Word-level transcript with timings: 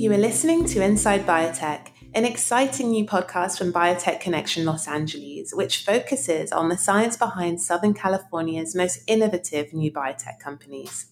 You 0.00 0.10
are 0.12 0.16
listening 0.16 0.64
to 0.64 0.82
Inside 0.82 1.26
Biotech, 1.26 1.88
an 2.14 2.24
exciting 2.24 2.88
new 2.88 3.04
podcast 3.04 3.58
from 3.58 3.70
Biotech 3.70 4.18
Connection 4.18 4.64
Los 4.64 4.88
Angeles, 4.88 5.52
which 5.52 5.84
focuses 5.84 6.52
on 6.52 6.70
the 6.70 6.78
science 6.78 7.18
behind 7.18 7.60
Southern 7.60 7.92
California's 7.92 8.74
most 8.74 9.02
innovative 9.06 9.74
new 9.74 9.92
biotech 9.92 10.40
companies. 10.42 11.08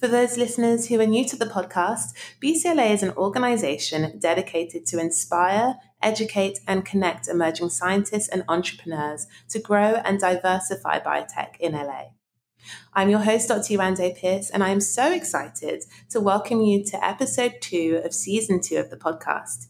For 0.00 0.08
those 0.08 0.38
listeners 0.38 0.88
who 0.88 0.98
are 1.00 1.06
new 1.06 1.26
to 1.26 1.36
the 1.36 1.44
podcast, 1.44 2.14
BCLA 2.42 2.92
is 2.92 3.02
an 3.02 3.10
organization 3.10 4.18
dedicated 4.18 4.86
to 4.86 4.98
inspire, 4.98 5.74
educate, 6.00 6.60
and 6.66 6.86
connect 6.86 7.28
emerging 7.28 7.68
scientists 7.68 8.28
and 8.28 8.42
entrepreneurs 8.48 9.26
to 9.50 9.58
grow 9.58 10.00
and 10.02 10.18
diversify 10.18 10.98
biotech 10.98 11.60
in 11.60 11.72
LA. 11.72 12.04
I'm 12.92 13.10
your 13.10 13.20
host, 13.20 13.48
Dr. 13.48 13.74
Yewande 13.74 14.16
Pierce, 14.16 14.50
and 14.50 14.62
I 14.62 14.70
am 14.70 14.80
so 14.80 15.12
excited 15.12 15.84
to 16.10 16.20
welcome 16.20 16.60
you 16.60 16.84
to 16.84 17.04
episode 17.04 17.54
two 17.60 18.00
of 18.04 18.14
season 18.14 18.60
two 18.60 18.76
of 18.76 18.90
the 18.90 18.96
podcast. 18.96 19.66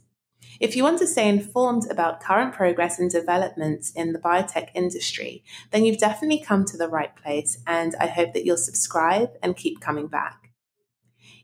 If 0.61 0.77
you 0.77 0.85
want 0.85 0.99
to 1.01 1.07
stay 1.07 1.29
informed 1.29 1.91
about 1.91 2.21
current 2.21 2.55
progress 2.55 2.99
and 2.99 3.11
developments 3.11 3.91
in 3.91 4.13
the 4.13 4.19
biotech 4.19 4.69
industry, 4.75 5.43
then 5.71 5.85
you've 5.85 5.99
definitely 5.99 6.39
come 6.41 6.65
to 6.67 6.77
the 6.77 6.89
right 6.89 7.15
place, 7.17 7.59
and 7.67 7.95
I 8.01 8.07
hope 8.07 8.33
that 8.35 8.45
you'll 8.45 8.57
subscribe 8.57 9.31
and 9.43 9.57
keep 9.57 9.81
coming 9.81 10.07
back. 10.07 10.44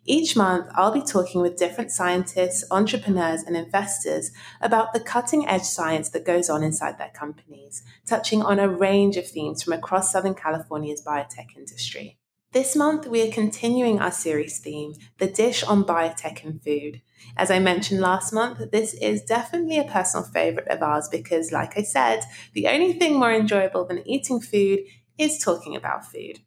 Each 0.07 0.35
month, 0.35 0.67
I'll 0.75 0.93
be 0.93 1.03
talking 1.03 1.43
with 1.43 1.59
different 1.59 1.91
scientists, 1.91 2.65
entrepreneurs, 2.71 3.43
and 3.43 3.57
investors 3.57 4.31
about 4.61 4.93
the 4.93 5.01
cutting 5.01 5.47
edge 5.47 5.63
science 5.63 6.09
that 6.11 6.25
goes 6.25 6.49
on 6.49 6.63
inside 6.63 6.99
their 6.99 7.13
companies, 7.15 7.83
touching 8.07 8.43
on 8.43 8.59
a 8.59 8.69
range 8.69 9.17
of 9.19 9.29
themes 9.29 9.63
from 9.63 9.75
across 9.75 10.11
Southern 10.11 10.35
California's 10.35 11.05
biotech 11.05 11.55
industry. 11.57 12.19
This 12.53 12.75
month, 12.75 13.07
we 13.07 13.23
are 13.23 13.31
continuing 13.31 14.01
our 14.01 14.11
series 14.11 14.59
theme, 14.59 14.95
The 15.19 15.29
Dish 15.29 15.63
on 15.63 15.85
Biotech 15.85 16.45
and 16.45 16.61
Food. 16.61 17.02
As 17.37 17.51
I 17.51 17.61
mentioned 17.61 18.01
last 18.01 18.33
month, 18.33 18.73
this 18.73 18.95
is 18.95 19.23
definitely 19.23 19.79
a 19.79 19.85
personal 19.85 20.27
favorite 20.27 20.67
of 20.67 20.83
ours 20.83 21.09
because, 21.09 21.52
like 21.52 21.79
I 21.79 21.83
said, 21.83 22.24
the 22.55 22.67
only 22.67 22.95
thing 22.95 23.19
more 23.19 23.33
enjoyable 23.33 23.85
than 23.85 24.05
eating 24.09 24.41
food 24.41 24.80
is 25.17 25.39
talking 25.39 25.77
about 25.77 26.07
food. 26.07 26.41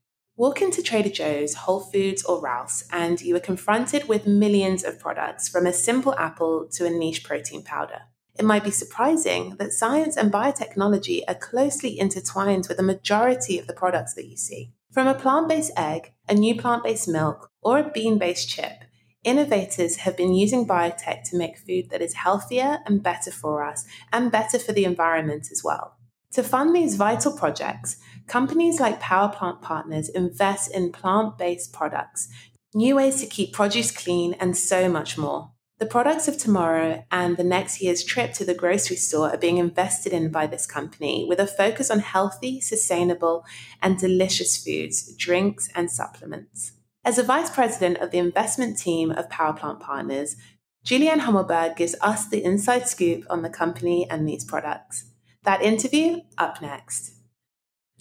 Walk 0.43 0.61
into 0.61 0.83
Trader 0.83 1.07
Joe's, 1.07 1.53
Whole 1.53 1.79
Foods, 1.79 2.21
or 2.25 2.41
Ralph's, 2.41 2.83
and 2.91 3.21
you 3.21 3.33
are 3.33 3.39
confronted 3.39 4.09
with 4.09 4.27
millions 4.27 4.83
of 4.83 4.99
products 4.99 5.47
from 5.47 5.65
a 5.65 5.71
simple 5.71 6.13
apple 6.15 6.67
to 6.73 6.85
a 6.85 6.89
niche 6.89 7.23
protein 7.23 7.63
powder. 7.63 8.01
It 8.37 8.43
might 8.43 8.65
be 8.65 8.69
surprising 8.69 9.55
that 9.57 9.71
science 9.71 10.17
and 10.17 10.33
biotechnology 10.33 11.21
are 11.29 11.35
closely 11.35 11.97
intertwined 11.97 12.65
with 12.67 12.75
the 12.75 12.83
majority 12.83 13.57
of 13.57 13.67
the 13.67 13.73
products 13.73 14.15
that 14.15 14.27
you 14.27 14.35
see. 14.35 14.73
From 14.91 15.07
a 15.07 15.15
plant 15.15 15.47
based 15.47 15.71
egg, 15.77 16.11
a 16.27 16.33
new 16.33 16.59
plant 16.59 16.83
based 16.83 17.07
milk, 17.07 17.49
or 17.61 17.79
a 17.79 17.89
bean 17.89 18.17
based 18.17 18.49
chip, 18.49 18.83
innovators 19.23 19.95
have 19.95 20.17
been 20.17 20.33
using 20.33 20.67
biotech 20.67 21.23
to 21.29 21.37
make 21.37 21.57
food 21.57 21.89
that 21.89 22.01
is 22.01 22.15
healthier 22.15 22.79
and 22.85 23.01
better 23.01 23.31
for 23.31 23.63
us 23.63 23.85
and 24.11 24.29
better 24.29 24.59
for 24.59 24.73
the 24.73 24.83
environment 24.83 25.47
as 25.53 25.61
well. 25.63 25.92
To 26.33 26.41
fund 26.41 26.75
these 26.75 26.95
vital 26.95 27.31
projects, 27.31 27.97
companies 28.25 28.79
like 28.79 28.99
Power 28.99 29.29
Plant 29.29 29.61
Partners 29.61 30.09
invest 30.09 30.71
in 30.71 30.91
plant 30.91 31.37
based 31.37 31.73
products, 31.73 32.27
new 32.73 32.95
ways 32.95 33.21
to 33.21 33.27
keep 33.27 33.53
produce 33.53 33.91
clean, 33.91 34.33
and 34.39 34.57
so 34.57 34.89
much 34.89 35.15
more. 35.15 35.51
The 35.77 35.85
products 35.85 36.27
of 36.27 36.39
tomorrow 36.39 37.05
and 37.11 37.37
the 37.37 37.43
next 37.43 37.83
year's 37.83 38.03
trip 38.03 38.33
to 38.33 38.45
the 38.45 38.55
grocery 38.55 38.95
store 38.95 39.29
are 39.29 39.37
being 39.37 39.57
invested 39.57 40.11
in 40.11 40.31
by 40.31 40.47
this 40.47 40.65
company 40.65 41.23
with 41.29 41.39
a 41.39 41.45
focus 41.45 41.91
on 41.91 41.99
healthy, 41.99 42.59
sustainable, 42.61 43.45
and 43.79 43.99
delicious 43.99 44.57
foods, 44.57 45.15
drinks, 45.15 45.69
and 45.75 45.91
supplements. 45.91 46.71
As 47.05 47.19
a 47.19 47.23
vice 47.23 47.51
president 47.51 47.99
of 47.99 48.09
the 48.09 48.17
investment 48.17 48.79
team 48.79 49.11
of 49.11 49.29
Power 49.29 49.53
Plant 49.53 49.81
Partners, 49.81 50.35
Julianne 50.83 51.19
Hummelberg 51.19 51.75
gives 51.75 51.95
us 52.01 52.27
the 52.27 52.43
inside 52.43 52.87
scoop 52.87 53.23
on 53.29 53.43
the 53.43 53.49
company 53.49 54.09
and 54.09 54.27
these 54.27 54.43
products. 54.43 55.12
That 55.43 55.61
interview 55.61 56.21
up 56.37 56.61
next. 56.61 57.15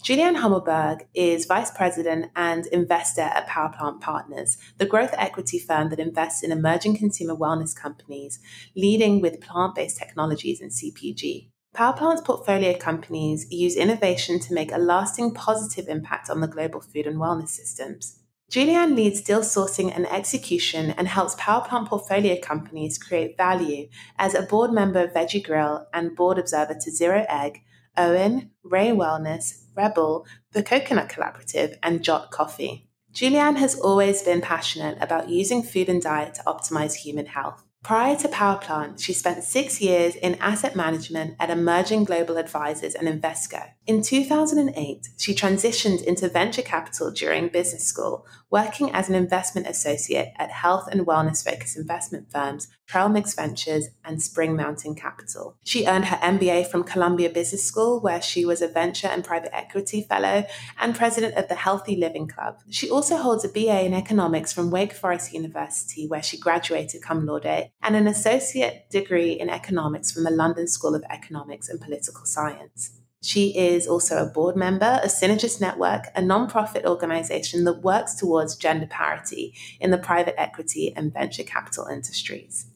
Julianne 0.01 0.37
Hummelberg 0.37 1.07
is 1.13 1.47
Vice 1.47 1.73
President 1.73 2.31
and 2.37 2.67
investor 2.67 3.23
at 3.23 3.49
Powerplant 3.49 4.01
Partners, 4.01 4.59
the 4.79 4.87
growth 4.87 5.15
equity 5.19 5.59
firm 5.59 5.91
that 5.91 5.99
invests 5.99 6.45
in 6.45 6.53
emerging 6.53 6.97
consumer 6.97 7.35
wellness 7.35 7.75
companies, 7.75 8.39
leading 8.77 9.21
with 9.21 9.41
plant 9.41 9.75
based 9.75 9.99
technologies 9.99 10.61
and 10.61 10.71
CPG. 10.71 11.49
Powerplant's 11.75 12.21
portfolio 12.21 12.77
companies 12.77 13.47
use 13.51 13.77
innovation 13.77 14.39
to 14.39 14.55
make 14.55 14.71
a 14.71 14.79
lasting 14.79 15.35
positive 15.35 15.89
impact 15.89 16.31
on 16.31 16.41
the 16.41 16.49
global 16.49 16.81
food 16.81 17.07
and 17.07 17.17
wellness 17.17 17.49
systems. 17.49 18.22
Julianne 18.53 18.95
leads 18.95 19.23
deal 19.23 19.41
sourcing 19.41 19.91
and 19.97 20.07
execution 20.09 20.91
and 20.91 21.09
helps 21.09 21.35
Powerplant 21.37 21.89
portfolio 21.89 22.39
companies 22.39 22.99
create 22.99 23.35
value 23.39 23.89
as 24.19 24.35
a 24.35 24.43
board 24.43 24.73
member 24.73 25.05
of 25.05 25.15
Veggie 25.15 25.43
Grill 25.43 25.87
and 25.95 26.15
board 26.15 26.39
observer 26.39 26.75
to 26.75 26.91
Zero 26.91 27.25
Egg, 27.31 27.63
OWYN, 27.97 28.51
Rae 28.63 28.91
Wellness, 28.91 29.63
REBBL, 29.75 30.27
the 30.53 30.63
Coconut 30.63 31.09
Collaborative, 31.09 31.79
and 31.83 32.05
Jot 32.05 32.31
Coffee. 32.31 32.91
Julianne 33.15 33.57
has 33.57 33.81
always 33.81 34.23
been 34.23 34.43
passionate 34.43 34.99
about 35.01 35.31
using 35.31 35.63
food 35.63 35.89
and 35.89 36.03
diet 36.03 36.35
to 36.35 36.43
optimize 36.43 36.97
human 36.97 37.25
health. 37.25 37.65
Prior 37.83 38.15
to 38.15 38.29
Power 38.29 38.61
Powerplant, 38.61 39.03
she 39.03 39.13
spent 39.13 39.43
six 39.43 39.81
years 39.81 40.15
in 40.15 40.37
asset 40.37 40.77
management 40.77 41.35
at 41.41 41.51
Emerging 41.51 42.05
Global 42.05 42.37
Advisors 42.37 42.95
and 42.95 43.09
Invesco. 43.09 43.71
In 43.89 44.03
2008, 44.03 45.09
she 45.19 45.35
transitioned 45.35 46.05
into 46.05 46.29
venture 46.29 46.63
capital 46.63 47.11
during 47.11 47.49
business 47.49 47.85
school, 47.85 48.25
working 48.51 48.93
as 48.93 49.09
an 49.09 49.17
investment 49.17 49.67
associate 49.67 50.33
at 50.37 50.53
health 50.53 50.87
and 50.93 51.05
wellness 51.05 51.43
focused 51.43 51.77
investment 51.77 52.31
firms 52.31 52.69
Trail 52.93 53.09
Mix 53.09 53.35
Ventures 53.35 53.89
and 54.05 54.21
Spring 54.21 54.55
Mountain 54.55 54.95
Capital. 54.97 55.57
She 55.65 55.87
earned 55.87 56.05
her 56.05 56.17
MBA 56.17 56.67
from 56.67 56.85
Columbia 56.85 57.31
Business 57.31 57.65
School, 57.65 58.01
where 58.01 58.21
she 58.21 58.45
was 58.45 58.61
a 58.61 58.69
venture 58.69 59.07
and 59.09 59.25
private 59.25 59.57
equity 59.57 60.03
fellow 60.03 60.45
and 60.79 60.95
president 60.95 61.35
of 61.37 61.49
the 61.49 61.55
Healthy 61.55 61.97
Living 61.97 62.29
Club. 62.29 62.59
She 62.69 62.91
also 62.91 63.17
holds 63.17 63.47
a 63.47 63.49
BA 63.49 63.87
in 63.87 63.95
economics 63.95 64.53
from 64.53 64.71
Wake 64.71 64.93
Forest 64.93 65.33
University, 65.33 66.07
where 66.07 66.23
she 66.23 66.39
graduated 66.39 67.03
cum 67.03 67.25
laude, 67.25 67.71
and 67.83 67.97
an 67.97 68.07
associate 68.07 68.89
degree 68.91 69.33
in 69.33 69.51
economics 69.51 70.13
from 70.13 70.25
the 70.25 70.31
London 70.31 70.69
School 70.69 70.95
of 70.95 71.05
Economics 71.11 71.69
and 71.69 71.81
Political 71.81 72.25
Science. 72.25 72.99
She 73.23 73.57
is 73.57 73.87
also 73.87 74.17
a 74.17 74.29
board 74.29 74.57
member 74.57 75.01
of 75.03 75.11
Synergist 75.11 75.61
Network, 75.61 76.07
a 76.17 76.21
nonprofit 76.21 76.85
organization 76.85 77.65
that 77.65 77.83
works 77.83 78.17
towards 78.17 78.57
gender 78.57 78.87
parity 78.87 79.55
in 79.81 79.93
the 79.93 79.99
private 79.99 80.41
equity 80.41 80.93
and 80.97 81.13
venture 81.13 81.45
capital 81.45 81.87
industries. 81.87 82.67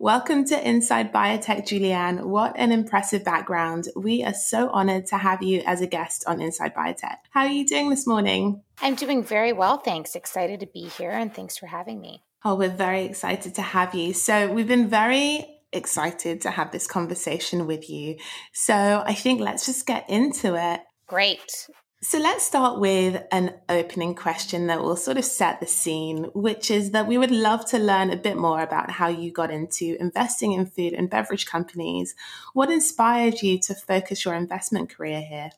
Welcome 0.00 0.44
to 0.44 0.68
Inside 0.68 1.12
Biotech, 1.12 1.66
Julianne. 1.66 2.22
What 2.22 2.52
an 2.54 2.70
impressive 2.70 3.24
background. 3.24 3.88
We 3.96 4.22
are 4.22 4.32
so 4.32 4.68
honored 4.68 5.06
to 5.06 5.18
have 5.18 5.42
you 5.42 5.64
as 5.66 5.80
a 5.80 5.88
guest 5.88 6.22
on 6.28 6.40
Inside 6.40 6.72
Biotech. 6.72 7.16
How 7.30 7.40
are 7.40 7.48
you 7.48 7.66
doing 7.66 7.90
this 7.90 8.06
morning? 8.06 8.62
I'm 8.80 8.94
doing 8.94 9.24
very 9.24 9.52
well, 9.52 9.78
thanks. 9.78 10.14
Excited 10.14 10.60
to 10.60 10.66
be 10.66 10.82
here 10.82 11.10
and 11.10 11.34
thanks 11.34 11.58
for 11.58 11.66
having 11.66 12.00
me. 12.00 12.22
Oh, 12.44 12.54
we're 12.54 12.68
very 12.68 13.04
excited 13.04 13.54
to 13.56 13.62
have 13.62 13.94
you. 13.94 14.12
So, 14.12 14.52
we've 14.52 14.68
been 14.68 14.88
very 14.88 15.58
excited 15.72 16.40
to 16.42 16.50
have 16.50 16.70
this 16.72 16.86
conversation 16.86 17.66
with 17.66 17.90
you. 17.90 18.16
So 18.52 19.02
I 19.04 19.14
think 19.14 19.40
let's 19.40 19.66
just 19.66 19.86
get 19.86 20.08
into 20.08 20.54
it. 20.54 20.80
Great. 21.06 21.68
So 22.00 22.18
let's 22.18 22.44
start 22.44 22.78
with 22.78 23.20
an 23.32 23.54
opening 23.68 24.14
question 24.14 24.68
that 24.68 24.80
will 24.80 24.96
sort 24.96 25.16
of 25.16 25.24
set 25.24 25.58
the 25.58 25.66
scene, 25.66 26.24
which 26.32 26.70
is 26.70 26.92
that 26.92 27.08
we 27.08 27.18
would 27.18 27.32
love 27.32 27.66
to 27.70 27.78
learn 27.78 28.10
a 28.10 28.16
bit 28.16 28.36
more 28.36 28.62
about 28.62 28.90
how 28.92 29.08
you 29.08 29.32
got 29.32 29.50
into 29.50 29.96
investing 29.98 30.52
in 30.52 30.66
food 30.66 30.92
and 30.92 31.10
beverage 31.10 31.46
companies. 31.46 32.14
What 32.54 32.70
inspired 32.70 33.42
you 33.42 33.58
to 33.62 33.74
focus 33.74 34.24
your 34.24 34.34
investment 34.34 34.90
career 34.90 35.20
here? 35.20 35.50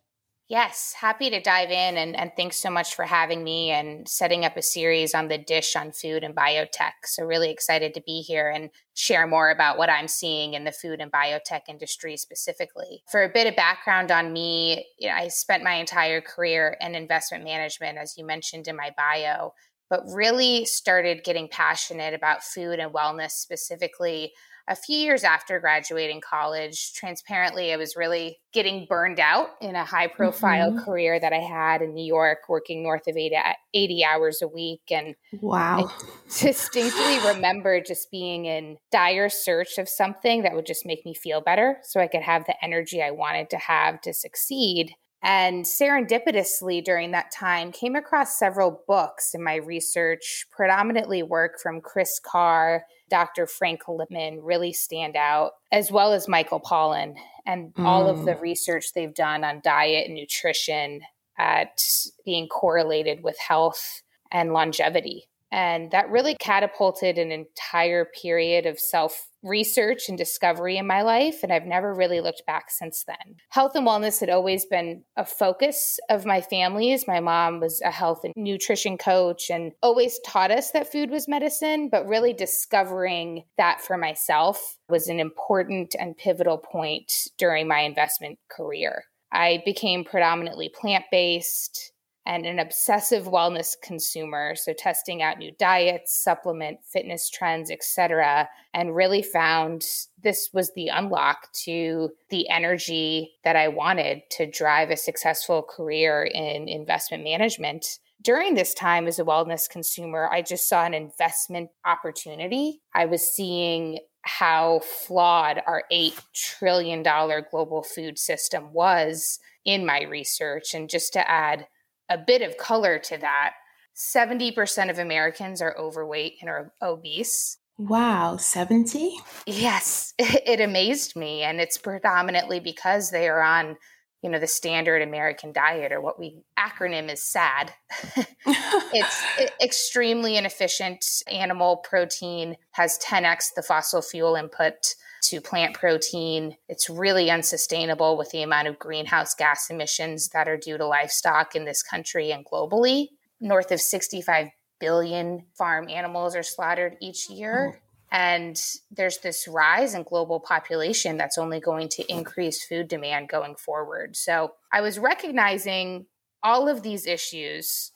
Yes, 0.50 0.96
happy 0.98 1.30
to 1.30 1.40
dive 1.40 1.70
in 1.70 1.96
and, 1.96 2.16
and 2.16 2.32
thanks 2.36 2.56
so 2.56 2.70
much 2.70 2.96
for 2.96 3.04
having 3.04 3.44
me 3.44 3.70
and 3.70 4.08
setting 4.08 4.44
up 4.44 4.56
a 4.56 4.62
series 4.62 5.14
on 5.14 5.28
the 5.28 5.38
dish 5.38 5.76
on 5.76 5.92
food 5.92 6.24
and 6.24 6.34
biotech. 6.34 6.90
So, 7.04 7.22
really 7.22 7.52
excited 7.52 7.94
to 7.94 8.02
be 8.04 8.22
here 8.22 8.50
and 8.50 8.70
share 8.94 9.28
more 9.28 9.52
about 9.52 9.78
what 9.78 9.90
I'm 9.90 10.08
seeing 10.08 10.54
in 10.54 10.64
the 10.64 10.72
food 10.72 11.00
and 11.00 11.12
biotech 11.12 11.68
industry 11.68 12.16
specifically. 12.16 13.04
For 13.12 13.22
a 13.22 13.28
bit 13.32 13.46
of 13.46 13.54
background 13.54 14.10
on 14.10 14.32
me, 14.32 14.88
you 14.98 15.08
know, 15.08 15.14
I 15.14 15.28
spent 15.28 15.62
my 15.62 15.74
entire 15.74 16.20
career 16.20 16.76
in 16.80 16.96
investment 16.96 17.44
management, 17.44 17.98
as 17.98 18.14
you 18.18 18.26
mentioned 18.26 18.66
in 18.66 18.74
my 18.74 18.90
bio, 18.96 19.52
but 19.88 20.02
really 20.12 20.64
started 20.64 21.22
getting 21.22 21.46
passionate 21.46 22.12
about 22.12 22.42
food 22.42 22.80
and 22.80 22.92
wellness 22.92 23.30
specifically 23.30 24.32
a 24.70 24.76
few 24.76 24.96
years 24.96 25.24
after 25.24 25.58
graduating 25.58 26.20
college, 26.20 26.94
transparently, 26.94 27.72
I 27.72 27.76
was 27.76 27.96
really 27.96 28.38
getting 28.52 28.86
burned 28.88 29.18
out 29.18 29.48
in 29.60 29.74
a 29.74 29.84
high 29.84 30.06
profile 30.06 30.70
mm-hmm. 30.70 30.84
career 30.84 31.18
that 31.18 31.32
I 31.32 31.40
had 31.40 31.82
in 31.82 31.92
New 31.92 32.04
York, 32.04 32.38
working 32.48 32.80
north 32.80 33.08
of 33.08 33.16
80, 33.16 33.36
80 33.74 34.04
hours 34.04 34.42
a 34.42 34.48
week. 34.48 34.82
And 34.88 35.16
wow. 35.40 35.90
I 35.90 36.02
distinctly 36.40 37.18
remember 37.34 37.80
just 37.80 38.12
being 38.12 38.46
in 38.46 38.76
dire 38.92 39.28
search 39.28 39.76
of 39.76 39.88
something 39.88 40.44
that 40.44 40.54
would 40.54 40.66
just 40.66 40.86
make 40.86 41.04
me 41.04 41.14
feel 41.14 41.40
better 41.40 41.78
so 41.82 42.00
I 42.00 42.06
could 42.06 42.22
have 42.22 42.46
the 42.46 42.54
energy 42.62 43.02
I 43.02 43.10
wanted 43.10 43.50
to 43.50 43.58
have 43.58 44.00
to 44.02 44.14
succeed. 44.14 44.92
And 45.22 45.64
serendipitously 45.64 46.82
during 46.82 47.10
that 47.10 47.32
time, 47.32 47.72
came 47.72 47.96
across 47.96 48.38
several 48.38 48.82
books 48.86 49.34
in 49.34 49.42
my 49.42 49.56
research, 49.56 50.46
predominantly 50.50 51.22
work 51.24 51.60
from 51.60 51.80
Kris 51.80 52.20
Carr, 52.24 52.84
Dr. 53.10 53.46
Frank 53.46 53.82
Lipman 53.88 54.38
really 54.42 54.72
stand 54.72 55.16
out, 55.16 55.52
as 55.72 55.90
well 55.90 56.12
as 56.12 56.28
Michael 56.28 56.60
Pollan 56.60 57.14
and 57.46 57.74
mm. 57.74 57.84
all 57.84 58.08
of 58.08 58.24
the 58.24 58.32
mm. 58.32 58.40
research 58.40 58.92
they've 58.94 59.14
done 59.14 59.44
on 59.44 59.60
diet 59.62 60.06
and 60.06 60.14
nutrition 60.14 61.02
at 61.38 61.82
being 62.24 62.48
correlated 62.48 63.22
with 63.22 63.38
health 63.38 64.02
and 64.30 64.52
longevity. 64.52 65.29
And 65.52 65.90
that 65.90 66.10
really 66.10 66.36
catapulted 66.40 67.18
an 67.18 67.32
entire 67.32 68.04
period 68.04 68.66
of 68.66 68.78
self 68.78 69.28
research 69.42 70.08
and 70.08 70.18
discovery 70.18 70.76
in 70.76 70.86
my 70.86 71.02
life. 71.02 71.42
And 71.42 71.52
I've 71.52 71.64
never 71.64 71.94
really 71.94 72.20
looked 72.20 72.42
back 72.46 72.70
since 72.70 73.04
then. 73.04 73.36
Health 73.48 73.72
and 73.74 73.86
wellness 73.86 74.20
had 74.20 74.28
always 74.28 74.66
been 74.66 75.02
a 75.16 75.24
focus 75.24 75.98
of 76.10 76.26
my 76.26 76.40
family's. 76.40 77.06
My 77.08 77.20
mom 77.20 77.60
was 77.60 77.80
a 77.80 77.90
health 77.90 78.20
and 78.24 78.34
nutrition 78.36 78.98
coach 78.98 79.50
and 79.50 79.72
always 79.82 80.20
taught 80.26 80.50
us 80.50 80.70
that 80.72 80.92
food 80.92 81.10
was 81.10 81.26
medicine, 81.26 81.88
but 81.90 82.06
really 82.06 82.32
discovering 82.32 83.44
that 83.56 83.80
for 83.80 83.96
myself 83.96 84.76
was 84.88 85.08
an 85.08 85.18
important 85.18 85.96
and 85.98 86.16
pivotal 86.16 86.58
point 86.58 87.12
during 87.38 87.66
my 87.66 87.80
investment 87.80 88.38
career. 88.50 89.04
I 89.32 89.62
became 89.64 90.04
predominantly 90.04 90.68
plant 90.68 91.04
based 91.10 91.92
and 92.30 92.46
an 92.46 92.60
obsessive 92.60 93.24
wellness 93.24 93.74
consumer. 93.82 94.54
So 94.54 94.72
testing 94.72 95.20
out 95.20 95.38
new 95.38 95.50
diets 95.58 96.16
supplement 96.16 96.78
fitness 96.84 97.28
trends 97.28 97.72
etc 97.72 98.48
and 98.72 98.94
really 98.94 99.20
found 99.20 99.84
this 100.22 100.50
was 100.52 100.72
the 100.74 100.88
unlock 100.88 101.52
to 101.64 102.10
the 102.28 102.48
energy 102.48 103.32
that 103.42 103.56
i 103.56 103.66
wanted 103.66 104.22
to 104.30 104.48
drive 104.48 104.90
a 104.90 104.96
successful 104.96 105.62
career 105.62 106.22
in 106.22 106.68
investment 106.68 107.24
management. 107.24 107.98
During 108.22 108.54
this 108.54 108.74
time 108.74 109.08
as 109.08 109.18
a 109.18 109.24
wellness 109.24 109.68
consumer 109.68 110.28
i 110.30 110.40
just 110.40 110.68
saw 110.68 110.84
an 110.84 110.94
investment 110.94 111.70
opportunity. 111.84 112.80
I 112.94 113.06
was 113.06 113.22
seeing 113.22 113.98
how 114.22 114.80
flawed 114.80 115.62
our 115.66 115.82
$8 115.90 116.20
trillion 116.32 117.02
global 117.02 117.82
food 117.82 118.18
system 118.18 118.72
was 118.72 119.40
in 119.64 119.84
my 119.86 120.02
research. 120.02 120.74
And 120.74 120.90
just 120.90 121.14
to 121.14 121.30
add 121.30 121.66
a 122.10 122.18
bit 122.18 122.42
of 122.42 122.58
color 122.58 122.98
to 122.98 123.16
that, 123.18 123.54
70% 123.96 124.90
of 124.90 124.98
Americans 124.98 125.62
are 125.62 125.76
overweight 125.78 126.36
and 126.40 126.50
are 126.50 126.72
obese. 126.82 127.58
Wow, 127.78 128.36
70? 128.36 129.16
Yes, 129.46 130.12
it 130.18 130.60
amazed 130.60 131.16
me. 131.16 131.42
And 131.42 131.60
it's 131.60 131.78
predominantly 131.78 132.60
because 132.60 133.10
they 133.10 133.28
are 133.28 133.40
on, 133.40 133.76
you 134.22 134.28
know, 134.28 134.38
the 134.38 134.46
standard 134.46 135.00
American 135.00 135.52
diet 135.52 135.92
or 135.92 136.00
what 136.00 136.18
we 136.18 136.42
acronym 136.58 137.10
is 137.10 137.22
SAD. 137.22 137.72
it's 138.46 139.22
extremely 139.62 140.36
inefficient. 140.36 141.04
Animal 141.30 141.78
protein 141.78 142.56
has 142.72 142.98
10x 142.98 143.54
the 143.54 143.62
fossil 143.62 144.02
fuel 144.02 144.34
input 144.34 144.94
to 145.22 145.40
plant 145.40 145.74
protein. 145.74 146.56
It's 146.68 146.90
really 146.90 147.30
unsustainable 147.30 148.16
with 148.16 148.30
the 148.30 148.42
amount 148.42 148.68
of 148.68 148.78
greenhouse 148.78 149.34
gas 149.34 149.70
emissions 149.70 150.28
that 150.28 150.48
are 150.48 150.56
due 150.56 150.78
to 150.78 150.86
livestock 150.86 151.54
in 151.54 151.64
this 151.64 151.82
country 151.82 152.30
and 152.30 152.44
globally. 152.44 153.08
North 153.40 153.70
of 153.72 153.80
65 153.80 154.48
billion 154.80 155.44
farm 155.56 155.88
animals 155.88 156.34
are 156.34 156.42
slaughtered 156.42 156.96
each 157.00 157.28
year. 157.28 157.74
Oh. 157.74 157.78
And 158.12 158.60
there's 158.90 159.18
this 159.18 159.46
rise 159.46 159.94
in 159.94 160.02
global 160.02 160.40
population 160.40 161.16
that's 161.16 161.38
only 161.38 161.60
going 161.60 161.88
to 161.90 162.12
increase 162.12 162.64
food 162.64 162.88
demand 162.88 163.28
going 163.28 163.54
forward. 163.54 164.16
So 164.16 164.54
I 164.72 164.80
was 164.80 164.98
recognizing 164.98 166.06
all 166.42 166.68
of 166.68 166.82
these 166.82 167.06
issues 167.06 167.92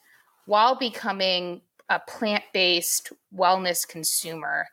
while 0.47 0.76
becoming 0.76 1.62
a 1.88 1.99
plant 1.99 2.44
based 2.53 3.12
wellness 3.37 3.87
consumer 3.87 4.67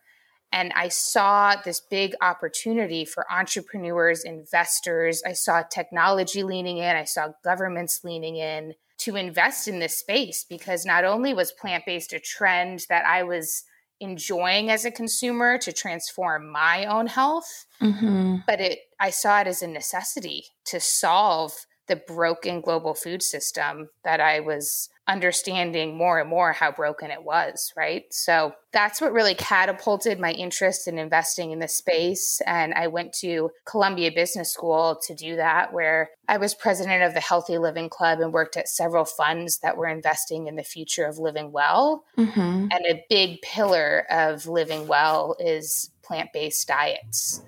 and 0.52 0.74
I 0.76 0.90
saw 0.90 1.56
this 1.56 1.80
big 1.80 2.14
opportunity 2.22 3.06
for 3.06 3.26
entrepreneurs, 3.32 4.24
investors. 4.24 5.24
I 5.26 5.34
saw 5.34 5.64
technology 5.64 6.44
leaning 6.44 6.78
in, 6.78 6.96
I 6.96 7.06
saw 7.06 7.30
governments 7.44 8.02
leaning 8.04 8.36
in 8.36 8.74
to 9.00 9.16
invest 9.16 9.68
in 9.68 9.80
this 9.80 9.98
space 9.98 10.46
because 10.48 10.86
not 10.86 11.06
only 11.06 11.34
was 11.34 11.52
plant 11.52 11.86
based 11.86 12.14
a 12.14 12.20
trend 12.20 12.86
that 12.90 13.06
I 13.06 13.24
was 13.24 13.64
enjoying 14.00 14.70
as 14.70 14.84
a 14.84 14.92
consumer 14.92 15.58
to 15.60 15.72
transform 15.72 16.52
my 16.52 16.86
own 16.86 17.08
health, 17.08 17.66
mm-hmm. 17.82 18.38
but 18.46 18.60
it 18.60 18.80
I 19.00 19.10
saw 19.10 19.40
it 19.42 19.48
as 19.48 19.62
a 19.62 19.68
necessity 19.68 20.46
to 20.66 20.80
solve 20.80 21.54
the 21.88 21.96
broken 21.96 22.62
global 22.62 22.94
food 22.94 23.24
system 23.24 23.90
that 24.04 24.20
I 24.20 24.40
was 24.40 24.90
understanding 25.12 25.98
more 25.98 26.20
and 26.20 26.30
more 26.30 26.54
how 26.54 26.72
broken 26.72 27.12
it 27.12 27.24
was, 27.24 27.74
right? 27.76 28.06
So 28.12 28.54
that's 28.72 29.02
what 29.02 29.12
really 29.12 29.36
catapulted 29.36 30.20
my 30.20 30.32
interest 30.32 30.88
in 30.88 30.98
investing 30.98 31.52
in 31.52 31.60
the 31.60 31.68
space. 31.68 32.42
And 32.46 32.74
I 32.74 32.88
went 32.88 33.12
to 33.16 33.52
Columbia 33.66 34.12
Business 34.14 34.54
School 34.54 34.98
to 35.06 35.14
do 35.14 35.36
that, 35.36 35.74
where 35.74 36.12
I 36.30 36.38
was 36.38 36.56
president 36.56 37.04
of 37.04 37.14
the 37.14 37.20
Healthy 37.20 37.58
Living 37.58 37.90
Club 37.90 38.22
and 38.22 38.32
worked 38.32 38.56
at 38.56 38.70
several 38.70 39.04
funds 39.04 39.60
that 39.60 39.76
were 39.76 39.88
investing 39.88 40.48
in 40.48 40.56
the 40.56 40.64
future 40.64 41.04
of 41.04 41.20
living 41.20 41.52
well. 41.52 42.06
Mm-hmm. 42.18 42.68
And 42.72 42.86
a 42.90 43.04
big 43.10 43.42
pillar 43.42 44.06
of 44.10 44.48
living 44.48 44.88
well 44.88 45.36
is 45.40 45.92
plant 46.04 46.30
based 46.34 46.66
diets. 46.70 47.42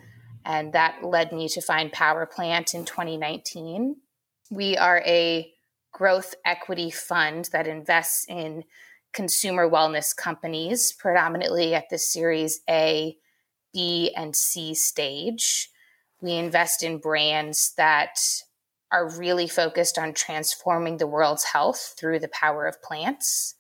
And 0.46 0.74
that 0.74 1.02
led 1.02 1.32
me 1.32 1.48
to 1.50 1.62
find 1.62 1.94
Power 1.94 2.26
Plant 2.26 2.74
in 2.74 2.84
2019. 2.84 3.96
We 4.52 4.76
are 4.76 5.02
a 5.06 5.50
growth 5.94 6.36
equity 6.44 6.92
fund 6.92 7.50
that 7.54 7.68
invests 7.68 8.26
in 8.28 8.64
consumer 9.14 9.70
wellness 9.70 10.16
companies, 10.16 10.92
predominantly 10.92 11.74
at 11.74 11.90
the 11.90 12.00
Series 12.00 12.62
A, 12.70 13.16
B, 13.74 14.12
and 14.18 14.36
C 14.36 14.74
stage. 14.74 15.70
We 16.20 16.34
invest 16.34 16.84
in 16.84 16.98
brands 16.98 17.74
that 17.78 18.18
are 18.92 19.10
really 19.18 19.48
focused 19.48 19.98
on 19.98 20.14
transforming 20.14 20.98
the 20.98 21.08
world's 21.08 21.44
health 21.44 21.96
through 21.98 22.20
the 22.20 22.30
power 22.30 22.66
of 22.66 22.82
plants. 22.82 23.56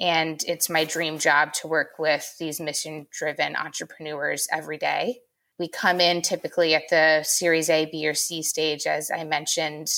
And 0.00 0.42
it's 0.46 0.68
my 0.68 0.84
dream 0.84 1.18
job 1.18 1.52
to 1.54 1.68
work 1.68 1.98
with 1.98 2.34
these 2.38 2.60
mission 2.60 3.06
driven 3.10 3.56
entrepreneurs 3.56 4.46
every 4.52 4.76
day. 4.76 5.20
We 5.58 5.68
come 5.68 6.00
in 6.00 6.20
typically 6.20 6.74
at 6.74 6.88
the 6.90 7.22
Series 7.22 7.70
A, 7.70 7.86
B, 7.86 8.06
or 8.08 8.14
C 8.14 8.42
stage, 8.42 8.86
as 8.86 9.10
I 9.10 9.24
mentioned, 9.24 9.88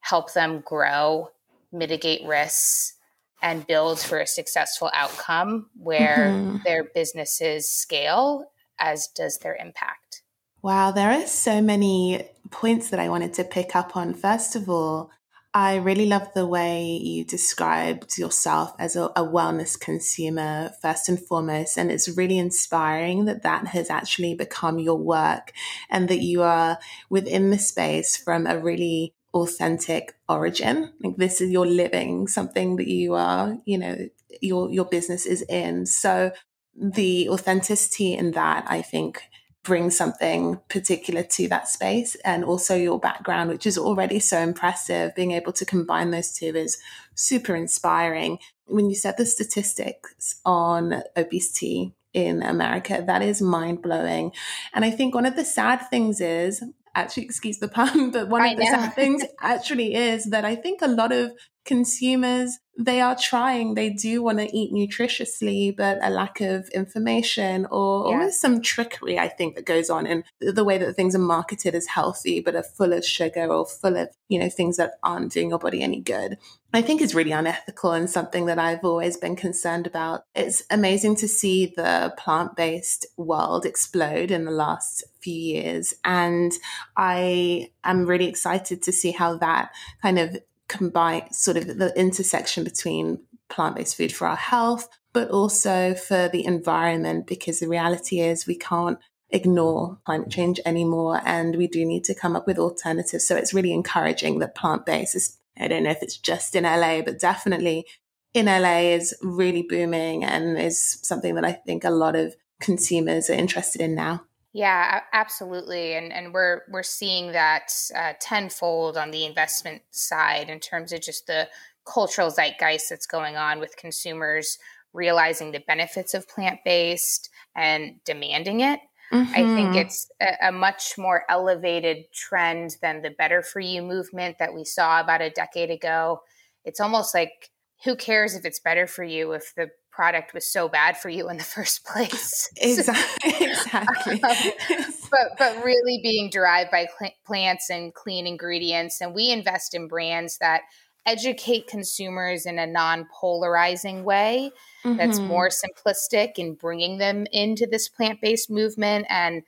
help 0.00 0.32
them 0.32 0.62
grow, 0.64 1.30
mitigate 1.72 2.24
risks, 2.26 2.94
and 3.42 3.66
build 3.66 4.00
for 4.00 4.18
a 4.18 4.26
successful 4.26 4.90
outcome 4.94 5.68
where 5.76 6.32
mm-hmm. 6.32 6.56
their 6.64 6.84
businesses 6.84 7.68
scale, 7.68 8.50
as 8.78 9.08
does 9.14 9.38
their 9.38 9.56
impact. 9.56 10.22
Wow, 10.62 10.90
there 10.90 11.10
are 11.10 11.26
so 11.26 11.60
many 11.60 12.28
points 12.50 12.90
that 12.90 13.00
I 13.00 13.08
wanted 13.08 13.34
to 13.34 13.44
pick 13.44 13.76
up 13.76 13.96
on. 13.96 14.14
First 14.14 14.56
of 14.56 14.68
all, 14.68 15.10
I 15.54 15.76
really 15.76 16.04
love 16.04 16.28
the 16.34 16.46
way 16.46 16.84
you 16.84 17.24
described 17.24 18.18
yourself 18.18 18.74
as 18.78 18.94
a, 18.94 19.04
a, 19.16 19.24
wellness 19.24 19.80
consumer, 19.80 20.72
first 20.82 21.08
and 21.08 21.18
foremost. 21.18 21.78
And 21.78 21.90
it's 21.90 22.14
really 22.14 22.36
inspiring 22.36 23.24
that 23.24 23.42
that 23.42 23.68
has 23.68 23.88
actually 23.88 24.34
become 24.34 24.78
your 24.78 24.98
work 24.98 25.52
and 25.88 26.08
that 26.08 26.20
you 26.20 26.42
are 26.42 26.78
within 27.08 27.48
the 27.48 27.58
space 27.58 28.18
from 28.18 28.46
a 28.46 28.58
really 28.58 29.14
authentic 29.36 30.14
origin. 30.28 30.92
Like 31.00 31.16
this 31.16 31.40
is 31.40 31.50
your 31.50 31.66
living 31.66 32.26
something 32.26 32.76
that 32.76 32.88
you 32.88 33.14
are, 33.14 33.56
you 33.64 33.78
know, 33.78 33.96
your 34.40 34.70
your 34.70 34.86
business 34.86 35.26
is 35.26 35.42
in. 35.42 35.86
So 35.86 36.32
the 36.74 37.28
authenticity 37.28 38.14
in 38.14 38.32
that, 38.32 38.64
I 38.68 38.82
think, 38.82 39.22
brings 39.62 39.96
something 39.96 40.60
particular 40.68 41.22
to 41.22 41.48
that 41.48 41.68
space 41.68 42.14
and 42.24 42.44
also 42.44 42.74
your 42.74 43.00
background, 43.00 43.50
which 43.50 43.66
is 43.66 43.76
already 43.76 44.20
so 44.20 44.38
impressive. 44.38 45.14
Being 45.14 45.32
able 45.32 45.52
to 45.52 45.64
combine 45.64 46.10
those 46.10 46.32
two 46.32 46.54
is 46.56 46.78
super 47.14 47.54
inspiring. 47.54 48.38
When 48.66 48.88
you 48.88 48.94
said 48.94 49.16
the 49.16 49.26
statistics 49.26 50.40
on 50.44 51.02
obesity 51.16 51.94
in 52.12 52.42
America, 52.42 53.04
that 53.06 53.22
is 53.22 53.42
mind 53.42 53.82
blowing. 53.82 54.32
And 54.72 54.84
I 54.84 54.90
think 54.90 55.14
one 55.14 55.26
of 55.26 55.36
the 55.36 55.44
sad 55.44 55.78
things 55.90 56.20
is 56.20 56.62
actually, 56.96 57.24
excuse 57.24 57.58
the 57.58 57.68
pun, 57.68 58.10
but 58.16 58.28
one 58.28 58.42
I 58.42 58.52
of 58.52 58.58
the 58.58 58.66
sad 58.66 58.94
things 58.94 59.22
actually 59.40 59.94
is 59.94 60.24
that 60.26 60.44
I 60.44 60.56
think 60.56 60.82
a 60.82 60.88
lot 60.88 61.12
of 61.12 61.32
consumers 61.66 62.58
they 62.78 63.00
are 63.00 63.16
trying, 63.16 63.74
they 63.74 63.90
do 63.90 64.22
want 64.22 64.38
to 64.38 64.54
eat 64.54 64.72
nutritiously, 64.72 65.74
but 65.74 65.98
a 66.02 66.10
lack 66.10 66.40
of 66.40 66.68
information 66.68 67.66
or 67.70 68.10
yeah. 68.10 68.16
almost 68.16 68.40
some 68.40 68.60
trickery, 68.60 69.18
I 69.18 69.28
think, 69.28 69.54
that 69.54 69.64
goes 69.64 69.88
on 69.88 70.06
in 70.06 70.24
the 70.40 70.64
way 70.64 70.76
that 70.78 70.94
things 70.94 71.14
are 71.14 71.20
marketed 71.20 71.74
as 71.74 71.86
healthy, 71.86 72.40
but 72.40 72.54
are 72.54 72.62
full 72.62 72.92
of 72.92 73.04
sugar 73.04 73.46
or 73.46 73.64
full 73.64 73.96
of, 73.96 74.10
you 74.28 74.38
know, 74.38 74.50
things 74.50 74.76
that 74.76 74.94
aren't 75.02 75.32
doing 75.32 75.50
your 75.50 75.58
body 75.58 75.82
any 75.82 76.00
good. 76.00 76.36
I 76.74 76.82
think 76.82 77.00
is 77.00 77.14
really 77.14 77.32
unethical 77.32 77.92
and 77.92 78.10
something 78.10 78.46
that 78.46 78.58
I've 78.58 78.84
always 78.84 79.16
been 79.16 79.36
concerned 79.36 79.86
about. 79.86 80.24
It's 80.34 80.62
amazing 80.70 81.16
to 81.16 81.28
see 81.28 81.72
the 81.74 82.12
plant 82.18 82.56
based 82.56 83.06
world 83.16 83.64
explode 83.64 84.30
in 84.30 84.44
the 84.44 84.50
last 84.50 85.02
few 85.20 85.32
years. 85.32 85.94
And 86.04 86.52
I 86.94 87.70
am 87.82 88.04
really 88.04 88.28
excited 88.28 88.82
to 88.82 88.92
see 88.92 89.12
how 89.12 89.38
that 89.38 89.70
kind 90.02 90.18
of 90.18 90.36
combine 90.68 91.32
sort 91.32 91.56
of 91.56 91.78
the 91.78 91.92
intersection 91.98 92.64
between 92.64 93.20
plant 93.48 93.76
based 93.76 93.96
food 93.96 94.12
for 94.12 94.26
our 94.26 94.36
health, 94.36 94.88
but 95.12 95.30
also 95.30 95.94
for 95.94 96.28
the 96.28 96.44
environment, 96.44 97.26
because 97.26 97.60
the 97.60 97.68
reality 97.68 98.20
is 98.20 98.46
we 98.46 98.56
can't 98.56 98.98
ignore 99.30 99.98
climate 100.04 100.30
change 100.30 100.60
anymore 100.64 101.20
and 101.24 101.56
we 101.56 101.66
do 101.66 101.84
need 101.84 102.04
to 102.04 102.14
come 102.14 102.36
up 102.36 102.46
with 102.46 102.58
alternatives. 102.58 103.26
So 103.26 103.36
it's 103.36 103.54
really 103.54 103.72
encouraging 103.72 104.38
that 104.38 104.54
plant 104.54 104.86
based 104.86 105.16
is, 105.16 105.38
I 105.58 105.68
don't 105.68 105.82
know 105.82 105.90
if 105.90 106.02
it's 106.02 106.16
just 106.16 106.54
in 106.54 106.64
LA, 106.64 107.02
but 107.02 107.18
definitely 107.18 107.86
in 108.34 108.46
LA 108.46 108.78
is 108.92 109.16
really 109.22 109.62
booming 109.62 110.22
and 110.22 110.58
is 110.58 110.98
something 111.02 111.34
that 111.34 111.44
I 111.44 111.52
think 111.52 111.84
a 111.84 111.90
lot 111.90 112.14
of 112.14 112.36
consumers 112.60 113.30
are 113.30 113.34
interested 113.34 113.80
in 113.80 113.94
now. 113.94 114.22
Yeah, 114.56 115.02
absolutely, 115.12 115.96
and 115.96 116.10
and 116.10 116.32
we're 116.32 116.62
we're 116.70 116.82
seeing 116.82 117.32
that 117.32 117.74
uh, 117.94 118.14
tenfold 118.18 118.96
on 118.96 119.10
the 119.10 119.26
investment 119.26 119.82
side 119.90 120.48
in 120.48 120.60
terms 120.60 120.94
of 120.94 121.02
just 121.02 121.26
the 121.26 121.46
cultural 121.84 122.30
zeitgeist 122.30 122.88
that's 122.88 123.06
going 123.06 123.36
on 123.36 123.60
with 123.60 123.76
consumers 123.76 124.56
realizing 124.94 125.52
the 125.52 125.62
benefits 125.68 126.14
of 126.14 126.26
plant 126.26 126.60
based 126.64 127.28
and 127.54 128.02
demanding 128.06 128.60
it. 128.60 128.80
Mm-hmm. 129.12 129.30
I 129.30 129.34
think 129.34 129.68
mm-hmm. 129.68 129.74
it's 129.74 130.10
a, 130.22 130.48
a, 130.48 130.52
much 130.52 130.96
more 130.96 131.24
elevated 131.28 132.10
trend 132.14 132.76
than 132.80 133.02
the 133.02 133.10
better 133.10 133.42
for 133.42 133.60
you 133.60 133.82
movement 133.82 134.38
that 134.38 134.54
we 134.54 134.64
saw 134.64 135.00
about 135.00 135.20
a 135.20 135.28
decade 135.28 135.70
ago. 135.70 136.22
It's 136.64 136.80
almost 136.80 137.14
like 137.14 137.50
who 137.84 137.94
cares 137.94 138.34
if 138.34 138.46
it's 138.46 138.58
better 138.58 138.86
for 138.86 139.04
you 139.04 139.32
if 139.32 139.54
the 139.54 139.68
product 139.96 140.34
was 140.34 140.46
so 140.52 140.68
bad 140.68 140.96
for 140.98 141.08
you 141.08 141.28
in 141.30 141.38
the 141.38 141.44
first 141.56 141.84
place. 141.84 142.50
Exactly. 142.60 143.46
exactly. 143.46 144.22
um, 144.22 144.84
but 145.10 145.38
but 145.38 145.64
really 145.64 145.98
being 146.02 146.28
derived 146.30 146.70
by 146.70 146.86
cl- 146.98 147.12
plants 147.24 147.70
and 147.70 147.94
clean 147.94 148.26
ingredients, 148.26 149.00
and 149.00 149.14
we 149.14 149.30
invest 149.30 149.74
in 149.74 149.88
brands 149.88 150.38
that 150.38 150.62
educate 151.06 151.68
consumers 151.68 152.46
in 152.46 152.58
a 152.58 152.66
non-polarizing 152.66 154.04
way 154.04 154.50
mm-hmm. 154.84 154.96
that's 154.96 155.20
more 155.20 155.48
simplistic 155.48 156.32
in 156.36 156.54
bringing 156.54 156.98
them 156.98 157.26
into 157.32 157.66
this 157.66 157.88
plant-based 157.88 158.50
movement 158.50 159.06
and 159.08 159.42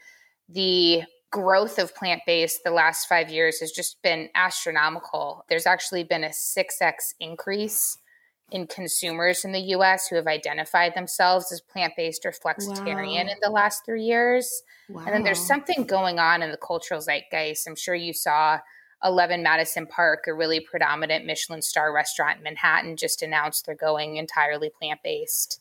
the 0.48 1.02
growth 1.32 1.78
of 1.80 1.94
plant-based 1.96 2.60
the 2.64 2.70
last 2.70 3.08
5 3.08 3.28
years 3.30 3.58
has 3.58 3.72
just 3.72 4.00
been 4.02 4.28
astronomical 4.36 5.44
there's 5.48 5.66
actually 5.66 6.04
been 6.04 6.22
a 6.22 6.28
6x 6.28 7.14
increase 7.18 7.98
in 8.50 8.66
consumers 8.66 9.44
in 9.44 9.52
the 9.52 9.60
US 9.76 10.08
who 10.08 10.16
have 10.16 10.26
identified 10.26 10.94
themselves 10.94 11.52
as 11.52 11.60
plant 11.60 11.94
based 11.96 12.24
or 12.24 12.32
flexitarian 12.32 13.26
wow. 13.26 13.32
in 13.32 13.36
the 13.42 13.50
last 13.50 13.84
three 13.84 14.04
years. 14.04 14.62
Wow. 14.88 15.02
And 15.04 15.14
then 15.14 15.22
there's 15.22 15.46
something 15.46 15.84
going 15.84 16.18
on 16.18 16.42
in 16.42 16.50
the 16.50 16.56
cultural 16.56 17.00
zeitgeist. 17.00 17.66
I'm 17.66 17.76
sure 17.76 17.94
you 17.94 18.14
saw 18.14 18.58
11 19.04 19.42
Madison 19.42 19.86
Park, 19.86 20.24
a 20.26 20.34
really 20.34 20.60
predominant 20.60 21.26
Michelin 21.26 21.62
star 21.62 21.92
restaurant 21.92 22.38
in 22.38 22.44
Manhattan, 22.44 22.96
just 22.96 23.22
announced 23.22 23.66
they're 23.66 23.74
going 23.74 24.16
entirely 24.16 24.70
plant 24.70 25.00
based. 25.04 25.60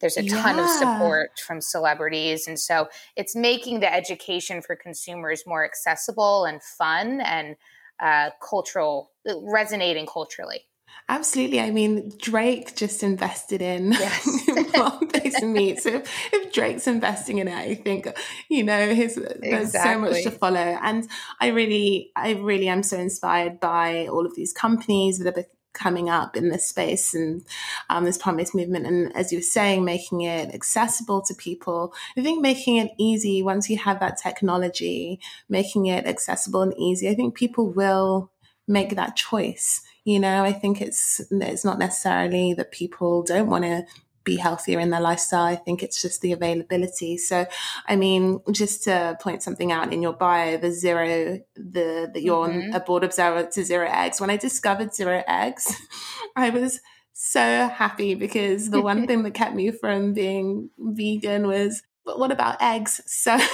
There's 0.00 0.16
a 0.16 0.26
ton 0.26 0.58
of 0.58 0.68
support 0.68 1.38
from 1.38 1.60
celebrities. 1.60 2.48
And 2.48 2.58
so 2.58 2.88
it's 3.16 3.36
making 3.36 3.80
the 3.80 3.92
education 3.92 4.60
for 4.60 4.76
consumers 4.76 5.44
more 5.46 5.64
accessible 5.64 6.44
and 6.44 6.62
fun 6.62 7.20
and 7.20 7.56
uh, 8.00 8.30
cultural, 8.46 9.12
resonating 9.24 10.06
culturally. 10.06 10.66
Absolutely. 11.08 11.60
I 11.60 11.70
mean, 11.70 12.12
Drake 12.18 12.76
just 12.76 13.02
invested 13.02 13.60
in 13.60 13.92
yes. 13.92 14.44
plant-based 14.72 15.42
meat. 15.42 15.80
So 15.80 15.96
if, 15.96 16.32
if, 16.32 16.52
Drake's 16.52 16.86
investing 16.86 17.38
in 17.38 17.48
it, 17.48 17.54
I 17.54 17.74
think, 17.74 18.08
you 18.48 18.64
know, 18.64 18.94
his 18.94 19.16
there's 19.40 19.72
so 19.72 19.98
much 19.98 20.22
to 20.22 20.30
follow. 20.30 20.56
And 20.56 21.06
I 21.40 21.48
really, 21.48 22.10
I 22.16 22.32
really 22.32 22.68
am 22.68 22.82
so 22.82 22.98
inspired 22.98 23.60
by 23.60 24.06
all 24.06 24.24
of 24.24 24.34
these 24.34 24.54
companies 24.54 25.18
that 25.18 25.36
are 25.36 25.44
coming 25.74 26.08
up 26.08 26.36
in 26.36 26.48
this 26.48 26.68
space 26.68 27.12
and 27.12 27.44
um, 27.90 28.04
this 28.04 28.16
plant-based 28.16 28.54
movement. 28.54 28.86
And 28.86 29.14
as 29.14 29.30
you 29.30 29.38
were 29.38 29.42
saying, 29.42 29.84
making 29.84 30.22
it 30.22 30.54
accessible 30.54 31.20
to 31.22 31.34
people. 31.34 31.92
I 32.16 32.22
think 32.22 32.40
making 32.40 32.76
it 32.76 32.92
easy 32.98 33.42
once 33.42 33.68
you 33.68 33.76
have 33.76 34.00
that 34.00 34.16
technology, 34.16 35.20
making 35.50 35.86
it 35.86 36.06
accessible 36.06 36.62
and 36.62 36.74
easy. 36.78 37.10
I 37.10 37.14
think 37.14 37.34
people 37.34 37.70
will 37.70 38.30
make 38.66 38.96
that 38.96 39.16
choice 39.16 39.82
you 40.04 40.20
know, 40.20 40.44
I 40.44 40.52
think 40.52 40.80
it's 40.80 41.20
it's 41.30 41.64
not 41.64 41.78
necessarily 41.78 42.54
that 42.54 42.70
people 42.70 43.22
don't 43.22 43.48
want 43.48 43.64
to 43.64 43.86
be 44.24 44.36
healthier 44.36 44.80
in 44.80 44.90
their 44.90 45.00
lifestyle. 45.00 45.44
I 45.44 45.56
think 45.56 45.82
it's 45.82 46.00
just 46.00 46.22
the 46.22 46.32
availability. 46.32 47.18
So, 47.18 47.46
I 47.86 47.96
mean, 47.96 48.40
just 48.50 48.84
to 48.84 49.16
point 49.20 49.42
something 49.42 49.70
out 49.70 49.92
in 49.92 50.02
your 50.02 50.14
bio, 50.14 50.56
the 50.56 50.72
zero, 50.72 51.40
the 51.54 52.10
that 52.12 52.22
you're 52.22 52.48
mm-hmm. 52.48 52.74
a 52.74 52.80
board 52.80 53.04
observer 53.04 53.46
to 53.50 53.64
zero 53.64 53.88
eggs. 53.90 54.20
When 54.20 54.30
I 54.30 54.36
discovered 54.36 54.94
zero 54.94 55.22
eggs, 55.26 55.76
I 56.36 56.50
was 56.50 56.80
so 57.12 57.68
happy 57.68 58.14
because 58.14 58.70
the 58.70 58.80
one 58.80 59.06
thing 59.06 59.22
that 59.22 59.34
kept 59.34 59.54
me 59.54 59.70
from 59.70 60.14
being 60.14 60.70
vegan 60.78 61.46
was 61.46 61.82
but 62.04 62.18
what 62.18 62.30
about 62.30 62.60
eggs? 62.60 63.00
So, 63.06 63.36
so 63.38 63.46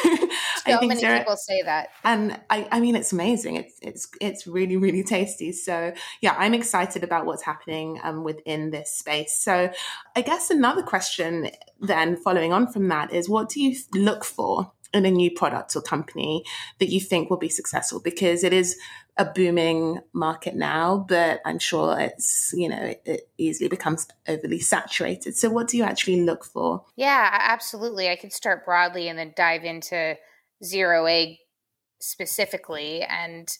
I 0.66 0.76
think 0.76 0.94
many 1.00 1.18
people 1.18 1.36
say 1.36 1.62
that, 1.62 1.88
and 2.04 2.38
I, 2.50 2.68
I 2.72 2.80
mean, 2.80 2.96
it's 2.96 3.12
amazing. 3.12 3.56
It's 3.56 3.78
it's 3.82 4.08
it's 4.20 4.46
really 4.46 4.76
really 4.76 5.02
tasty. 5.02 5.52
So 5.52 5.92
yeah, 6.20 6.34
I'm 6.38 6.54
excited 6.54 7.04
about 7.04 7.26
what's 7.26 7.42
happening 7.42 8.00
um, 8.02 8.24
within 8.24 8.70
this 8.70 8.92
space. 8.92 9.36
So 9.36 9.70
I 10.16 10.22
guess 10.22 10.50
another 10.50 10.82
question 10.82 11.50
then, 11.80 12.16
following 12.16 12.52
on 12.52 12.72
from 12.72 12.88
that, 12.88 13.12
is 13.12 13.28
what 13.28 13.48
do 13.48 13.62
you 13.62 13.76
look 13.94 14.24
for 14.24 14.72
in 14.92 15.06
a 15.06 15.10
new 15.10 15.30
product 15.30 15.76
or 15.76 15.82
company 15.82 16.44
that 16.78 16.88
you 16.88 17.00
think 17.00 17.30
will 17.30 17.36
be 17.36 17.48
successful? 17.48 18.00
Because 18.00 18.44
it 18.44 18.52
is 18.52 18.78
a 19.16 19.24
booming 19.24 20.00
market 20.12 20.54
now, 20.54 21.04
but 21.08 21.40
I'm 21.44 21.58
sure 21.58 21.98
it's, 22.00 22.52
you 22.56 22.68
know, 22.68 22.82
it, 22.82 23.02
it, 23.04 23.28
easily 23.36 23.68
becomes 23.68 24.06
overly 24.26 24.60
saturated. 24.60 25.36
So, 25.36 25.50
what 25.50 25.68
do 25.68 25.76
you 25.76 25.84
actually 25.84 26.22
look 26.22 26.44
for? 26.44 26.84
Yeah, 26.96 27.28
absolutely. 27.32 28.08
I 28.08 28.16
could 28.16 28.32
start 28.32 28.64
broadly 28.64 29.08
and 29.08 29.18
then 29.18 29.34
dive 29.36 29.64
into 29.64 30.16
zero 30.64 31.04
egg 31.04 31.36
specifically. 32.00 33.02
And 33.02 33.50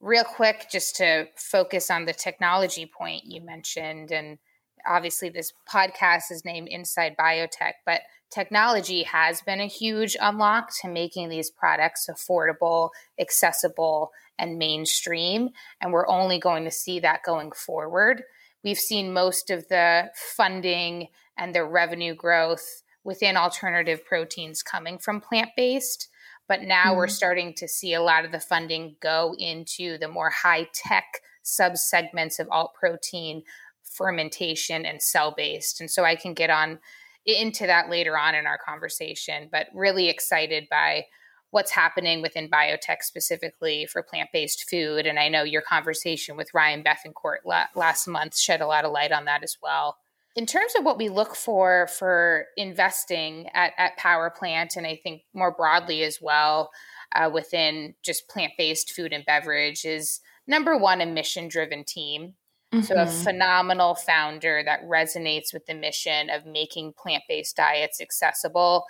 real 0.00 0.24
quick, 0.24 0.66
just 0.70 0.96
to 0.96 1.28
focus 1.36 1.90
on 1.90 2.04
the 2.04 2.12
technology 2.12 2.86
point 2.86 3.24
you 3.24 3.40
mentioned. 3.40 4.12
And 4.12 4.38
obviously, 4.86 5.28
this 5.28 5.52
podcast 5.70 6.30
is 6.30 6.44
named 6.44 6.68
Inside 6.68 7.16
Biotech, 7.18 7.74
but 7.84 8.02
technology 8.30 9.02
has 9.04 9.40
been 9.42 9.60
a 9.60 9.66
huge 9.66 10.16
unlock 10.20 10.70
to 10.80 10.88
making 10.88 11.28
these 11.28 11.50
products 11.50 12.08
affordable, 12.10 12.90
accessible, 13.18 14.10
and 14.38 14.58
mainstream. 14.58 15.50
And 15.80 15.92
we're 15.92 16.08
only 16.08 16.38
going 16.38 16.64
to 16.64 16.70
see 16.70 17.00
that 17.00 17.22
going 17.24 17.52
forward. 17.52 18.22
We've 18.62 18.78
seen 18.78 19.12
most 19.12 19.50
of 19.50 19.68
the 19.68 20.10
funding 20.14 21.08
and 21.38 21.54
the 21.54 21.64
revenue 21.64 22.14
growth 22.14 22.82
within 23.04 23.36
alternative 23.36 24.04
proteins 24.04 24.62
coming 24.62 24.98
from 24.98 25.20
plant 25.20 25.50
based. 25.56 26.08
But 26.48 26.62
now 26.62 26.86
mm-hmm. 26.86 26.96
we're 26.96 27.08
starting 27.08 27.54
to 27.54 27.68
see 27.68 27.94
a 27.94 28.02
lot 28.02 28.24
of 28.24 28.32
the 28.32 28.40
funding 28.40 28.96
go 29.00 29.34
into 29.38 29.98
the 29.98 30.08
more 30.08 30.30
high 30.30 30.68
tech 30.72 31.20
subsegments 31.44 32.40
of 32.40 32.48
alt 32.50 32.74
protein 32.74 33.42
fermentation 33.90 34.84
and 34.84 35.02
cell 35.02 35.34
based. 35.36 35.80
And 35.80 35.90
so 35.90 36.04
I 36.04 36.16
can 36.16 36.34
get 36.34 36.50
on 36.50 36.78
into 37.24 37.66
that 37.66 37.90
later 37.90 38.16
on 38.16 38.34
in 38.34 38.46
our 38.46 38.58
conversation, 38.58 39.48
but 39.50 39.66
really 39.74 40.08
excited 40.08 40.68
by 40.70 41.06
what's 41.50 41.70
happening 41.70 42.22
within 42.22 42.50
biotech 42.50 43.02
specifically 43.02 43.86
for 43.86 44.02
plant-based 44.02 44.68
food 44.68 45.06
and 45.06 45.18
i 45.18 45.28
know 45.28 45.42
your 45.42 45.62
conversation 45.62 46.36
with 46.36 46.52
ryan 46.52 46.82
bethencourt 46.82 47.38
la- 47.44 47.66
last 47.74 48.06
month 48.06 48.36
shed 48.36 48.60
a 48.60 48.66
lot 48.66 48.84
of 48.84 48.92
light 48.92 49.12
on 49.12 49.24
that 49.24 49.42
as 49.42 49.56
well 49.62 49.96
in 50.34 50.44
terms 50.44 50.74
of 50.76 50.84
what 50.84 50.98
we 50.98 51.08
look 51.08 51.34
for 51.34 51.86
for 51.86 52.44
investing 52.58 53.48
at, 53.54 53.72
at 53.78 53.96
power 53.96 54.28
plant 54.28 54.76
and 54.76 54.86
i 54.86 54.98
think 55.02 55.22
more 55.32 55.54
broadly 55.54 56.02
as 56.02 56.18
well 56.20 56.70
uh, 57.14 57.30
within 57.32 57.94
just 58.02 58.28
plant-based 58.28 58.92
food 58.92 59.12
and 59.12 59.24
beverage 59.24 59.84
is 59.84 60.20
number 60.46 60.76
one 60.76 61.00
a 61.00 61.06
mission 61.06 61.48
driven 61.48 61.84
team 61.84 62.34
mm-hmm. 62.76 62.86
so 62.86 62.94
a 62.94 63.06
mm-hmm. 63.06 63.24
phenomenal 63.24 63.94
founder 63.94 64.62
that 64.64 64.82
resonates 64.84 65.52
with 65.52 65.66
the 65.66 65.74
mission 65.74 66.30
of 66.30 66.46
making 66.46 66.92
plant-based 66.92 67.56
diets 67.56 68.00
accessible 68.00 68.84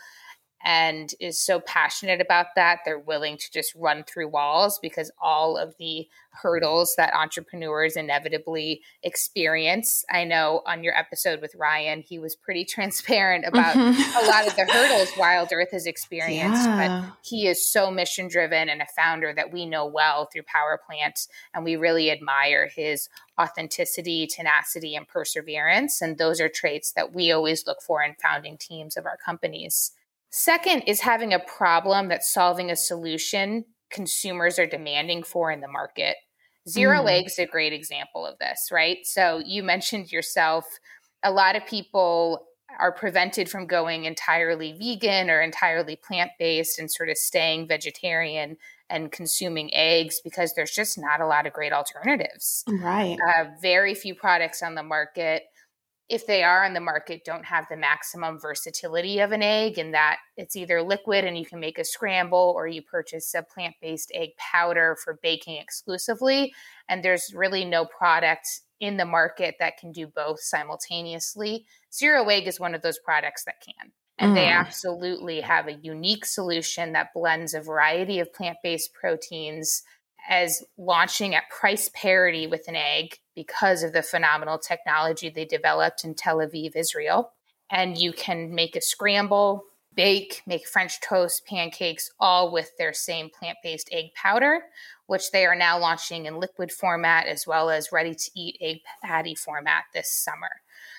and 0.66 1.14
is 1.20 1.38
so 1.38 1.61
passionate 1.61 2.20
about 2.20 2.46
that, 2.56 2.80
they're 2.85 2.99
willing 2.99 3.38
to 3.38 3.52
just 3.52 3.73
run 3.76 4.02
through 4.02 4.26
walls 4.26 4.80
because 4.82 5.12
all 5.23 5.56
of 5.56 5.76
the 5.78 6.08
hurdles 6.30 6.96
that 6.96 7.14
entrepreneurs 7.14 7.94
inevitably 7.94 8.82
experience. 9.04 10.04
I 10.11 10.25
know 10.25 10.62
on 10.66 10.82
your 10.82 10.99
episode 10.99 11.40
with 11.40 11.54
Ryan, 11.54 12.00
he 12.00 12.18
was 12.18 12.35
pretty 12.35 12.64
transparent 12.68 13.44
about 13.46 13.76
mm-hmm. 13.76 14.26
a 14.26 14.28
lot 14.28 14.49
of 14.49 14.56
the 14.56 14.64
hurdles 14.68 15.16
Wild 15.16 15.50
Earth 15.52 15.70
has 15.70 15.87
experienced, 15.87 16.64
yeah. 16.64 17.04
but 17.04 17.16
he 17.23 17.46
is 17.46 17.70
so 17.70 17.92
mission 17.92 18.26
driven 18.26 18.68
and 18.68 18.82
a 18.82 18.87
founder 18.87 19.32
that 19.32 19.52
we 19.52 19.66
know 19.66 19.87
well 19.87 20.28
through 20.32 20.42
Power 20.42 20.80
Plant, 20.85 21.28
and 21.54 21.64
we 21.64 21.76
really 21.76 22.11
admire 22.11 22.68
his 22.75 23.08
authenticity, 23.40 24.26
tenacity, 24.26 24.96
and 24.96 25.06
perseverance. 25.06 26.02
And 26.02 26.18
those 26.18 26.40
are 26.40 26.49
traits 26.49 26.90
that 26.92 27.14
we 27.14 27.30
always 27.30 27.68
look 27.68 27.82
for 27.82 28.02
in 28.02 28.16
founding 28.20 28.58
teams 28.58 28.96
of 28.96 29.06
our 29.06 29.16
companies. 29.16 29.92
Second 30.30 30.83
is 30.87 31.00
having 31.00 31.33
a 31.33 31.38
problem 31.38 32.09
that's 32.09 32.33
solving 32.33 32.71
a 32.71 32.76
solution 32.76 33.64
consumers 33.90 34.59
are 34.59 34.66
demanding 34.66 35.23
for 35.23 35.50
in 35.50 35.61
the 35.61 35.68
market. 35.68 36.16
Zero 36.68 37.02
mm. 37.02 37.11
eggs 37.11 37.35
is 37.35 37.38
a 37.38 37.47
great 37.47 37.73
example 37.73 38.26
of 38.26 38.38
this, 38.38 38.68
right? 38.73 38.99
So 39.04 39.40
you 39.45 39.62
mentioned 39.62 40.11
yourself, 40.11 40.64
a 41.23 41.30
lot 41.30 41.56
of 41.56 41.64
people 41.66 42.47
are 42.78 42.92
prevented 42.92 43.49
from 43.49 43.66
going 43.66 44.04
entirely 44.04 44.73
vegan 44.73 45.30
or 45.30 45.40
entirely 45.40 45.97
plant 45.97 46.33
based 46.38 46.78
and 46.78 46.90
sort 46.90 47.09
of 47.09 47.16
staying 47.16 47.68
vegetarian 47.68 48.56
and 48.90 49.12
consuming 49.12 49.73
eggs 49.75 50.21
because 50.23 50.52
there's 50.54 50.73
just 50.73 50.99
not 50.99 51.21
a 51.21 51.26
lot 51.26 51.47
of 51.47 51.52
great 51.52 51.73
alternatives. 51.73 52.64
Right. 52.68 53.16
Uh, 53.28 53.45
very 53.62 53.95
few 53.95 54.14
products 54.14 54.62
on 54.62 54.75
the 54.75 54.83
market 54.83 55.45
if 56.08 56.26
they 56.26 56.42
are 56.42 56.64
on 56.64 56.75
the 56.75 56.80
market 56.80 57.25
don't 57.25 57.44
have 57.44 57.66
the 57.68 57.76
maximum 57.76 58.38
versatility 58.38 59.18
of 59.18 59.32
an 59.32 59.42
egg 59.42 59.78
in 59.78 59.90
that 59.90 60.18
it's 60.36 60.54
either 60.54 60.80
liquid 60.82 61.25
and 61.25 61.36
you 61.36 61.44
can 61.44 61.58
make 61.58 61.78
a 61.78 61.84
scramble 61.84 62.52
or 62.56 62.68
you 62.68 62.80
purchase 62.80 63.34
a 63.34 63.42
plant-based 63.42 64.12
egg 64.14 64.30
powder 64.36 64.96
for 65.02 65.18
baking 65.22 65.56
exclusively. 65.56 66.54
And 66.88 67.02
there's 67.02 67.32
really 67.34 67.64
no 67.64 67.84
product 67.84 68.60
in 68.78 68.96
the 68.96 69.04
market 69.04 69.56
that 69.58 69.78
can 69.78 69.90
do 69.90 70.06
both 70.06 70.40
simultaneously. 70.40 71.64
Zero 71.92 72.28
egg 72.28 72.46
is 72.46 72.60
one 72.60 72.75
of 72.75 72.82
those 72.82 72.98
products 72.98 73.44
that 73.44 73.60
can. 73.60 73.90
And 74.18 74.32
mm. 74.32 74.34
they 74.36 74.46
absolutely 74.46 75.40
have 75.40 75.66
a 75.66 75.78
unique 75.82 76.25
solution 76.25 76.92
that 76.92 77.12
blends 77.14 77.52
a 77.52 77.60
variety 77.60 78.20
of 78.20 78.32
plant-based 78.32 78.94
proteins 78.94 79.82
as 80.28 80.64
launching 80.76 81.35
at 81.35 81.50
price 81.50 81.90
parity 81.95 82.47
with 82.47 82.68
an 82.68 82.76
egg 82.76 83.18
because 83.35 83.83
of 83.83 83.92
the 83.92 84.02
phenomenal 84.02 84.59
technology 84.59 85.28
they 85.28 85.45
developed 85.45 86.04
in 86.04 86.14
Tel 86.14 86.38
Aviv, 86.38 86.75
Israel. 86.75 87.33
And 87.71 87.99
you 87.99 88.12
can 88.12 88.54
make 88.54 88.76
a 88.76 88.80
scramble, 88.80 89.64
bake, 89.95 90.42
make 90.47 90.68
French 90.68 91.00
toast, 91.00 91.47
pancakes, 91.47 92.11
all 92.21 92.52
with 92.52 92.71
their 92.78 92.92
same 92.92 93.30
plant 93.30 93.59
based 93.62 93.88
egg 93.92 94.14
powder, 94.14 94.61
which 95.06 95.30
they 95.30 95.47
are 95.47 95.54
now 95.54 95.78
launching 95.78 96.26
in 96.26 96.38
liquid 96.38 96.71
format 96.71 97.26
as 97.26 97.47
well 97.47 97.71
as 97.71 97.92
ready 97.92 98.14
to 98.14 98.30
eat 98.35 98.56
egg 98.61 98.78
patty 99.02 99.35
format 99.35 99.85
this 99.95 100.11
summer. 100.11 100.50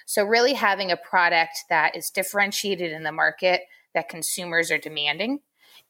So, 0.06 0.24
really 0.24 0.54
having 0.54 0.92
a 0.92 0.98
product 0.98 1.66
that 1.70 1.96
is 1.96 2.10
differentiated 2.10 2.92
in 2.92 3.04
the 3.04 3.12
market 3.12 3.62
that 3.94 4.10
consumers 4.10 4.72
are 4.72 4.78
demanding 4.78 5.40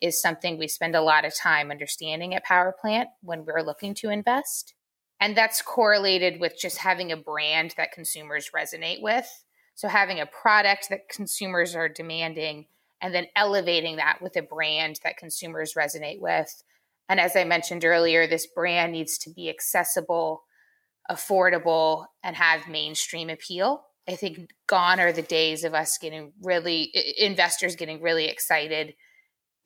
is 0.02 0.22
something 0.22 0.58
we 0.58 0.68
spend 0.68 0.96
a 0.96 1.02
lot 1.02 1.26
of 1.26 1.36
time 1.36 1.72
understanding 1.72 2.36
at 2.36 2.44
Power 2.44 2.74
Plant 2.80 3.10
when 3.22 3.46
we're 3.46 3.64
looking 3.64 3.94
to 3.96 4.10
invest. 4.10 4.74
And 5.20 5.36
that's 5.36 5.62
correlated 5.62 6.40
with 6.40 6.54
just 6.60 6.78
having 6.78 7.12
a 7.12 7.18
brand 7.18 7.74
that 7.78 7.92
consumers 7.92 8.52
resonate 8.56 9.02
with. 9.02 9.28
So, 9.74 9.88
having 9.88 10.20
a 10.20 10.26
product 10.26 10.90
that 10.90 11.10
consumers 11.10 11.76
are 11.76 11.90
demanding 11.90 12.68
and 13.02 13.14
then 13.14 13.28
elevating 13.36 13.98
that 13.98 14.20
with 14.22 14.36
a 14.36 14.42
brand 14.42 15.00
that 15.04 15.18
consumers 15.18 15.74
resonate 15.76 16.20
with. 16.20 16.64
And 17.10 17.20
as 17.20 17.36
I 17.36 17.44
mentioned 17.44 17.86
earlier, 17.86 18.28
this 18.28 18.48
brand 18.48 18.92
needs 18.92 19.18
to 19.20 19.30
be 19.32 19.50
accessible, 19.50 20.44
affordable, 21.10 22.06
and 22.24 22.36
have 22.36 22.68
mainstream 22.68 23.30
appeal. 23.30 23.84
I 24.10 24.16
think 24.16 24.50
gone 24.68 25.00
are 25.00 25.12
the 25.12 25.22
days 25.22 25.64
of 25.64 25.74
us 25.74 25.98
getting 25.98 26.34
really, 26.42 26.92
investors 27.18 27.76
getting 27.76 28.02
really 28.02 28.26
excited 28.26 28.94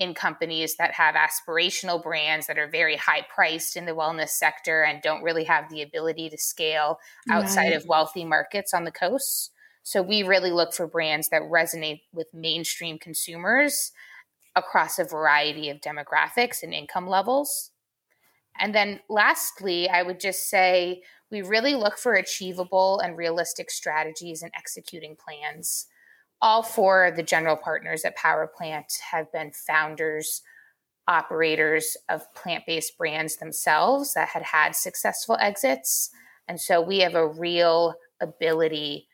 in 0.01 0.15
companies 0.15 0.77
that 0.77 0.91
have 0.95 1.13
aspirational 1.13 2.01
brands 2.01 2.47
that 2.47 2.57
are 2.57 2.67
very 2.67 2.95
high 2.95 3.23
priced 3.33 3.77
in 3.77 3.85
the 3.85 3.91
wellness 3.91 4.29
sector 4.29 4.81
and 4.81 4.99
don't 5.03 5.21
really 5.21 5.43
have 5.43 5.69
the 5.69 5.83
ability 5.83 6.27
to 6.27 6.39
scale 6.39 6.97
outside 7.29 7.69
right. 7.69 7.75
of 7.75 7.85
wealthy 7.85 8.25
markets 8.25 8.73
on 8.73 8.83
the 8.83 8.91
coast. 8.91 9.51
So 9.83 10.01
we 10.01 10.23
really 10.23 10.49
look 10.49 10.73
for 10.73 10.87
brands 10.87 11.29
that 11.29 11.43
resonate 11.43 12.01
with 12.11 12.25
mainstream 12.33 12.97
consumers 12.97 13.91
across 14.55 14.97
a 14.97 15.03
variety 15.03 15.69
of 15.69 15.81
demographics 15.81 16.63
and 16.63 16.73
income 16.73 17.07
levels. 17.07 17.69
And 18.59 18.73
then 18.73 19.01
lastly, 19.07 19.87
I 19.87 20.01
would 20.01 20.19
just 20.19 20.49
say 20.49 21.03
we 21.29 21.43
really 21.43 21.75
look 21.75 21.99
for 21.99 22.15
achievable 22.15 22.99
and 23.01 23.15
realistic 23.15 23.69
strategies 23.69 24.41
and 24.41 24.51
executing 24.57 25.15
plans 25.15 25.85
all 26.41 26.63
four 26.63 27.05
of 27.05 27.15
the 27.15 27.23
general 27.23 27.55
partners 27.55 28.03
at 28.03 28.15
Power 28.15 28.47
Plant 28.47 28.91
have 29.11 29.31
been 29.31 29.51
founders, 29.51 30.41
operators 31.07 31.97
of 32.09 32.33
plant 32.33 32.63
based 32.65 32.97
brands 32.97 33.37
themselves 33.37 34.13
that 34.13 34.29
had 34.29 34.43
had 34.43 34.75
successful 34.75 35.37
exits. 35.39 36.09
And 36.47 36.59
so 36.59 36.81
we 36.81 36.99
have 36.99 37.15
a 37.15 37.27
real 37.27 37.95
ability 38.19 39.07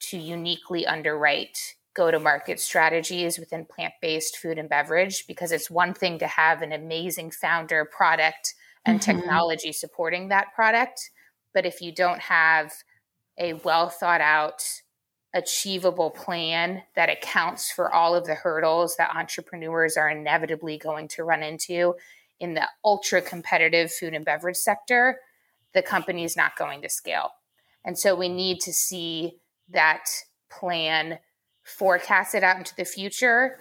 to 0.00 0.18
uniquely 0.18 0.86
underwrite 0.86 1.74
go 1.94 2.10
to 2.10 2.20
market 2.20 2.60
strategies 2.60 3.38
within 3.38 3.64
plant 3.64 3.94
based 4.00 4.36
food 4.38 4.58
and 4.58 4.68
beverage 4.68 5.26
because 5.26 5.52
it's 5.52 5.70
one 5.70 5.92
thing 5.92 6.18
to 6.18 6.26
have 6.26 6.62
an 6.62 6.72
amazing 6.72 7.30
founder 7.30 7.84
product 7.84 8.54
and 8.86 9.00
mm-hmm. 9.00 9.18
technology 9.18 9.72
supporting 9.72 10.28
that 10.28 10.54
product. 10.54 11.10
But 11.52 11.66
if 11.66 11.82
you 11.82 11.92
don't 11.92 12.20
have 12.20 12.72
a 13.38 13.54
well 13.54 13.88
thought 13.88 14.20
out 14.20 14.62
achievable 15.32 16.10
plan 16.10 16.82
that 16.96 17.08
accounts 17.08 17.70
for 17.70 17.92
all 17.92 18.14
of 18.14 18.26
the 18.26 18.34
hurdles 18.34 18.96
that 18.96 19.14
entrepreneurs 19.14 19.96
are 19.96 20.10
inevitably 20.10 20.76
going 20.76 21.06
to 21.08 21.24
run 21.24 21.42
into 21.42 21.94
in 22.40 22.54
the 22.54 22.66
ultra 22.84 23.22
competitive 23.22 23.92
food 23.92 24.14
and 24.14 24.24
beverage 24.24 24.56
sector, 24.56 25.20
the 25.72 25.82
company 25.82 26.24
is 26.24 26.36
not 26.36 26.56
going 26.56 26.82
to 26.82 26.88
scale. 26.88 27.30
And 27.84 27.96
so 27.96 28.14
we 28.14 28.28
need 28.28 28.60
to 28.60 28.72
see 28.72 29.38
that 29.68 30.06
plan 30.50 31.18
forecasted 31.62 32.42
out 32.42 32.56
into 32.56 32.74
the 32.74 32.84
future, 32.84 33.60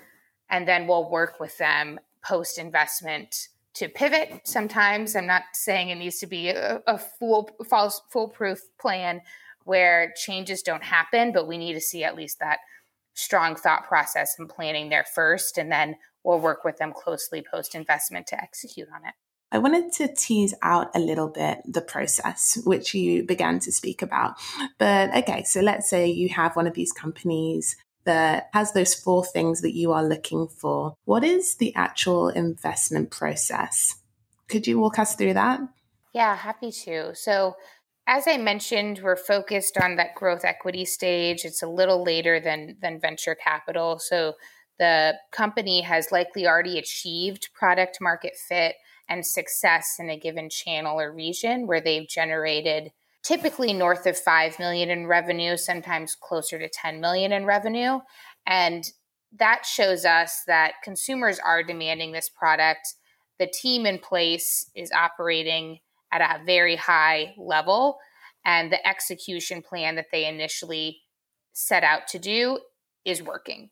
and 0.50 0.68
then 0.68 0.88
we'll 0.88 1.10
work 1.10 1.40
with 1.40 1.58
them 1.58 2.00
post 2.26 2.58
investment 2.58 3.50
to 3.76 3.88
pivot. 3.88 4.42
Sometimes 4.44 5.16
I'm 5.16 5.28
not 5.28 5.44
saying 5.54 5.90
it 5.90 5.96
needs 5.96 6.18
to 6.20 6.28
be 6.28 6.50
a, 6.50 6.82
a 6.88 6.98
false, 6.98 8.02
foolproof 8.10 8.60
plan, 8.80 9.22
where 9.70 10.12
changes 10.16 10.64
don't 10.64 10.84
happen, 10.84 11.32
but 11.32 11.48
we 11.48 11.56
need 11.56 11.74
to 11.74 11.80
see 11.80 12.04
at 12.04 12.16
least 12.16 12.40
that 12.40 12.58
strong 13.14 13.56
thought 13.56 13.88
process 13.88 14.36
and 14.40 14.50
planning 14.50 14.90
there 14.90 15.06
first. 15.14 15.60
And 15.60 15.72
then 15.72 15.96
we'll 16.24 16.40
work 16.40 16.64
with 16.64 16.78
them 16.78 16.92
closely 16.92 17.44
post 17.52 17.76
investment 17.76 18.26
to 18.28 18.42
execute 18.42 18.88
on 18.92 19.06
it. 19.08 19.14
I 19.52 19.60
wanted 19.60 19.92
to 19.94 20.12
tease 20.12 20.56
out 20.64 20.88
a 20.96 21.00
little 21.00 21.28
bit 21.28 21.60
the 21.66 21.82
process, 21.82 22.58
which 22.66 22.96
you 22.96 23.22
began 23.24 23.60
to 23.60 23.72
speak 23.72 24.02
about. 24.02 24.38
But 24.80 25.16
okay, 25.16 25.44
so 25.44 25.62
let's 25.62 25.88
say 25.88 26.08
you 26.08 26.30
have 26.30 26.56
one 26.56 26.66
of 26.66 26.74
these 26.74 26.92
companies 26.92 27.76
that 28.06 28.50
has 28.54 28.74
those 28.74 28.96
four 28.96 29.24
things 29.24 29.62
that 29.62 29.76
you 29.76 29.92
are 29.92 30.04
looking 30.04 30.48
for. 30.48 30.96
What 31.06 31.24
is 31.24 31.58
the 31.58 31.76
actual 31.76 32.30
investment 32.30 33.12
process? 33.12 34.02
Could 34.48 34.66
you 34.66 34.80
walk 34.80 34.98
us 34.98 35.14
through 35.14 35.36
that? 35.36 35.60
Yeah, 36.12 36.36
happy 36.36 36.72
to. 36.72 37.14
So, 37.14 37.56
as 38.10 38.28
I 38.28 38.38
mentioned, 38.38 39.02
we're 39.04 39.16
focused 39.16 39.78
on 39.78 39.96
that 39.98 40.16
growth 40.16 40.44
equity 40.44 40.84
stage. 40.84 41.46
It's 41.46 41.62
a 41.62 41.68
little 41.68 42.04
later 42.04 42.40
than 42.40 42.76
than 42.82 43.00
venture 43.00 43.36
capital, 43.36 44.00
so 44.00 44.34
the 44.80 45.14
company 45.32 45.82
has 45.82 46.12
likely 46.12 46.48
already 46.48 46.80
achieved 46.80 47.50
product 47.54 48.00
market 48.02 48.36
fit 48.36 48.76
and 49.08 49.26
success 49.26 49.98
in 50.00 50.10
a 50.10 50.18
given 50.18 50.50
channel 50.50 51.00
or 51.00 51.14
region 51.14 51.68
where 51.68 51.82
they've 51.82 52.08
generated 52.08 52.92
typically 53.22 53.74
north 53.74 54.08
of 54.08 54.18
5 54.18 54.58
million 54.58 54.90
in 54.90 55.06
revenue, 55.06 55.56
sometimes 55.56 56.16
closer 56.16 56.58
to 56.58 56.70
10 56.70 57.00
million 57.00 57.32
in 57.32 57.46
revenue, 57.46 58.00
and 58.48 58.92
that 59.38 59.68
shows 59.68 60.04
us 60.04 60.42
that 60.48 60.74
consumers 60.84 61.38
are 61.38 61.62
demanding 61.62 62.12
this 62.12 62.30
product. 62.30 62.96
The 63.38 63.46
team 63.46 63.86
in 63.86 64.00
place 64.00 64.72
is 64.76 64.92
operating 64.92 65.80
at 66.12 66.22
a 66.22 66.44
very 66.44 66.76
high 66.76 67.34
level 67.38 67.98
and 68.46 68.72
the 68.72 68.88
execution 68.88 69.62
plan 69.62 69.96
that 69.96 70.08
they 70.12 70.26
initially 70.26 71.02
set 71.54 71.84
out 71.84 72.08
to 72.08 72.20
do 72.20 72.60
is 73.06 73.22
working. 73.22 73.70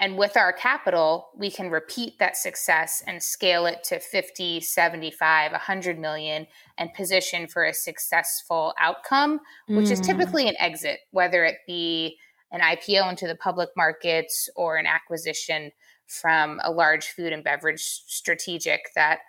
And 0.00 0.18
with 0.18 0.36
our 0.36 0.52
capital, 0.52 1.28
we 1.36 1.50
can 1.50 1.70
repeat 1.70 2.18
that 2.18 2.36
success 2.36 3.02
and 3.06 3.22
scale 3.22 3.66
it 3.66 3.84
to 3.84 4.00
50, 4.00 4.60
75, 4.60 5.52
100 5.52 5.98
million 5.98 6.46
and 6.78 6.92
position 6.94 7.46
for 7.46 7.64
a 7.64 7.72
successful 7.72 8.74
outcome, 8.80 9.40
which 9.68 9.86
mm. 9.86 9.92
is 9.92 10.00
typically 10.00 10.48
an 10.48 10.56
exit, 10.58 10.98
whether 11.12 11.44
it 11.44 11.58
be 11.66 12.16
an 12.50 12.60
IPO 12.60 13.08
into 13.08 13.28
the 13.28 13.36
public 13.36 13.68
markets 13.76 14.48
or 14.56 14.76
an 14.76 14.86
acquisition 14.86 15.70
from 16.06 16.60
a 16.64 16.70
large 16.70 17.06
food 17.06 17.32
and 17.32 17.44
beverage 17.44 17.80
strategic 17.80 18.80
that 18.96 19.20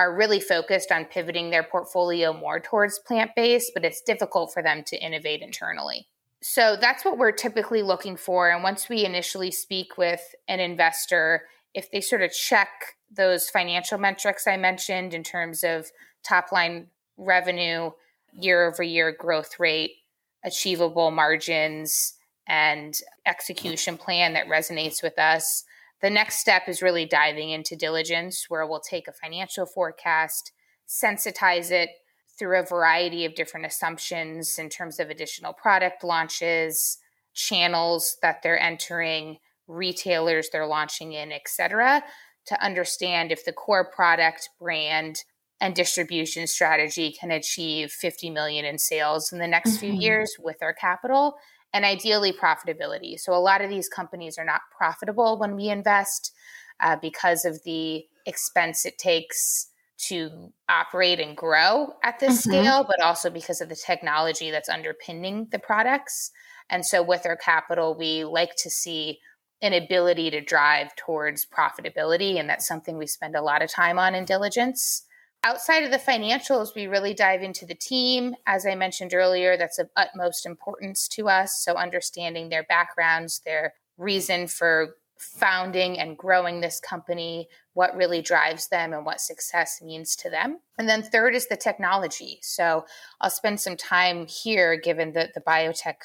are 0.00 0.16
really 0.16 0.40
focused 0.40 0.90
on 0.90 1.04
pivoting 1.04 1.50
their 1.50 1.62
portfolio 1.62 2.32
more 2.32 2.58
towards 2.58 2.98
plant 2.98 3.32
based, 3.36 3.72
but 3.74 3.84
it's 3.84 4.00
difficult 4.00 4.50
for 4.50 4.62
them 4.62 4.82
to 4.82 4.96
innovate 4.96 5.42
internally. 5.42 6.08
So 6.42 6.74
that's 6.80 7.04
what 7.04 7.18
we're 7.18 7.32
typically 7.32 7.82
looking 7.82 8.16
for. 8.16 8.48
And 8.48 8.62
once 8.62 8.88
we 8.88 9.04
initially 9.04 9.50
speak 9.50 9.98
with 9.98 10.22
an 10.48 10.58
investor, 10.58 11.42
if 11.74 11.90
they 11.90 12.00
sort 12.00 12.22
of 12.22 12.32
check 12.32 12.68
those 13.14 13.50
financial 13.50 13.98
metrics 13.98 14.46
I 14.46 14.56
mentioned 14.56 15.12
in 15.12 15.22
terms 15.22 15.62
of 15.62 15.90
top 16.26 16.50
line 16.50 16.86
revenue, 17.18 17.90
year 18.32 18.66
over 18.66 18.82
year 18.82 19.14
growth 19.14 19.60
rate, 19.60 19.96
achievable 20.42 21.10
margins, 21.10 22.14
and 22.48 22.94
execution 23.26 23.98
plan 23.98 24.32
that 24.32 24.46
resonates 24.46 25.02
with 25.02 25.18
us, 25.18 25.64
the 26.02 26.10
next 26.10 26.36
step 26.36 26.68
is 26.68 26.82
really 26.82 27.04
diving 27.04 27.50
into 27.50 27.76
diligence, 27.76 28.46
where 28.48 28.66
we'll 28.66 28.80
take 28.80 29.08
a 29.08 29.12
financial 29.12 29.66
forecast, 29.66 30.52
sensitize 30.88 31.70
it 31.70 31.90
through 32.38 32.58
a 32.58 32.64
variety 32.64 33.26
of 33.26 33.34
different 33.34 33.66
assumptions 33.66 34.58
in 34.58 34.68
terms 34.70 34.98
of 34.98 35.10
additional 35.10 35.52
product 35.52 36.02
launches, 36.02 36.98
channels 37.34 38.16
that 38.22 38.42
they're 38.42 38.60
entering, 38.60 39.36
retailers 39.68 40.48
they're 40.50 40.66
launching 40.66 41.12
in, 41.12 41.32
et 41.32 41.42
cetera, 41.46 42.02
to 42.46 42.64
understand 42.64 43.30
if 43.30 43.44
the 43.44 43.52
core 43.52 43.90
product, 43.90 44.48
brand, 44.58 45.22
and 45.60 45.74
distribution 45.74 46.46
strategy 46.46 47.12
can 47.12 47.30
achieve 47.30 47.90
50 47.92 48.30
million 48.30 48.64
in 48.64 48.78
sales 48.78 49.30
in 49.32 49.38
the 49.38 49.46
next 49.46 49.72
mm-hmm. 49.72 49.80
few 49.80 49.92
years 49.92 50.34
with 50.38 50.56
our 50.62 50.72
capital 50.72 51.34
and 51.72 51.84
ideally 51.84 52.32
profitability. 52.32 53.18
So 53.18 53.32
a 53.32 53.38
lot 53.38 53.60
of 53.60 53.70
these 53.70 53.88
companies 53.88 54.38
are 54.38 54.44
not 54.44 54.62
profitable 54.76 55.38
when 55.38 55.56
we 55.56 55.68
invest 55.68 56.32
uh, 56.80 56.96
because 57.00 57.44
of 57.44 57.62
the 57.64 58.04
expense 58.26 58.84
it 58.84 58.98
takes 58.98 59.68
to 60.08 60.52
operate 60.68 61.20
and 61.20 61.36
grow 61.36 61.92
at 62.02 62.18
this 62.18 62.40
mm-hmm. 62.40 62.50
scale, 62.50 62.84
but 62.84 63.00
also 63.02 63.30
because 63.30 63.60
of 63.60 63.68
the 63.68 63.76
technology 63.76 64.50
that's 64.50 64.68
underpinning 64.68 65.48
the 65.52 65.58
products. 65.58 66.30
And 66.70 66.86
so 66.86 67.02
with 67.02 67.26
our 67.26 67.36
capital, 67.36 67.96
we 67.96 68.24
like 68.24 68.56
to 68.56 68.70
see 68.70 69.18
an 69.62 69.74
ability 69.74 70.30
to 70.30 70.40
drive 70.40 70.94
towards 70.96 71.46
profitability. 71.46 72.40
And 72.40 72.48
that's 72.48 72.66
something 72.66 72.96
we 72.96 73.06
spend 73.06 73.36
a 73.36 73.42
lot 73.42 73.62
of 73.62 73.70
time 73.70 73.98
on 73.98 74.14
in 74.14 74.24
diligence. 74.24 75.04
Outside 75.42 75.84
of 75.84 75.90
the 75.90 75.96
financials, 75.96 76.74
we 76.74 76.86
really 76.86 77.14
dive 77.14 77.42
into 77.42 77.64
the 77.64 77.74
team. 77.74 78.34
As 78.46 78.66
I 78.66 78.74
mentioned 78.74 79.14
earlier, 79.14 79.56
that's 79.56 79.78
of 79.78 79.88
utmost 79.96 80.44
importance 80.44 81.08
to 81.08 81.28
us. 81.30 81.62
So, 81.64 81.76
understanding 81.76 82.50
their 82.50 82.64
backgrounds, 82.64 83.40
their 83.44 83.72
reason 83.96 84.48
for 84.48 84.96
founding 85.18 85.98
and 85.98 86.16
growing 86.16 86.60
this 86.60 86.78
company, 86.78 87.48
what 87.72 87.96
really 87.96 88.20
drives 88.20 88.68
them, 88.68 88.92
and 88.92 89.06
what 89.06 89.20
success 89.20 89.80
means 89.82 90.14
to 90.16 90.28
them. 90.28 90.60
And 90.78 90.86
then, 90.86 91.02
third 91.02 91.34
is 91.34 91.48
the 91.48 91.56
technology. 91.56 92.38
So, 92.42 92.84
I'll 93.22 93.30
spend 93.30 93.60
some 93.60 93.78
time 93.78 94.26
here 94.26 94.76
given 94.76 95.12
the, 95.12 95.30
the 95.34 95.40
biotech 95.40 95.96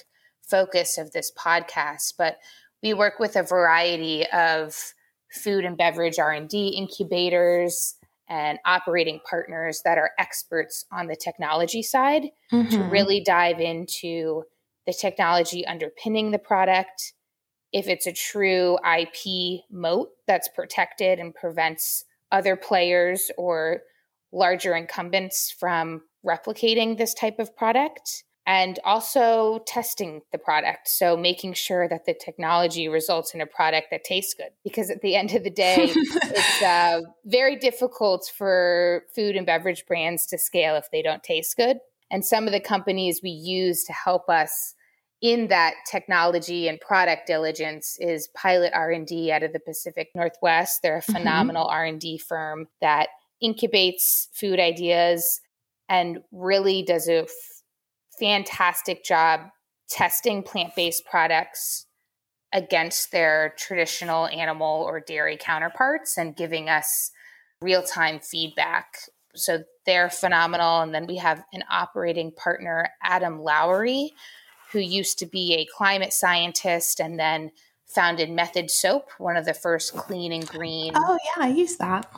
focus 0.48 0.98
of 0.98 1.12
this 1.12 1.32
podcast, 1.38 2.14
but 2.18 2.38
we 2.82 2.94
work 2.94 3.20
with 3.20 3.36
a 3.36 3.44
variety 3.44 4.26
of 4.28 4.94
food 5.30 5.66
and 5.66 5.78
beverage 5.78 6.20
R&D 6.20 6.70
incubators, 6.70 7.96
and 8.28 8.60
operating 8.66 9.20
partners 9.30 9.82
that 9.86 9.98
are 9.98 10.12
experts 10.18 10.86
on 10.92 11.08
the 11.08 11.16
technology 11.16 11.84
side 11.84 12.24
mm-hmm. 12.52 12.70
to 12.70 12.84
really 12.84 13.22
dive 13.22 13.60
into 13.60 14.44
the 14.86 14.94
technology 14.94 15.66
underpinning 15.66 16.32
the 16.32 16.40
product. 16.40 17.14
If 17.72 17.88
it's 17.88 18.08
a 18.08 18.14
true 18.14 18.78
IP 18.86 19.62
moat 19.70 20.10
that's 20.28 20.48
protected 20.48 21.20
and 21.20 21.36
prevents 21.36 22.06
other 22.32 22.56
players 22.56 23.32
or 23.38 23.82
larger 24.32 24.76
incumbents 24.76 25.54
from 25.58 26.02
replicating 26.26 26.98
this 26.98 27.14
type 27.14 27.40
of 27.40 27.56
product 27.56 28.24
and 28.48 28.80
also 28.84 29.64
testing 29.66 30.22
the 30.32 30.38
product. 30.38 30.88
So 30.88 31.18
making 31.18 31.54
sure 31.54 31.88
that 31.90 32.06
the 32.06 32.14
technology 32.14 32.88
results 32.88 33.34
in 33.34 33.42
a 33.42 33.48
product 33.48 33.88
that 33.92 34.04
tastes 34.04 34.36
good. 34.36 34.50
Because 34.64 34.92
at 34.92 35.02
the 35.02 35.16
end 35.16 35.34
of 35.34 35.44
the 35.44 35.50
day, 35.50 35.92
it's 35.96 36.62
uh, 36.62 37.02
very 37.26 37.56
difficult 37.56 38.32
for 38.38 39.04
food 39.16 39.36
and 39.36 39.46
beverage 39.46 39.86
brands 39.88 40.28
to 40.28 40.38
scale 40.38 40.76
if 40.76 40.92
they 40.92 41.02
don't 41.02 41.24
taste 41.24 41.58
good. 41.58 41.78
And 42.12 42.24
some 42.24 42.46
of 42.46 42.54
the 42.54 42.60
companies 42.60 43.22
we 43.24 43.32
use 43.32 43.84
to 43.86 43.94
help 43.94 44.30
us 44.30 44.76
in 45.22 45.48
that 45.48 45.74
technology 45.90 46.68
and 46.68 46.80
product 46.80 47.26
diligence 47.26 47.98
is 48.00 48.28
Pilot 48.36 48.72
R&D 48.76 49.32
out 49.32 49.42
of 49.42 49.54
the 49.54 49.60
Pacific 49.60 50.10
Northwest. 50.14 50.82
They're 50.84 50.98
a 50.98 51.02
mm-hmm. 51.02 51.14
phenomenal 51.14 51.66
mm-hmm. 51.66 51.74
R&D 51.74 52.18
firm 52.20 52.68
that 52.82 53.10
incubates 53.44 54.28
food 54.34 54.60
ideas 54.60 55.42
and 55.90 56.20
really 56.32 56.84
does 56.84 57.08
a 57.08 57.28
fantastic 58.20 59.04
job 59.04 59.42
testing 59.90 60.44
plant 60.44 60.76
based 60.76 61.06
products 61.06 61.86
against 62.54 63.12
their 63.12 63.54
traditional 63.58 64.28
animal 64.28 64.84
or 64.84 65.00
dairy 65.00 65.38
counterparts 65.40 66.18
and 66.18 66.36
giving 66.36 66.70
us 66.70 67.12
real 67.62 67.84
time 67.84 68.20
feedback. 68.20 68.98
So 69.36 69.64
they're 69.86 70.10
phenomenal. 70.10 70.82
And 70.82 70.94
then 70.94 71.06
we 71.06 71.18
have 71.18 71.44
an 71.54 71.64
operating 71.70 72.32
partner, 72.32 72.90
Adam 73.04 73.40
Lowry, 73.40 74.14
who 74.72 74.80
used 74.80 75.20
to 75.20 75.26
be 75.26 75.54
a 75.54 75.68
climate 75.78 76.14
scientist 76.14 77.00
and 77.00 77.20
then 77.20 77.52
founded 77.88 78.30
Method 78.30 78.70
Soap, 78.72 79.10
one 79.18 79.38
of 79.38 79.46
the 79.46 79.54
first 79.54 79.96
clean 79.96 80.32
and 80.32 80.48
green. 80.48 80.94
Oh 80.96 81.18
yeah, 81.24 81.46
I 81.46 81.50
use 81.50 81.78
that. 81.78 82.10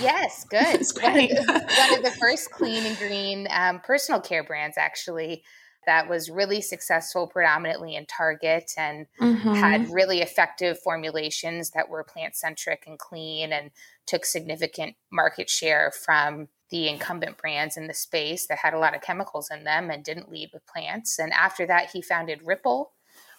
Yes, 0.00 0.44
good. 0.50 0.66
it's 0.66 0.92
great. 0.92 1.30
One 1.32 1.40
of, 1.40 1.46
the, 1.46 1.74
one 1.78 1.98
of 1.98 2.04
the 2.04 2.18
first 2.18 2.50
clean 2.50 2.86
and 2.86 2.96
green 2.96 3.46
um, 3.50 3.80
personal 3.80 4.20
care 4.20 4.42
brands, 4.42 4.78
actually, 4.78 5.44
that 5.86 6.08
was 6.08 6.30
really 6.30 6.60
successful, 6.60 7.26
predominantly 7.26 7.96
in 7.96 8.06
Target, 8.06 8.72
and 8.76 9.06
mm-hmm. 9.20 9.54
had 9.54 9.90
really 9.90 10.20
effective 10.20 10.78
formulations 10.78 11.70
that 11.70 11.88
were 11.88 12.04
plant 12.04 12.36
centric 12.36 12.84
and 12.86 12.98
clean, 12.98 13.52
and 13.52 13.70
took 14.06 14.24
significant 14.24 14.96
market 15.12 15.48
share 15.48 15.92
from 16.04 16.48
the 16.70 16.88
incumbent 16.88 17.36
brands 17.36 17.76
in 17.76 17.88
the 17.88 17.94
space 17.94 18.46
that 18.46 18.58
had 18.58 18.74
a 18.74 18.78
lot 18.78 18.94
of 18.94 19.02
chemicals 19.02 19.50
in 19.50 19.64
them 19.64 19.90
and 19.90 20.04
didn't 20.04 20.30
lead 20.30 20.50
with 20.52 20.66
plants. 20.66 21.18
And 21.18 21.32
after 21.32 21.66
that, 21.66 21.90
he 21.90 22.00
founded 22.00 22.40
Ripple 22.44 22.92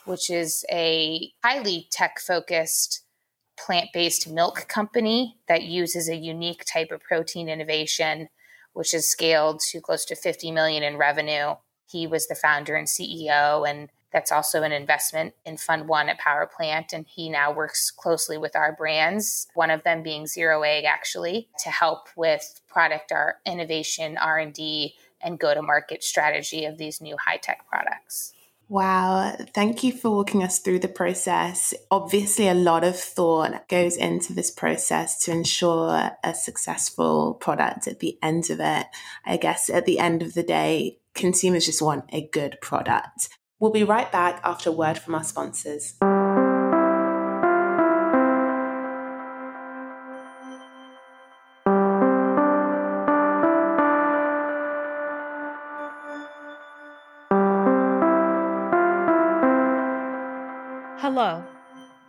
which 0.06 0.30
is 0.30 0.66
a 0.72 1.32
highly 1.44 1.88
tech 1.92 2.20
focused 2.20 3.04
plant 3.58 3.90
based 3.94 4.30
milk 4.30 4.68
company 4.68 5.38
that 5.48 5.64
uses 5.64 6.10
a 6.10 6.16
unique 6.16 6.64
type 6.66 6.92
of 6.92 7.02
protein 7.02 7.50
innovation, 7.50 8.30
which 8.74 8.94
is 8.94 9.10
scaled 9.10 9.60
to 9.60 9.82
close 9.82 10.06
to 10.06 10.16
50 10.16 10.52
million 10.52 10.84
in 10.84 10.98
revenue. 10.98 11.56
He 11.90 12.08
was 12.08 12.28
the 12.28 12.36
founder 12.36 12.76
and 12.76 12.88
CEO, 12.88 13.70
and 13.70 13.90
that's 14.12 14.32
also 14.32 14.64
an 14.64 14.72
investment 14.72 15.34
in 15.46 15.58
Fund 15.58 15.88
One 15.88 16.10
at 16.10 16.20
Power 16.20 16.50
Plant. 16.54 16.94
And 16.94 17.06
he 17.08 17.30
now 17.30 17.52
works 17.52 17.92
closely 17.92 18.38
with 18.38 18.56
our 18.56 18.74
brands, 18.74 19.48
one 19.54 19.72
of 19.72 19.84
them 19.84 20.04
being 20.04 20.28
Zero 20.28 20.64
Egg, 20.64 20.86
actually, 20.86 21.50
to 21.60 21.70
help 21.70 22.10
with 22.16 22.62
product 22.68 23.12
our 23.12 23.38
innovation, 23.46 24.18
R 24.18 24.40
and 24.40 24.54
D, 24.54 24.96
and 25.22 25.40
go 25.40 25.54
to 25.54 25.62
market 25.62 26.04
strategy 26.04 26.66
of 26.66 26.78
these 26.78 27.02
new 27.02 27.16
high 27.18 27.38
tech 27.38 27.68
products. 27.70 28.34
Wow, 28.72 29.36
thank 29.54 29.84
you 29.84 29.92
for 29.92 30.10
walking 30.12 30.44
us 30.44 30.60
through 30.60 30.80
the 30.80 30.88
process. 30.88 31.74
Obviously, 31.92 32.48
a 32.48 32.54
lot 32.54 32.86
of 32.86 32.98
thought 32.98 33.68
goes 33.68 33.98
into 33.98 34.32
this 34.32 34.50
process 34.50 35.20
to 35.26 35.32
ensure 35.34 36.12
a 36.24 36.34
successful 36.34 37.34
product 37.34 37.86
at 37.88 38.00
the 38.00 38.18
end 38.24 38.50
of 38.50 38.62
it. 38.62 38.88
I 39.26 39.36
guess 39.36 39.70
at 39.70 39.86
the 39.86 40.00
end 40.00 40.22
of 40.22 40.36
the 40.36 40.44
day, 40.44 41.00
consumers 41.14 41.66
just 41.66 41.82
want 41.82 42.06
a 42.14 42.30
good 42.32 42.60
product. 42.62 43.28
We'll 43.60 43.72
be 43.72 43.84
right 43.84 44.10
back 44.10 44.40
after 44.42 44.70
a 44.70 44.74
word 44.74 44.98
from 44.98 45.16
our 45.16 45.26
sponsors. 45.26 45.96
Hello, 61.14 61.44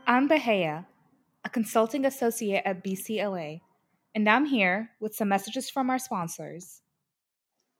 I'm 0.06 0.28
Bahia, 0.28 0.86
a 1.44 1.50
consulting 1.50 2.04
associate 2.04 2.62
at 2.64 2.84
BCLA, 2.84 3.60
and 4.14 4.28
I'm 4.28 4.44
here 4.44 4.90
with 5.00 5.16
some 5.16 5.28
messages 5.28 5.68
from 5.68 5.90
our 5.90 5.98
sponsors. 5.98 6.82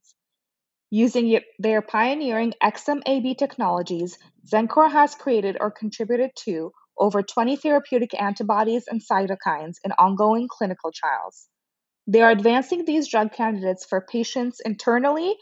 Using 0.90 1.40
their 1.58 1.80
pioneering 1.80 2.52
XMAB 2.62 3.38
technologies, 3.38 4.18
Xencor 4.46 4.90
has 4.90 5.14
created 5.14 5.56
or 5.60 5.70
contributed 5.70 6.32
to 6.44 6.72
over 6.98 7.22
20 7.22 7.56
therapeutic 7.56 8.18
antibodies 8.20 8.84
and 8.88 9.00
cytokines 9.00 9.76
in 9.84 9.92
ongoing 9.92 10.48
clinical 10.48 10.90
trials. 10.94 11.48
They 12.06 12.22
are 12.22 12.30
advancing 12.30 12.84
these 12.84 13.08
drug 13.08 13.32
candidates 13.32 13.84
for 13.84 14.00
patients 14.00 14.60
internally 14.64 15.36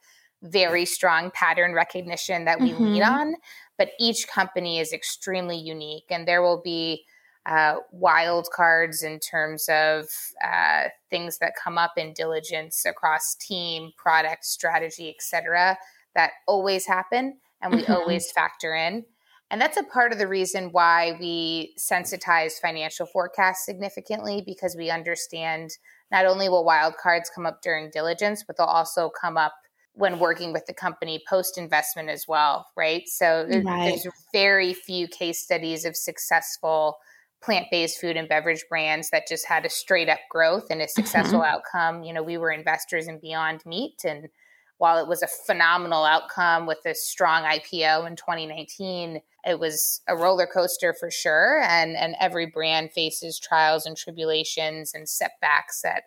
very 0.43 0.85
strong 0.85 1.31
pattern 1.33 1.73
recognition 1.73 2.45
that 2.45 2.61
we 2.61 2.71
mm-hmm. 2.71 2.85
lean 2.85 3.03
on 3.03 3.35
but 3.79 3.91
each 3.99 4.27
company 4.29 4.81
is 4.81 4.93
extremely 4.93 5.57
unique 5.57 6.07
and 6.11 6.27
there 6.27 6.43
will 6.43 6.61
be 6.63 7.05
uh, 7.47 7.77
wild 7.93 8.49
cards 8.55 9.03
in 9.03 9.19
terms 9.21 9.69
of 9.71 10.05
uh, 10.45 10.89
things 11.09 11.39
that 11.39 11.55
come 11.63 11.79
up 11.79 11.93
in 11.97 12.13
diligence 12.13 12.85
across 12.85 13.35
team 13.37 13.91
product 13.97 14.45
strategy 14.45 15.09
etc 15.09 15.77
that 16.15 16.33
always 16.47 16.87
happen 16.87 17.39
and 17.63 17.73
we 17.73 17.83
mm-hmm. 17.83 17.93
always 17.93 18.31
factor 18.31 18.75
in 18.75 19.05
and 19.51 19.61
that's 19.61 19.77
a 19.77 19.83
part 19.83 20.13
of 20.13 20.19
the 20.19 20.29
reason 20.29 20.71
why 20.73 21.17
we 21.21 21.75
sensitize 21.79 22.53
financial 22.61 23.07
forecasts 23.07 23.65
significantly 23.65 24.43
because 24.45 24.77
we 24.77 24.91
understand 24.91 25.71
not 26.11 26.27
only 26.27 26.49
will 26.49 26.65
wild 26.65 26.95
cards 27.03 27.31
come 27.35 27.47
up 27.47 27.63
during 27.63 27.91
diligence 27.91 28.45
but 28.47 28.57
they'll 28.57 28.67
also 28.67 29.11
come 29.21 29.37
up 29.37 29.55
when 29.99 30.21
working 30.21 30.53
with 30.53 30.65
the 30.67 30.73
company 30.73 31.21
post 31.29 31.59
investment 31.59 32.09
as 32.09 32.25
well, 32.29 32.67
right? 32.77 33.03
So 33.09 33.49
right. 33.51 33.65
there's 33.65 34.07
very 34.33 34.73
few 34.73 35.09
case 35.09 35.41
studies 35.41 35.85
of 35.85 35.97
successful 35.97 36.99
plant 37.43 37.67
based 37.71 38.01
food 38.01 38.17
and 38.17 38.29
beverage 38.29 38.65
brands 38.69 39.11
that 39.11 39.27
just 39.29 39.47
had 39.47 39.65
a 39.65 39.69
straight 39.69 40.09
up 40.09 40.21
growth 40.31 40.67
and 40.71 40.81
a 40.81 40.89
successful 40.89 41.41
mm-hmm. 41.41 41.55
outcome. 41.55 42.05
You 42.05 42.13
know, 42.13 42.23
we 42.23 42.39
were 42.39 42.53
investors 42.53 43.09
in 43.09 43.19
Beyond 43.19 43.63
Meat, 43.67 44.05
and 44.05 44.29
while 44.79 44.99
it 44.99 45.09
was 45.09 45.23
a 45.23 45.29
phenomenal 45.47 46.05
outcome 46.05 46.67
with 46.67 46.79
a 46.87 46.95
strong 46.95 47.43
IPO 47.43 48.07
in 48.07 48.17
2019, 48.17 49.21
it 49.45 49.59
was 49.59 50.01
a 50.09 50.17
roller 50.17 50.47
coaster 50.47 50.95
for 50.99 51.11
sure. 51.11 51.63
And 51.63 51.97
and 51.97 52.15
every 52.21 52.47
brand 52.47 52.93
faces 52.93 53.39
trials 53.39 53.87
and 53.87 53.97
tribulations 53.97 54.95
and 54.95 55.09
setbacks 55.09 55.83
that 55.83 56.05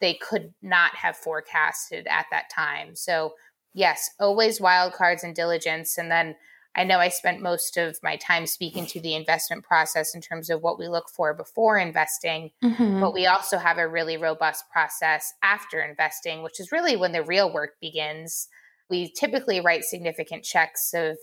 they 0.00 0.14
could 0.14 0.52
not 0.62 0.94
have 0.94 1.16
forecasted 1.16 2.06
at 2.08 2.26
that 2.30 2.50
time. 2.54 2.94
So, 2.94 3.34
yes, 3.74 4.10
always 4.20 4.60
wild 4.60 4.92
cards 4.92 5.22
and 5.22 5.34
diligence. 5.34 5.96
And 5.98 6.10
then 6.10 6.36
I 6.76 6.84
know 6.84 6.98
I 6.98 7.08
spent 7.08 7.40
most 7.40 7.78
of 7.78 7.98
my 8.02 8.16
time 8.16 8.46
speaking 8.46 8.84
to 8.86 9.00
the 9.00 9.14
investment 9.14 9.64
process 9.64 10.14
in 10.14 10.20
terms 10.20 10.50
of 10.50 10.62
what 10.62 10.78
we 10.78 10.88
look 10.88 11.08
for 11.08 11.32
before 11.32 11.78
investing, 11.78 12.50
mm-hmm. 12.62 13.00
but 13.00 13.14
we 13.14 13.26
also 13.26 13.56
have 13.56 13.78
a 13.78 13.88
really 13.88 14.18
robust 14.18 14.68
process 14.70 15.32
after 15.42 15.80
investing, 15.80 16.42
which 16.42 16.60
is 16.60 16.70
really 16.70 16.94
when 16.94 17.12
the 17.12 17.22
real 17.22 17.52
work 17.52 17.80
begins. 17.80 18.48
We 18.90 19.10
typically 19.10 19.60
write 19.60 19.84
significant 19.84 20.44
checks 20.44 20.92
of 20.92 21.16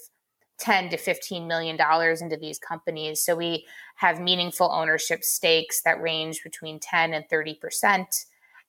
10 0.59 0.89
to 0.89 0.97
15 0.97 1.47
million 1.47 1.77
dollars 1.77 2.21
into 2.21 2.37
these 2.37 2.57
companies. 2.57 3.23
So 3.23 3.35
we 3.35 3.65
have 3.95 4.19
meaningful 4.19 4.71
ownership 4.71 5.23
stakes 5.23 5.81
that 5.83 6.01
range 6.01 6.41
between 6.43 6.79
10 6.79 7.13
and 7.13 7.27
30 7.29 7.55
percent 7.55 8.25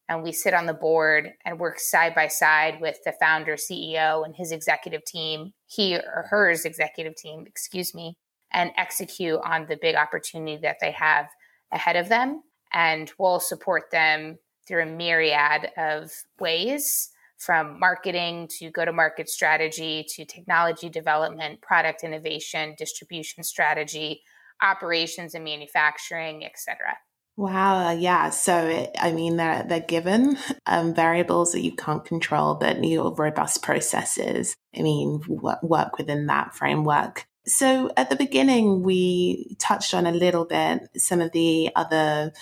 and 0.08 0.22
we 0.22 0.32
sit 0.32 0.54
on 0.54 0.66
the 0.66 0.74
board 0.74 1.32
and 1.44 1.58
work 1.58 1.78
side 1.78 2.14
by 2.14 2.28
side 2.28 2.80
with 2.80 2.98
the 3.04 3.12
founder 3.20 3.56
CEO 3.56 4.24
and 4.24 4.34
his 4.36 4.52
executive 4.52 5.04
team, 5.04 5.52
he 5.66 5.96
or 5.96 6.26
hers 6.28 6.64
executive 6.64 7.16
team, 7.16 7.44
excuse 7.46 7.94
me, 7.94 8.16
and 8.52 8.70
execute 8.76 9.40
on 9.44 9.66
the 9.66 9.78
big 9.80 9.96
opportunity 9.96 10.58
that 10.58 10.76
they 10.80 10.92
have 10.92 11.26
ahead 11.72 11.96
of 11.96 12.08
them. 12.08 12.42
And 12.72 13.10
we'll 13.18 13.40
support 13.40 13.90
them 13.90 14.38
through 14.66 14.82
a 14.82 14.86
myriad 14.86 15.70
of 15.76 16.12
ways 16.38 17.10
from 17.38 17.78
marketing 17.78 18.48
to 18.58 18.70
go 18.70 18.84
to 18.84 18.92
market 18.92 19.28
strategy 19.28 20.04
to 20.08 20.24
technology 20.24 20.88
development, 20.88 21.60
product 21.60 22.04
innovation, 22.04 22.74
distribution 22.78 23.42
strategy, 23.42 24.22
operations 24.62 25.34
and 25.34 25.44
manufacturing, 25.44 26.44
et 26.44 26.52
cetera. 26.56 26.96
Wow, 27.36 27.90
yeah. 27.90 28.30
So, 28.30 28.66
it, 28.66 28.94
I 29.00 29.10
mean, 29.12 29.36
they're, 29.36 29.64
they're 29.64 29.80
given 29.80 30.38
um, 30.66 30.94
variables 30.94 31.52
that 31.52 31.62
you 31.62 31.74
can't 31.74 32.04
control, 32.04 32.54
but 32.54 32.82
your 32.84 33.12
robust 33.12 33.62
processes, 33.62 34.54
I 34.76 34.82
mean, 34.82 35.20
work 35.28 35.98
within 35.98 36.26
that 36.26 36.54
framework. 36.54 37.26
So, 37.44 37.90
at 37.96 38.08
the 38.08 38.16
beginning, 38.16 38.82
we 38.82 39.56
touched 39.58 39.94
on 39.94 40.06
a 40.06 40.12
little 40.12 40.44
bit 40.44 40.88
some 40.96 41.20
of 41.20 41.32
the 41.32 41.70
other, 41.74 42.32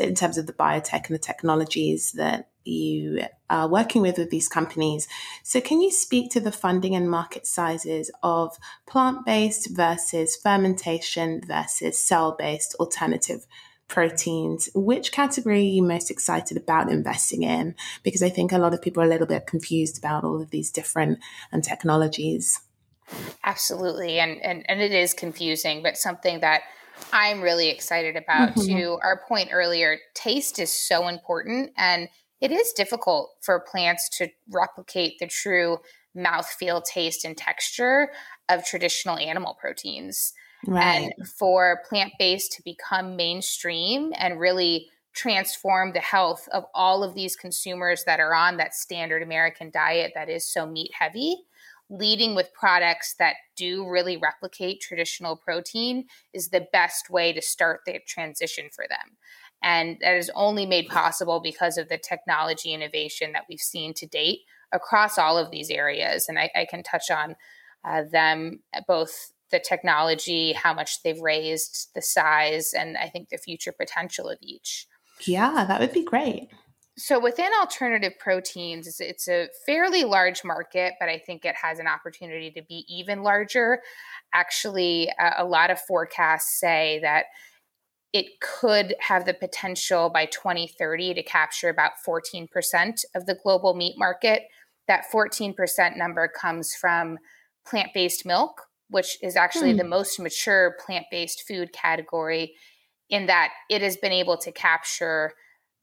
in 0.00 0.14
terms 0.14 0.38
of 0.38 0.46
the 0.46 0.52
biotech 0.52 1.08
and 1.08 1.14
the 1.14 1.18
technologies 1.18 2.12
that 2.12 2.48
you 2.64 3.22
are 3.50 3.68
working 3.68 4.00
with 4.00 4.16
with 4.16 4.30
these 4.30 4.48
companies. 4.48 5.08
So, 5.42 5.60
can 5.60 5.80
you 5.80 5.90
speak 5.90 6.30
to 6.30 6.40
the 6.40 6.52
funding 6.52 6.94
and 6.94 7.10
market 7.10 7.48
sizes 7.48 8.12
of 8.22 8.56
plant 8.86 9.26
based 9.26 9.76
versus 9.76 10.36
fermentation 10.36 11.40
versus 11.44 11.98
cell 11.98 12.36
based 12.38 12.76
alternative 12.76 13.44
proteins, 13.88 14.68
which 14.74 15.12
category 15.12 15.58
are 15.58 15.74
you 15.74 15.82
most 15.82 16.10
excited 16.10 16.56
about 16.56 16.90
investing 16.90 17.42
in? 17.42 17.74
Because 18.02 18.22
I 18.22 18.28
think 18.28 18.52
a 18.52 18.58
lot 18.58 18.74
of 18.74 18.82
people 18.82 19.02
are 19.02 19.06
a 19.06 19.08
little 19.08 19.26
bit 19.26 19.46
confused 19.46 19.98
about 19.98 20.24
all 20.24 20.40
of 20.42 20.50
these 20.50 20.70
different 20.70 21.18
um, 21.52 21.62
technologies. 21.62 22.60
Absolutely. 23.44 24.18
And, 24.18 24.42
and, 24.42 24.64
and 24.68 24.80
it 24.80 24.92
is 24.92 25.14
confusing, 25.14 25.82
but 25.82 25.96
something 25.96 26.40
that 26.40 26.62
I'm 27.12 27.40
really 27.40 27.68
excited 27.68 28.16
about. 28.16 28.54
Mm-hmm. 28.54 28.76
To 28.76 28.98
our 29.02 29.22
point 29.28 29.50
earlier, 29.52 29.98
taste 30.14 30.58
is 30.58 30.72
so 30.72 31.08
important. 31.08 31.70
And 31.76 32.08
it 32.40 32.50
is 32.50 32.72
difficult 32.72 33.30
for 33.42 33.60
plants 33.60 34.08
to 34.18 34.28
replicate 34.50 35.18
the 35.18 35.26
true 35.26 35.78
mouthfeel, 36.16 36.82
taste, 36.84 37.24
and 37.24 37.36
texture 37.36 38.10
of 38.48 38.64
traditional 38.64 39.18
animal 39.18 39.56
proteins. 39.60 40.32
Right. 40.66 41.12
And 41.18 41.28
for 41.28 41.82
plant 41.88 42.12
based 42.18 42.52
to 42.52 42.62
become 42.62 43.16
mainstream 43.16 44.12
and 44.16 44.40
really 44.40 44.88
transform 45.12 45.92
the 45.92 46.00
health 46.00 46.46
of 46.52 46.64
all 46.74 47.02
of 47.02 47.14
these 47.14 47.36
consumers 47.36 48.04
that 48.04 48.20
are 48.20 48.34
on 48.34 48.58
that 48.58 48.74
standard 48.74 49.22
American 49.22 49.70
diet 49.70 50.12
that 50.14 50.28
is 50.28 50.46
so 50.46 50.66
meat 50.66 50.90
heavy, 50.98 51.36
leading 51.88 52.34
with 52.34 52.52
products 52.52 53.14
that 53.18 53.36
do 53.56 53.88
really 53.88 54.16
replicate 54.16 54.80
traditional 54.80 55.36
protein 55.36 56.04
is 56.34 56.48
the 56.48 56.66
best 56.72 57.08
way 57.08 57.32
to 57.32 57.40
start 57.40 57.80
the 57.86 57.98
transition 58.06 58.68
for 58.74 58.84
them. 58.88 59.16
And 59.62 59.96
that 60.02 60.16
is 60.16 60.30
only 60.34 60.66
made 60.66 60.88
possible 60.88 61.40
because 61.40 61.78
of 61.78 61.88
the 61.88 61.98
technology 61.98 62.74
innovation 62.74 63.32
that 63.32 63.44
we've 63.48 63.58
seen 63.58 63.94
to 63.94 64.06
date 64.06 64.40
across 64.72 65.16
all 65.16 65.38
of 65.38 65.50
these 65.50 65.70
areas. 65.70 66.28
And 66.28 66.38
I, 66.38 66.50
I 66.54 66.66
can 66.68 66.82
touch 66.82 67.10
on 67.10 67.36
uh, 67.84 68.02
them 68.10 68.60
both 68.86 69.32
the 69.50 69.60
technology, 69.60 70.52
how 70.52 70.74
much 70.74 71.02
they've 71.02 71.20
raised, 71.20 71.88
the 71.94 72.02
size, 72.02 72.72
and 72.76 72.96
I 72.96 73.08
think 73.08 73.28
the 73.28 73.38
future 73.38 73.72
potential 73.72 74.28
of 74.28 74.38
each. 74.40 74.86
Yeah, 75.24 75.64
that 75.66 75.80
would 75.80 75.92
be 75.92 76.04
great. 76.04 76.48
So 76.98 77.20
within 77.20 77.50
alternative 77.60 78.14
proteins, 78.18 79.00
it's, 79.00 79.28
a 79.28 79.48
fairly 79.66 80.04
large 80.04 80.42
market, 80.44 80.94
but 80.98 81.10
I 81.10 81.18
think 81.18 81.44
it 81.44 81.54
has 81.62 81.78
an 81.78 81.86
opportunity 81.86 82.50
to 82.52 82.62
be 82.62 82.86
even 82.88 83.22
larger. 83.22 83.82
Actually, 84.32 85.10
a, 85.18 85.42
a 85.42 85.44
lot 85.44 85.70
of 85.70 85.78
forecasts 85.78 86.58
say 86.58 86.98
that 87.02 87.26
it 88.14 88.40
could 88.40 88.94
have 89.00 89.26
the 89.26 89.34
potential 89.34 90.08
by 90.08 90.24
2030 90.26 91.12
to 91.14 91.22
capture 91.22 91.68
about 91.68 91.92
14% 92.06 92.48
of 93.14 93.26
the 93.26 93.36
global 93.42 93.74
meat 93.74 93.96
market. 93.98 94.44
That 94.88 95.04
14% 95.12 95.98
number 95.98 96.28
comes 96.28 96.74
from 96.74 97.18
plant 97.66 97.90
based 97.92 98.24
milk, 98.24 98.65
which 98.88 99.18
is 99.22 99.36
actually 99.36 99.72
hmm. 99.72 99.78
the 99.78 99.84
most 99.84 100.20
mature 100.20 100.76
plant 100.84 101.06
based 101.10 101.46
food 101.46 101.72
category, 101.72 102.54
in 103.08 103.26
that 103.26 103.52
it 103.70 103.82
has 103.82 103.96
been 103.96 104.12
able 104.12 104.36
to 104.38 104.52
capture 104.52 105.32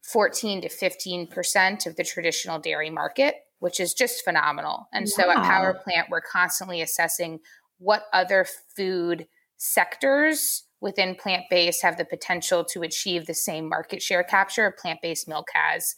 14 0.02 0.62
to 0.62 0.68
15% 0.68 1.86
of 1.86 1.96
the 1.96 2.04
traditional 2.04 2.58
dairy 2.58 2.90
market, 2.90 3.36
which 3.60 3.80
is 3.80 3.94
just 3.94 4.22
phenomenal. 4.22 4.86
And 4.92 5.06
wow. 5.06 5.24
so 5.24 5.30
at 5.30 5.44
Power 5.44 5.80
Plant, 5.82 6.08
we're 6.10 6.20
constantly 6.20 6.82
assessing 6.82 7.40
what 7.78 8.04
other 8.12 8.46
food 8.76 9.26
sectors 9.56 10.64
within 10.80 11.14
plant 11.14 11.44
based 11.48 11.82
have 11.82 11.96
the 11.96 12.04
potential 12.04 12.64
to 12.64 12.82
achieve 12.82 13.26
the 13.26 13.34
same 13.34 13.68
market 13.68 14.02
share 14.02 14.22
capture 14.22 14.66
of 14.66 14.76
plant 14.76 15.00
based 15.02 15.26
milk 15.26 15.48
has. 15.54 15.94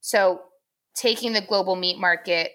So, 0.00 0.42
taking 0.94 1.32
the 1.32 1.40
global 1.40 1.76
meat 1.76 1.98
market 1.98 2.50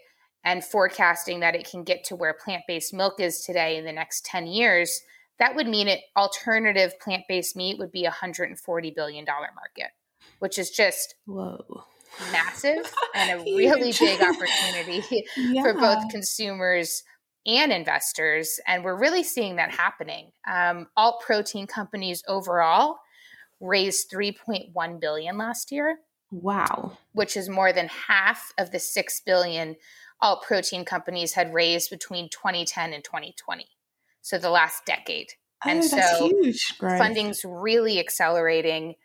and 0.45 0.63
forecasting 0.63 1.41
that 1.41 1.55
it 1.55 1.67
can 1.69 1.83
get 1.83 2.03
to 2.05 2.15
where 2.15 2.33
plant 2.33 2.63
based 2.67 2.93
milk 2.93 3.19
is 3.19 3.41
today 3.41 3.77
in 3.77 3.83
the 3.83 3.91
next 3.91 4.25
10 4.25 4.47
years, 4.47 5.01
that 5.39 5.55
would 5.55 5.67
mean 5.67 5.87
it 5.87 6.01
alternative 6.15 6.97
plant 6.99 7.23
based 7.27 7.55
meat 7.55 7.77
would 7.79 7.91
be 7.91 8.05
a 8.05 8.11
$140 8.11 8.95
billion 8.95 9.25
market, 9.25 9.91
which 10.39 10.57
is 10.57 10.69
just 10.69 11.15
whoa 11.25 11.83
massive 12.31 12.93
and 13.13 13.41
a 13.41 13.43
really 13.57 13.91
big 13.91 14.21
opportunity 14.21 15.25
yeah. 15.35 15.61
for 15.61 15.73
both 15.73 16.07
consumers 16.09 17.03
and 17.45 17.71
investors. 17.71 18.59
And 18.67 18.83
we're 18.83 18.97
really 18.97 19.23
seeing 19.23 19.57
that 19.57 19.71
happening. 19.71 20.31
Um, 20.49 20.87
alt 20.95 21.21
protein 21.25 21.67
companies 21.67 22.23
overall 22.27 22.99
raised 23.59 24.11
3.1 24.11 25.01
billion 25.01 25.37
last 25.37 25.71
year. 25.71 25.97
Wow. 26.31 26.97
Which 27.13 27.37
is 27.37 27.49
more 27.49 27.71
than 27.71 27.87
half 27.87 28.51
of 28.57 28.71
the 28.71 28.79
6 28.79 29.21
billion 29.25 29.75
alt 30.21 30.43
protein 30.43 30.85
companies 30.85 31.33
had 31.33 31.53
raised 31.53 31.89
between 31.89 32.29
2010 32.29 32.93
and 32.93 33.03
2020. 33.03 33.65
So 34.21 34.37
the 34.37 34.49
last 34.49 34.85
decade. 34.85 35.33
Oh, 35.65 35.69
and 35.69 35.83
so 35.83 36.31
huge. 36.41 36.77
funding's 36.79 37.43
really 37.45 37.99
accelerating 37.99 38.95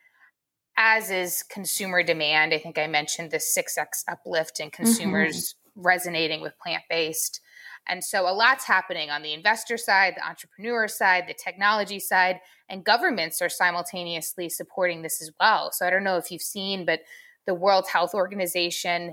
as 0.76 1.10
is 1.10 1.42
consumer 1.42 2.02
demand. 2.02 2.54
I 2.54 2.58
think 2.58 2.78
I 2.78 2.86
mentioned 2.86 3.30
the 3.30 3.36
6x 3.36 4.04
uplift 4.08 4.60
in 4.60 4.70
consumers 4.70 5.54
mm-hmm. 5.76 5.82
resonating 5.82 6.40
with 6.40 6.58
plant-based. 6.58 7.40
And 7.86 8.02
so 8.02 8.28
a 8.28 8.32
lot's 8.32 8.64
happening 8.64 9.10
on 9.10 9.22
the 9.22 9.34
investor 9.34 9.76
side, 9.76 10.14
the 10.16 10.26
entrepreneur 10.26 10.88
side, 10.88 11.24
the 11.26 11.34
technology 11.34 12.00
side, 12.00 12.40
and 12.68 12.84
governments 12.84 13.42
are 13.42 13.48
simultaneously 13.48 14.48
supporting 14.48 15.02
this 15.02 15.20
as 15.20 15.30
well. 15.38 15.70
So 15.72 15.86
I 15.86 15.90
don't 15.90 16.04
know 16.04 16.16
if 16.16 16.30
you've 16.30 16.40
seen, 16.40 16.86
but 16.86 17.00
the 17.46 17.54
World 17.54 17.86
Health 17.92 18.14
Organization 18.14 19.12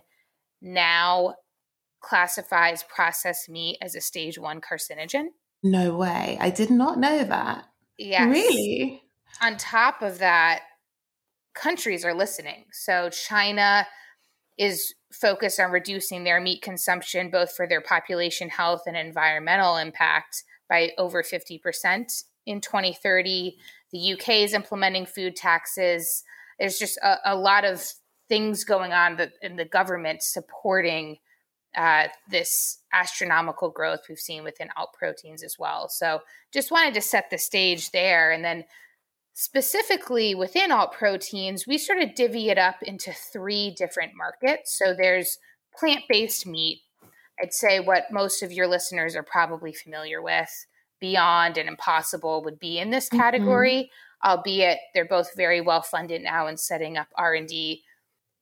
now 0.61 1.35
classifies 2.01 2.83
processed 2.83 3.49
meat 3.49 3.77
as 3.81 3.95
a 3.95 4.01
stage 4.01 4.37
one 4.37 4.61
carcinogen. 4.61 5.27
No 5.63 5.95
way. 5.95 6.37
I 6.39 6.49
did 6.49 6.69
not 6.69 6.99
know 6.99 7.23
that. 7.23 7.65
Yes. 7.97 8.29
Really? 8.29 9.03
On 9.41 9.57
top 9.57 10.01
of 10.01 10.19
that, 10.19 10.61
countries 11.53 12.05
are 12.05 12.13
listening. 12.13 12.65
So 12.71 13.09
China 13.09 13.87
is 14.57 14.93
focused 15.11 15.59
on 15.59 15.71
reducing 15.71 16.23
their 16.23 16.39
meat 16.39 16.61
consumption, 16.61 17.29
both 17.29 17.55
for 17.55 17.67
their 17.67 17.81
population 17.81 18.49
health 18.49 18.83
and 18.85 18.95
environmental 18.97 19.77
impact, 19.77 20.43
by 20.69 20.91
over 20.97 21.23
50% 21.23 22.23
in 22.45 22.61
2030. 22.61 23.57
The 23.91 24.13
UK 24.13 24.29
is 24.29 24.53
implementing 24.53 25.05
food 25.05 25.35
taxes. 25.35 26.23
There's 26.59 26.77
just 26.77 26.97
a, 26.97 27.17
a 27.25 27.35
lot 27.35 27.63
of 27.63 27.83
things 28.27 28.63
going 28.63 28.91
on 28.91 29.15
that, 29.17 29.33
in 29.41 29.55
the 29.55 29.65
government 29.65 30.21
supporting 30.21 31.17
uh, 31.75 32.07
this 32.29 32.79
astronomical 32.93 33.69
growth 33.69 34.01
we've 34.09 34.19
seen 34.19 34.43
within 34.43 34.69
alt 34.75 34.89
proteins 34.97 35.43
as 35.43 35.57
well. 35.59 35.89
So 35.89 36.21
just 36.53 36.71
wanted 36.71 36.93
to 36.95 37.01
set 37.01 37.29
the 37.29 37.37
stage 37.37 37.91
there. 37.91 38.31
And 38.31 38.43
then 38.43 38.63
specifically 39.33 40.33
within 40.33 40.71
alt 40.71 40.93
proteins, 40.93 41.67
we 41.67 41.77
sort 41.77 42.01
of 42.01 42.15
divvy 42.15 42.49
it 42.49 42.57
up 42.57 42.81
into 42.81 43.13
three 43.13 43.71
different 43.77 44.13
markets. 44.15 44.75
So 44.77 44.95
there's 44.95 45.37
plant 45.77 46.03
based 46.09 46.47
meat. 46.47 46.81
I'd 47.41 47.53
say 47.53 47.79
what 47.79 48.05
most 48.11 48.41
of 48.41 48.51
your 48.51 48.67
listeners 48.67 49.15
are 49.15 49.23
probably 49.23 49.73
familiar 49.73 50.21
with. 50.21 50.49
Beyond 50.99 51.59
and 51.59 51.69
Impossible 51.69 52.43
would 52.43 52.57
be 52.57 52.79
in 52.79 52.89
this 52.89 53.07
mm-hmm. 53.07 53.19
category, 53.19 53.91
mm-hmm. 54.23 54.29
albeit 54.31 54.79
they're 54.95 55.05
both 55.05 55.35
very 55.35 55.61
well 55.61 55.83
funded 55.83 56.23
now 56.23 56.47
and 56.47 56.59
setting 56.59 56.97
up 56.97 57.09
R 57.15 57.35
and 57.35 57.47
D 57.47 57.83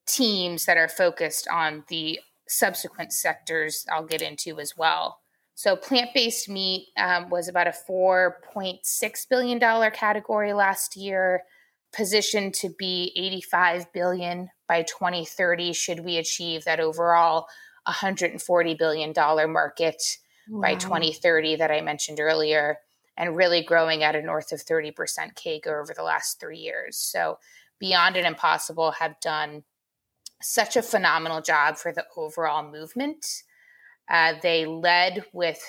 teams 0.07 0.65
that 0.65 0.77
are 0.77 0.87
focused 0.87 1.47
on 1.51 1.83
the 1.89 2.19
subsequent 2.47 3.13
sectors 3.13 3.85
I'll 3.91 4.05
get 4.05 4.21
into 4.21 4.59
as 4.59 4.73
well. 4.77 5.19
So 5.55 5.75
plant 5.75 6.09
based 6.13 6.49
meat 6.49 6.89
um, 6.97 7.29
was 7.29 7.47
about 7.47 7.67
a 7.67 7.73
$4.6 7.89 9.29
billion 9.29 9.59
category 9.91 10.53
last 10.53 10.97
year, 10.97 11.43
positioned 11.95 12.53
to 12.55 12.69
be 12.77 13.13
85 13.15 13.91
billion 13.93 14.49
by 14.67 14.83
2030 14.83 15.71
should 15.71 16.01
we 16.01 16.17
achieve 16.17 16.65
that 16.65 16.81
overall 16.81 17.47
140 17.85 18.73
billion 18.73 19.13
dollar 19.13 19.47
market 19.47 20.01
wow. 20.49 20.61
by 20.61 20.75
2030 20.75 21.55
that 21.55 21.71
I 21.71 21.79
mentioned 21.79 22.19
earlier 22.19 22.79
and 23.15 23.37
really 23.37 23.63
growing 23.63 24.03
at 24.03 24.15
a 24.15 24.21
north 24.21 24.51
of 24.51 24.59
30% 24.59 24.93
CAGR 25.35 25.81
over 25.81 25.93
the 25.95 26.03
last 26.03 26.39
3 26.41 26.57
years. 26.57 26.97
So 26.97 27.37
Beyond 27.79 28.17
and 28.17 28.27
Impossible 28.27 28.91
have 28.91 29.19
done 29.21 29.63
such 30.45 30.75
a 30.75 30.81
phenomenal 30.81 31.41
job 31.41 31.77
for 31.77 31.91
the 31.91 32.05
overall 32.17 32.69
movement 32.69 33.25
uh, 34.09 34.33
they 34.41 34.65
led 34.65 35.25
with 35.33 35.59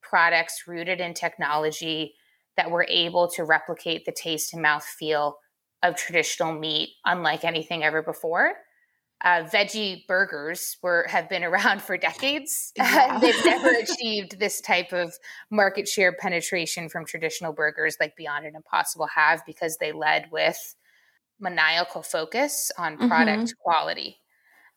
products 0.00 0.64
rooted 0.66 1.00
in 1.00 1.14
technology 1.14 2.14
that 2.56 2.70
were 2.70 2.86
able 2.88 3.28
to 3.28 3.44
replicate 3.44 4.04
the 4.04 4.12
taste 4.12 4.52
and 4.52 4.62
mouth 4.62 4.84
feel 4.84 5.36
of 5.82 5.96
traditional 5.96 6.52
meat, 6.52 6.90
unlike 7.04 7.44
anything 7.44 7.82
ever 7.82 8.02
before. 8.02 8.52
Uh, 9.24 9.44
veggie 9.44 10.04
burgers 10.06 10.76
were 10.82 11.06
have 11.08 11.28
been 11.28 11.44
around 11.50 11.80
for 11.80 11.96
decades. 11.96 12.72
Yeah. 12.76 13.18
They've 13.20 13.44
never 13.44 13.70
achieved 13.82 14.38
this 14.38 14.60
type 14.60 14.92
of 14.92 15.14
market 15.50 15.88
share 15.88 16.12
penetration 16.12 16.88
from 16.88 17.04
traditional 17.04 17.52
burgers 17.52 17.96
like 18.00 18.16
Beyond 18.16 18.46
and 18.46 18.56
Impossible 18.56 19.06
have 19.06 19.42
because 19.46 19.76
they 19.78 19.92
led 19.92 20.30
with 20.32 20.74
maniacal 21.40 22.02
focus 22.02 22.70
on 22.78 22.96
product 22.96 23.42
mm-hmm. 23.42 23.62
quality. 23.62 24.18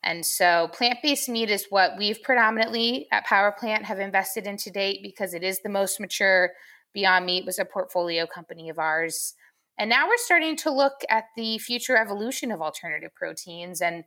And 0.06 0.24
so 0.24 0.70
plant 0.72 1.00
based 1.02 1.28
meat 1.28 1.50
is 1.50 1.66
what 1.70 1.98
we've 1.98 2.22
predominantly 2.22 3.08
at 3.12 3.26
Power 3.26 3.52
Plant 3.52 3.86
have 3.86 4.00
invested 4.00 4.46
in 4.46 4.56
to 4.58 4.70
date 4.70 5.00
because 5.02 5.34
it 5.34 5.44
is 5.44 5.60
the 5.62 5.70
most 5.70 6.00
mature. 6.00 6.52
Beyond 6.94 7.26
Meat 7.26 7.46
was 7.46 7.60
a 7.60 7.66
portfolio 7.66 8.26
company 8.26 8.70
of 8.70 8.80
ours. 8.80 9.34
And 9.78 9.90
now 9.90 10.08
we're 10.08 10.18
starting 10.18 10.56
to 10.58 10.72
look 10.72 11.02
at 11.10 11.26
the 11.36 11.58
future 11.58 11.98
evolution 11.98 12.52
of 12.52 12.62
alternative 12.62 13.14
proteins. 13.16 13.82
And 13.82 14.06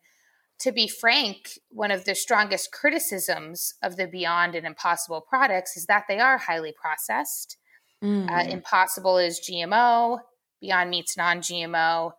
to 0.61 0.73
be 0.73 0.89
frank, 0.89 1.59
one 1.69 1.91
of 1.91 2.05
the 2.05 2.15
strongest 2.15 2.73
criticisms 2.73 3.75
of 3.83 3.97
the 3.97 4.07
Beyond 4.07 4.55
and 4.55 4.67
Impossible 4.67 5.21
products 5.21 5.77
is 5.77 5.87
that 5.87 6.05
they 6.09 6.19
are 6.19 6.39
highly 6.39 6.73
processed. 6.73 7.59
Mm. 8.03 8.31
Uh, 8.31 8.51
Impossible 8.51 9.19
is 9.19 9.41
GMO, 9.41 10.21
Beyond 10.61 10.91
Meat's 10.91 11.17
non 11.17 11.41
GMO 11.41 12.13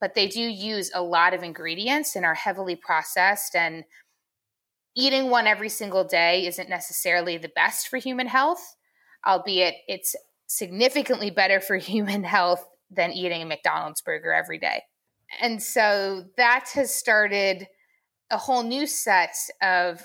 but 0.00 0.14
they 0.14 0.28
do 0.28 0.40
use 0.40 0.90
a 0.94 1.02
lot 1.02 1.34
of 1.34 1.42
ingredients 1.42 2.16
and 2.16 2.24
are 2.24 2.34
heavily 2.34 2.76
processed 2.76 3.54
and 3.54 3.84
eating 4.96 5.30
one 5.30 5.46
every 5.46 5.68
single 5.68 6.04
day 6.04 6.46
isn't 6.46 6.68
necessarily 6.68 7.36
the 7.36 7.50
best 7.54 7.88
for 7.88 7.98
human 7.98 8.26
health 8.26 8.76
albeit 9.26 9.74
it's 9.86 10.14
significantly 10.46 11.30
better 11.30 11.60
for 11.60 11.76
human 11.76 12.24
health 12.24 12.64
than 12.90 13.12
eating 13.12 13.42
a 13.42 13.46
McDonald's 13.46 14.00
burger 14.00 14.32
every 14.32 14.58
day. 14.58 14.82
And 15.40 15.62
so 15.62 16.24
that 16.38 16.70
has 16.72 16.94
started 16.94 17.66
a 18.30 18.38
whole 18.38 18.62
new 18.62 18.86
set 18.86 19.34
of 19.60 20.02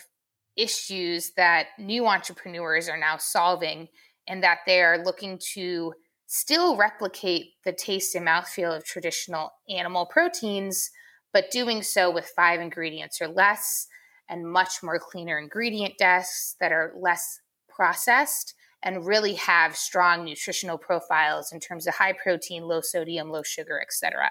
issues 0.57 1.31
that 1.37 1.67
new 1.79 2.05
entrepreneurs 2.07 2.89
are 2.89 2.97
now 2.97 3.17
solving 3.17 3.87
and 4.27 4.43
that 4.43 4.59
they 4.65 4.81
are 4.81 5.03
looking 5.03 5.39
to 5.53 5.93
still 6.27 6.75
replicate 6.77 7.53
the 7.63 7.73
taste 7.73 8.15
and 8.15 8.27
mouthfeel 8.27 8.75
of 8.75 8.85
traditional 8.85 9.51
animal 9.69 10.05
proteins, 10.05 10.89
but 11.31 11.51
doing 11.51 11.81
so 11.81 12.11
with 12.11 12.31
five 12.35 12.59
ingredients 12.59 13.21
or 13.21 13.27
less 13.27 13.87
and 14.29 14.49
much 14.49 14.81
more 14.81 14.99
cleaner 14.99 15.37
ingredient 15.37 15.97
desks 15.97 16.55
that 16.59 16.71
are 16.71 16.93
less 16.97 17.39
processed 17.67 18.53
and 18.81 19.05
really 19.05 19.33
have 19.35 19.75
strong 19.75 20.25
nutritional 20.25 20.77
profiles 20.77 21.51
in 21.51 21.59
terms 21.59 21.87
of 21.87 21.95
high 21.95 22.13
protein, 22.13 22.63
low 22.63 22.81
sodium, 22.81 23.29
low 23.29 23.43
sugar, 23.43 23.81
etc. 23.81 24.29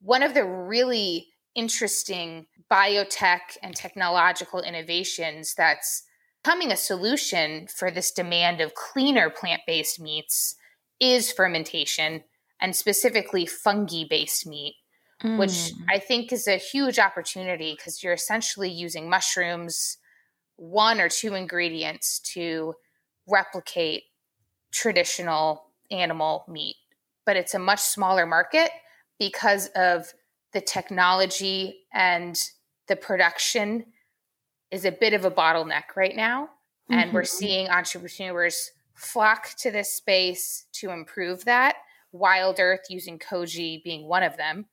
One 0.00 0.22
of 0.22 0.34
the 0.34 0.44
really 0.44 1.28
interesting 1.54 2.46
biotech 2.70 3.58
and 3.62 3.74
technological 3.74 4.60
innovations 4.60 5.54
that's 5.54 6.04
becoming 6.42 6.72
a 6.72 6.76
solution 6.76 7.66
for 7.66 7.90
this 7.90 8.12
demand 8.12 8.60
of 8.60 8.74
cleaner 8.74 9.28
plant 9.28 9.62
based 9.66 10.00
meats 10.00 10.54
is 11.00 11.32
fermentation 11.32 12.22
and 12.60 12.76
specifically 12.76 13.46
fungi 13.46 14.04
based 14.08 14.46
meat, 14.46 14.74
mm. 15.22 15.38
which 15.38 15.72
I 15.88 15.98
think 15.98 16.32
is 16.32 16.46
a 16.46 16.56
huge 16.56 16.98
opportunity 16.98 17.74
because 17.76 18.02
you're 18.02 18.12
essentially 18.12 18.70
using 18.70 19.08
mushrooms, 19.08 19.96
one 20.56 21.00
or 21.00 21.08
two 21.08 21.34
ingredients 21.34 22.20
to 22.34 22.74
replicate 23.26 24.02
traditional 24.72 25.64
animal 25.90 26.44
meat. 26.48 26.76
But 27.26 27.36
it's 27.36 27.54
a 27.54 27.58
much 27.58 27.80
smaller 27.80 28.26
market 28.26 28.70
because 29.18 29.68
of 29.74 30.12
the 30.52 30.60
technology 30.60 31.80
and 31.92 32.38
the 32.88 32.96
production 32.96 33.86
is 34.70 34.84
a 34.84 34.92
bit 34.92 35.14
of 35.14 35.24
a 35.24 35.30
bottleneck 35.30 35.96
right 35.96 36.14
now. 36.14 36.44
Mm-hmm. 36.90 36.94
And 36.94 37.12
we're 37.12 37.22
mm-hmm. 37.22 37.36
seeing 37.36 37.68
entrepreneurs 37.68 38.70
flock 39.00 39.54
to 39.58 39.70
this 39.70 39.92
space 39.92 40.66
to 40.72 40.90
improve 40.90 41.44
that. 41.44 41.76
Wild 42.12 42.58
Earth 42.60 42.86
using 42.88 43.18
Koji 43.18 43.82
being 43.82 44.06
one 44.06 44.22
of 44.22 44.36
them. 44.36 44.66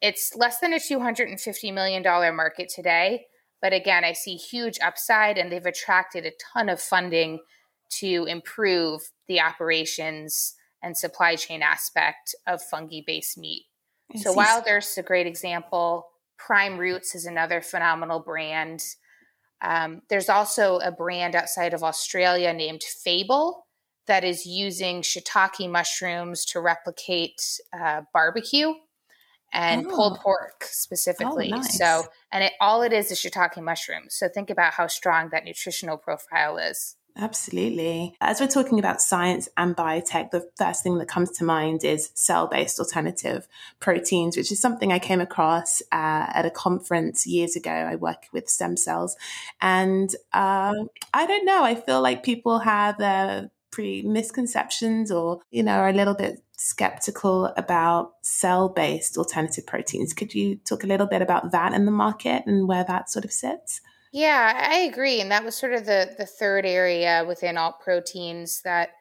It's 0.00 0.34
less 0.36 0.60
than 0.60 0.72
a 0.72 0.76
$250 0.76 1.72
million 1.72 2.02
market 2.36 2.68
today. 2.68 3.26
But 3.62 3.72
again, 3.72 4.04
I 4.04 4.12
see 4.12 4.36
huge 4.36 4.78
upside, 4.80 5.38
and 5.38 5.50
they've 5.50 5.64
attracted 5.64 6.26
a 6.26 6.32
ton 6.52 6.68
of 6.68 6.80
funding 6.80 7.40
to 7.88 8.26
improve 8.28 9.00
the 9.28 9.40
operations 9.40 10.54
and 10.82 10.96
supply 10.96 11.36
chain 11.36 11.62
aspect 11.62 12.34
of 12.46 12.62
fungi 12.62 13.00
based 13.06 13.38
meat. 13.38 13.64
I 14.14 14.18
so, 14.18 14.32
Wild 14.32 14.64
Earth 14.68 14.84
is 14.84 14.98
a 14.98 15.02
great 15.02 15.26
example. 15.26 16.08
Prime 16.36 16.78
Roots 16.78 17.14
is 17.14 17.24
another 17.24 17.60
phenomenal 17.60 18.20
brand. 18.20 18.84
Um, 19.66 20.02
there's 20.08 20.28
also 20.28 20.78
a 20.78 20.92
brand 20.92 21.34
outside 21.34 21.74
of 21.74 21.82
Australia 21.82 22.52
named 22.52 22.82
Fable 22.84 23.66
that 24.06 24.22
is 24.22 24.46
using 24.46 25.02
shiitake 25.02 25.68
mushrooms 25.68 26.44
to 26.44 26.60
replicate 26.60 27.42
uh, 27.76 28.02
barbecue 28.14 28.72
and 29.52 29.86
oh. 29.86 29.90
pulled 29.90 30.20
pork 30.20 30.62
specifically. 30.62 31.50
Oh, 31.52 31.56
nice. 31.56 31.76
So, 31.76 32.04
and 32.30 32.44
it 32.44 32.52
all 32.60 32.82
it 32.82 32.92
is 32.92 33.10
is 33.10 33.18
shiitake 33.18 33.60
mushrooms. 33.60 34.14
So 34.14 34.28
think 34.28 34.50
about 34.50 34.74
how 34.74 34.86
strong 34.86 35.30
that 35.32 35.44
nutritional 35.44 35.96
profile 35.96 36.58
is. 36.58 36.94
Absolutely. 37.18 38.14
As 38.20 38.40
we're 38.40 38.46
talking 38.46 38.78
about 38.78 39.00
science 39.00 39.48
and 39.56 39.74
biotech, 39.74 40.30
the 40.32 40.50
first 40.58 40.82
thing 40.82 40.98
that 40.98 41.08
comes 41.08 41.30
to 41.32 41.44
mind 41.44 41.82
is 41.82 42.10
cell 42.14 42.46
based 42.46 42.78
alternative 42.78 43.48
proteins, 43.80 44.36
which 44.36 44.52
is 44.52 44.60
something 44.60 44.92
I 44.92 44.98
came 44.98 45.22
across 45.22 45.80
uh, 45.92 46.28
at 46.34 46.44
a 46.44 46.50
conference 46.50 47.26
years 47.26 47.56
ago. 47.56 47.70
I 47.70 47.96
work 47.96 48.26
with 48.32 48.50
stem 48.50 48.76
cells. 48.76 49.16
And 49.62 50.14
uh, 50.34 50.74
I 51.14 51.26
don't 51.26 51.46
know, 51.46 51.64
I 51.64 51.74
feel 51.74 52.02
like 52.02 52.22
people 52.22 52.58
have 52.58 52.98
their 52.98 53.50
pre 53.70 54.02
misconceptions 54.02 55.10
or, 55.10 55.40
you 55.50 55.62
know, 55.62 55.72
are 55.78 55.88
a 55.88 55.94
little 55.94 56.14
bit 56.14 56.42
skeptical 56.58 57.46
about 57.56 58.12
cell 58.20 58.68
based 58.68 59.16
alternative 59.16 59.66
proteins. 59.66 60.12
Could 60.12 60.34
you 60.34 60.56
talk 60.56 60.84
a 60.84 60.86
little 60.86 61.06
bit 61.06 61.22
about 61.22 61.50
that 61.52 61.72
in 61.72 61.86
the 61.86 61.92
market 61.92 62.42
and 62.46 62.68
where 62.68 62.84
that 62.84 63.08
sort 63.08 63.24
of 63.24 63.32
sits? 63.32 63.80
Yeah, 64.16 64.68
I 64.70 64.76
agree. 64.76 65.20
And 65.20 65.30
that 65.30 65.44
was 65.44 65.54
sort 65.54 65.74
of 65.74 65.84
the 65.84 66.14
the 66.16 66.24
third 66.24 66.64
area 66.64 67.22
within 67.28 67.58
alt 67.58 67.80
proteins 67.80 68.62
that 68.62 68.92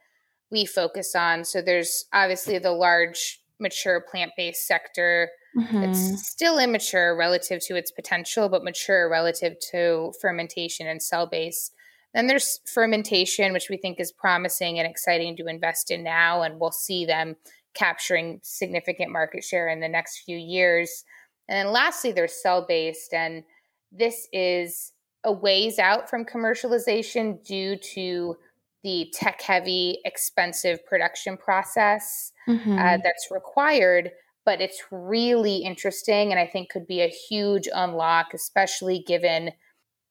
we 0.51 0.65
focus 0.65 1.15
on. 1.15 1.45
So 1.45 1.61
there's 1.61 2.03
obviously 2.11 2.59
the 2.59 2.73
large 2.73 3.39
mature 3.57 4.01
plant-based 4.01 4.67
sector. 4.67 5.29
Mm-hmm. 5.57 5.83
It's 5.83 6.27
still 6.27 6.59
immature 6.59 7.15
relative 7.15 7.61
to 7.67 7.77
its 7.77 7.91
potential, 7.91 8.49
but 8.49 8.65
mature 8.65 9.09
relative 9.09 9.55
to 9.71 10.11
fermentation 10.19 10.85
and 10.85 11.01
cell-based. 11.01 11.73
Then 12.13 12.27
there's 12.27 12.59
fermentation, 12.65 13.53
which 13.53 13.69
we 13.69 13.77
think 13.77 14.01
is 14.01 14.11
promising 14.11 14.79
and 14.79 14.87
exciting 14.87 15.37
to 15.37 15.47
invest 15.47 15.91
in 15.91 16.03
now, 16.03 16.41
and 16.41 16.59
we'll 16.59 16.73
see 16.73 17.05
them 17.05 17.37
capturing 17.73 18.41
significant 18.43 19.13
market 19.13 19.45
share 19.45 19.69
in 19.69 19.79
the 19.79 19.87
next 19.87 20.23
few 20.25 20.37
years. 20.37 21.05
And 21.47 21.55
then 21.55 21.73
lastly, 21.73 22.11
there's 22.11 22.41
cell 22.41 22.65
based, 22.67 23.13
and 23.13 23.45
this 23.93 24.27
is 24.33 24.91
a 25.25 25.31
ways 25.31 25.79
out 25.79 26.09
from 26.09 26.23
commercialization 26.23 27.43
due 27.43 27.75
to 27.77 28.37
the 28.83 29.11
tech 29.13 29.41
heavy, 29.41 29.99
expensive 30.05 30.85
production 30.85 31.35
process 31.37 32.31
uh, 32.47 32.51
mm-hmm. 32.51 32.77
uh, 32.77 32.97
that's 33.03 33.29
required. 33.31 34.11
But 34.45 34.61
it's 34.61 34.83
really 34.91 35.57
interesting 35.57 36.31
and 36.31 36.39
I 36.39 36.45
think 36.45 36.69
could 36.69 36.85
be 36.85 37.01
a 37.01 37.07
huge 37.07 37.67
unlock, 37.73 38.27
especially 38.33 38.99
given 38.99 39.51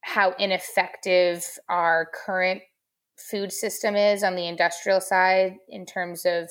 how 0.00 0.32
ineffective 0.38 1.46
our 1.68 2.10
current 2.26 2.62
food 3.16 3.52
system 3.52 3.94
is 3.94 4.24
on 4.24 4.34
the 4.34 4.48
industrial 4.48 5.00
side 5.00 5.56
in 5.68 5.86
terms 5.86 6.26
of 6.26 6.50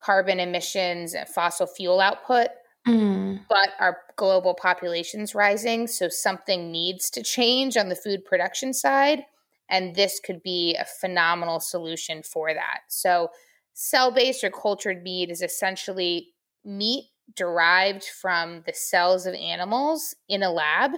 carbon 0.00 0.40
emissions 0.40 1.14
and 1.14 1.28
fossil 1.28 1.66
fuel 1.66 2.00
output. 2.00 2.48
Mm. 2.86 3.40
But 3.48 3.70
our 3.78 3.98
global 4.16 4.54
population's 4.54 5.34
rising, 5.34 5.86
so 5.86 6.08
something 6.08 6.72
needs 6.72 7.10
to 7.10 7.22
change 7.22 7.76
on 7.76 7.88
the 7.88 7.96
food 7.96 8.24
production 8.24 8.72
side. 8.72 9.24
And 9.70 9.94
this 9.94 10.20
could 10.20 10.42
be 10.42 10.76
a 10.78 10.84
phenomenal 10.84 11.60
solution 11.60 12.22
for 12.22 12.52
that. 12.52 12.80
So, 12.88 13.28
cell 13.72 14.10
based 14.10 14.44
or 14.44 14.50
cultured 14.50 15.02
meat 15.02 15.30
is 15.30 15.42
essentially 15.42 16.28
meat 16.64 17.06
derived 17.36 18.04
from 18.04 18.62
the 18.66 18.74
cells 18.74 19.26
of 19.26 19.34
animals 19.34 20.14
in 20.28 20.42
a 20.42 20.50
lab 20.50 20.92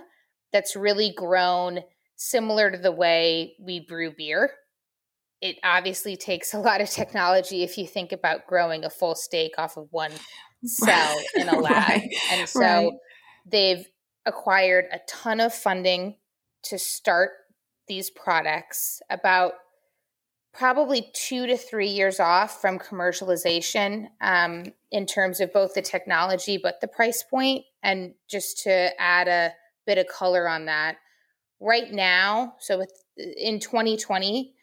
that's 0.53 0.75
really 0.75 1.13
grown 1.17 1.81
similar 2.17 2.71
to 2.71 2.79
the 2.79 2.93
way 2.93 3.55
we 3.61 3.81
brew 3.81 4.13
beer. 4.17 4.51
It 5.41 5.57
obviously 5.63 6.17
takes 6.17 6.55
a 6.55 6.59
lot 6.59 6.81
of 6.81 6.89
technology 6.91 7.63
if 7.63 7.77
you 7.77 7.87
think 7.87 8.13
about 8.13 8.47
growing 8.47 8.85
a 8.85 8.91
full 8.91 9.15
steak 9.15 9.53
off 9.59 9.77
of 9.77 9.89
one 9.91 10.13
cell 10.65 11.21
in 11.35 11.49
a 11.49 11.59
lab. 11.61 11.73
right. 11.73 12.15
And 12.31 12.49
so 12.49 12.61
right. 12.61 12.93
they've 13.47 13.87
acquired 14.27 14.87
a 14.93 15.01
ton 15.09 15.41
of 15.41 15.55
funding 15.55 16.17
to 16.65 16.79
start 16.79 17.31
these 17.87 18.11
products, 18.11 19.03
about 19.11 19.53
probably 20.55 21.11
two 21.13 21.47
to 21.47 21.57
three 21.57 21.89
years 21.89 22.21
off 22.21 22.61
from 22.61 22.79
commercialization 22.79 24.07
um, 24.21 24.65
in 24.93 25.05
terms 25.05 25.41
of 25.41 25.53
both 25.53 25.75
the 25.75 25.83
technology 25.83 26.57
but 26.57 26.81
the 26.81 26.89
price 26.89 27.23
point. 27.23 27.65
And 27.83 28.15
just 28.31 28.63
to 28.63 28.91
add 29.01 29.29
a 29.29 29.53
bit 29.85 29.99
of 29.99 30.07
color 30.07 30.49
on 30.49 30.67
that, 30.67 30.97
right 31.61 31.93
now, 31.93 32.55
so 32.61 32.79
with, 32.79 32.93
in 33.17 33.59
2020, 33.59 34.55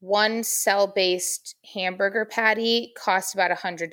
one 0.00 0.42
cell 0.42 0.86
based 0.86 1.56
hamburger 1.74 2.24
patty 2.24 2.92
costs 2.96 3.34
about 3.34 3.50
a 3.50 3.54
$100. 3.54 3.90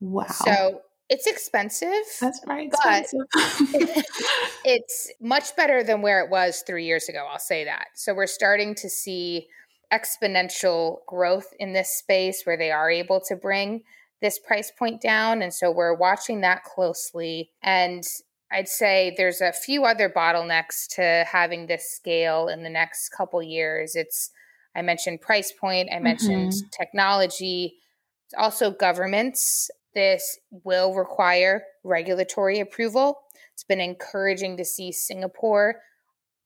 Wow. 0.00 0.26
So 0.28 0.82
it's 1.08 1.26
expensive. 1.26 1.88
That's 2.20 2.40
very 2.46 2.66
expensive. 2.66 3.20
But 3.32 4.04
it's 4.64 5.10
much 5.20 5.56
better 5.56 5.82
than 5.82 6.02
where 6.02 6.22
it 6.22 6.30
was 6.30 6.62
three 6.66 6.84
years 6.84 7.08
ago. 7.08 7.26
I'll 7.30 7.38
say 7.38 7.64
that. 7.64 7.86
So 7.94 8.14
we're 8.14 8.26
starting 8.26 8.74
to 8.76 8.90
see 8.90 9.48
exponential 9.92 10.98
growth 11.06 11.48
in 11.58 11.72
this 11.72 11.90
space 11.96 12.42
where 12.44 12.58
they 12.58 12.70
are 12.70 12.90
able 12.90 13.20
to 13.28 13.36
bring 13.36 13.82
this 14.20 14.38
price 14.38 14.70
point 14.70 15.00
down. 15.00 15.40
And 15.40 15.54
so 15.54 15.70
we're 15.70 15.94
watching 15.94 16.42
that 16.42 16.64
closely. 16.64 17.52
And 17.62 18.04
I'd 18.52 18.68
say 18.68 19.14
there's 19.16 19.40
a 19.40 19.52
few 19.52 19.84
other 19.84 20.10
bottlenecks 20.10 20.86
to 20.96 21.24
having 21.30 21.66
this 21.66 21.90
scale 21.90 22.48
in 22.48 22.62
the 22.62 22.70
next 22.70 23.10
couple 23.10 23.42
years. 23.42 23.94
It's 23.94 24.30
I 24.74 24.82
mentioned 24.82 25.22
price 25.22 25.52
point, 25.52 25.88
I 25.94 25.98
mentioned 25.98 26.52
mm-hmm. 26.52 26.68
technology, 26.76 27.76
also 28.36 28.70
governments 28.70 29.70
this 29.94 30.38
will 30.50 30.94
require 30.94 31.62
regulatory 31.84 32.60
approval. 32.60 33.18
It's 33.52 33.64
been 33.64 33.80
encouraging 33.80 34.56
to 34.58 34.64
see 34.64 34.92
Singapore 34.92 35.76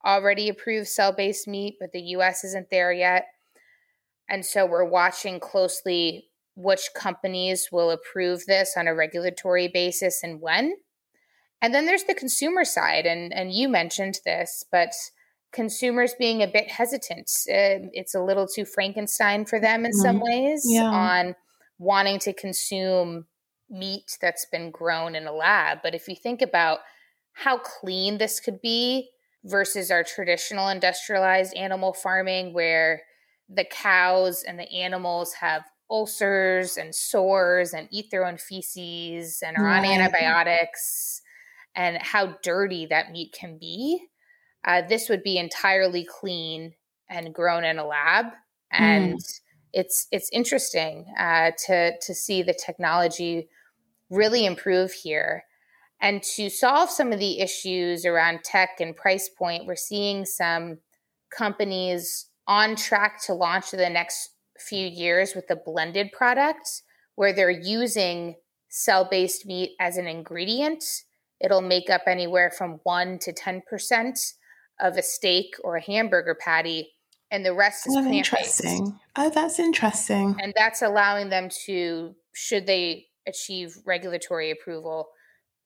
already 0.05 0.49
approve 0.49 0.89
cell 0.89 1.13
based 1.13 1.47
meat, 1.47 1.77
but 1.81 1.93
the 1.93 2.01
US 2.17 2.45
isn't 2.45 2.71
there 2.71 2.93
yet. 2.93 3.27
And 4.29 4.45
so 4.45 4.67
we're 4.67 4.89
watching 4.89 5.41
closely 5.41 6.29
which 6.55 6.91
companies 6.95 7.69
will 7.73 7.91
approve 7.91 8.45
this 8.47 8.75
on 8.77 8.87
a 8.87 8.95
regulatory 8.95 9.69
basis 9.69 10.23
and 10.23 10.41
when. 10.41 10.75
And 11.61 11.73
then 11.73 11.87
there's 11.87 12.05
the 12.05 12.15
consumer 12.15 12.65
side, 12.65 13.07
and, 13.07 13.33
and 13.33 13.53
you 13.53 13.69
mentioned 13.69 14.19
this, 14.25 14.65
but 14.73 14.93
consumers 15.53 16.15
being 16.19 16.43
a 16.43 16.49
bit 16.49 16.69
hesitant. 16.69 17.31
Uh, 17.49 17.87
it's 17.93 18.15
a 18.15 18.23
little 18.23 18.49
too 18.49 18.65
Frankenstein 18.65 19.45
for 19.45 19.61
them 19.61 19.85
in 19.85 19.93
mm-hmm. 19.93 20.01
some 20.01 20.21
ways 20.21 20.65
yeah. 20.67 20.83
on 20.83 21.37
wanting 21.79 22.19
to 22.21 22.33
consume 22.33 23.27
meat 23.73 24.19
that's 24.21 24.47
been 24.53 24.71
grown 24.71 25.15
in 25.15 25.27
a 25.27 25.33
lab. 25.33 25.79
But 25.83 25.95
if 25.95 26.07
you 26.07 26.15
think 26.15 26.43
about 26.43 26.81
how 27.33 27.59
clean 27.59 28.19
this 28.19 28.39
could 28.39 28.61
be 28.61 29.09
versus 29.45 29.91
our 29.91 30.05
traditional 30.05 30.69
industrialized 30.69 31.55
animal 31.55 31.93
farming, 31.93 32.53
where 32.53 33.03
the 33.49 33.65
cows 33.65 34.45
and 34.47 34.59
the 34.59 34.71
animals 34.71 35.35
have 35.35 35.65
ulcers 35.91 36.77
and 36.77 36.95
sores 36.95 37.73
and 37.75 37.89
eat 37.91 38.11
their 38.11 38.27
own 38.27 38.37
feces 38.37 39.43
and 39.45 39.57
are 39.57 39.65
right. 39.65 39.79
on 39.79 39.85
antibiotics 39.85 41.21
and 41.75 41.99
how 41.99 42.37
dirty 42.43 42.87
that 42.87 43.11
meat 43.11 43.35
can 43.39 43.59
be. 43.59 44.01
Uh, 44.65 44.83
this 44.89 45.09
would 45.09 45.23
be 45.23 45.39
entirely 45.39 46.07
clean 46.09 46.73
and 47.11 47.35
grown 47.35 47.65
in 47.65 47.79
a 47.79 47.87
lab, 47.87 48.27
and 48.71 49.15
mm. 49.15 49.41
it's 49.73 50.07
it's 50.13 50.31
interesting 50.33 51.05
uh, 51.19 51.51
to 51.67 51.99
to 51.99 52.15
see 52.15 52.43
the 52.43 52.55
technology 52.55 53.49
really 54.13 54.45
improve 54.47 54.93
here. 54.93 55.45
And 56.01 56.23
to 56.35 56.51
solve 56.51 56.91
some 56.91 57.13
of 57.13 57.19
the 57.19 57.41
issues 57.41 58.05
around 58.05 58.45
tech 58.45 58.81
and 58.81 58.95
price 58.95 59.29
point, 59.29 59.67
we're 59.67 59.77
seeing 59.77 60.25
some 60.25 60.79
companies 61.37 62.29
on 62.47 62.77
track 62.77 63.23
to 63.27 63.35
launch 63.35 63.73
in 63.73 63.79
the 63.79 63.89
next 63.89 64.31
few 64.59 64.87
years 64.87 65.35
with 65.35 65.49
a 65.51 65.57
blended 65.57 66.13
product 66.13 66.83
where 67.15 67.33
they're 67.33 67.51
using 67.51 68.35
cell 68.69 69.07
based 69.09 69.47
meat 69.47 69.73
as 69.81 69.97
an 69.97 70.07
ingredient. 70.07 70.85
It'll 71.41 71.61
make 71.61 71.91
up 71.91 72.03
anywhere 72.07 72.51
from 72.51 72.81
1% 72.87 73.21
to 73.21 73.33
10% 73.33 74.33
of 74.81 74.97
a 74.97 75.03
steak 75.03 75.55
or 75.63 75.77
a 75.77 75.83
hamburger 75.83 76.35
patty, 76.35 76.93
and 77.31 77.45
the 77.45 77.55
rest 77.55 77.87
is 77.87 77.97
oh, 77.97 78.03
plant 78.03 78.15
Interesting. 78.15 78.99
Oh, 79.17 79.31
that's 79.31 79.59
interesting. 79.59 80.37
And 80.41 80.53
that's 80.57 80.83
allowing 80.83 81.31
them 81.31 81.49
to, 81.67 82.15
should 82.33 82.67
they 82.67 83.07
achieve 83.27 83.77
regulatory 83.85 84.51
approval, 84.51 85.09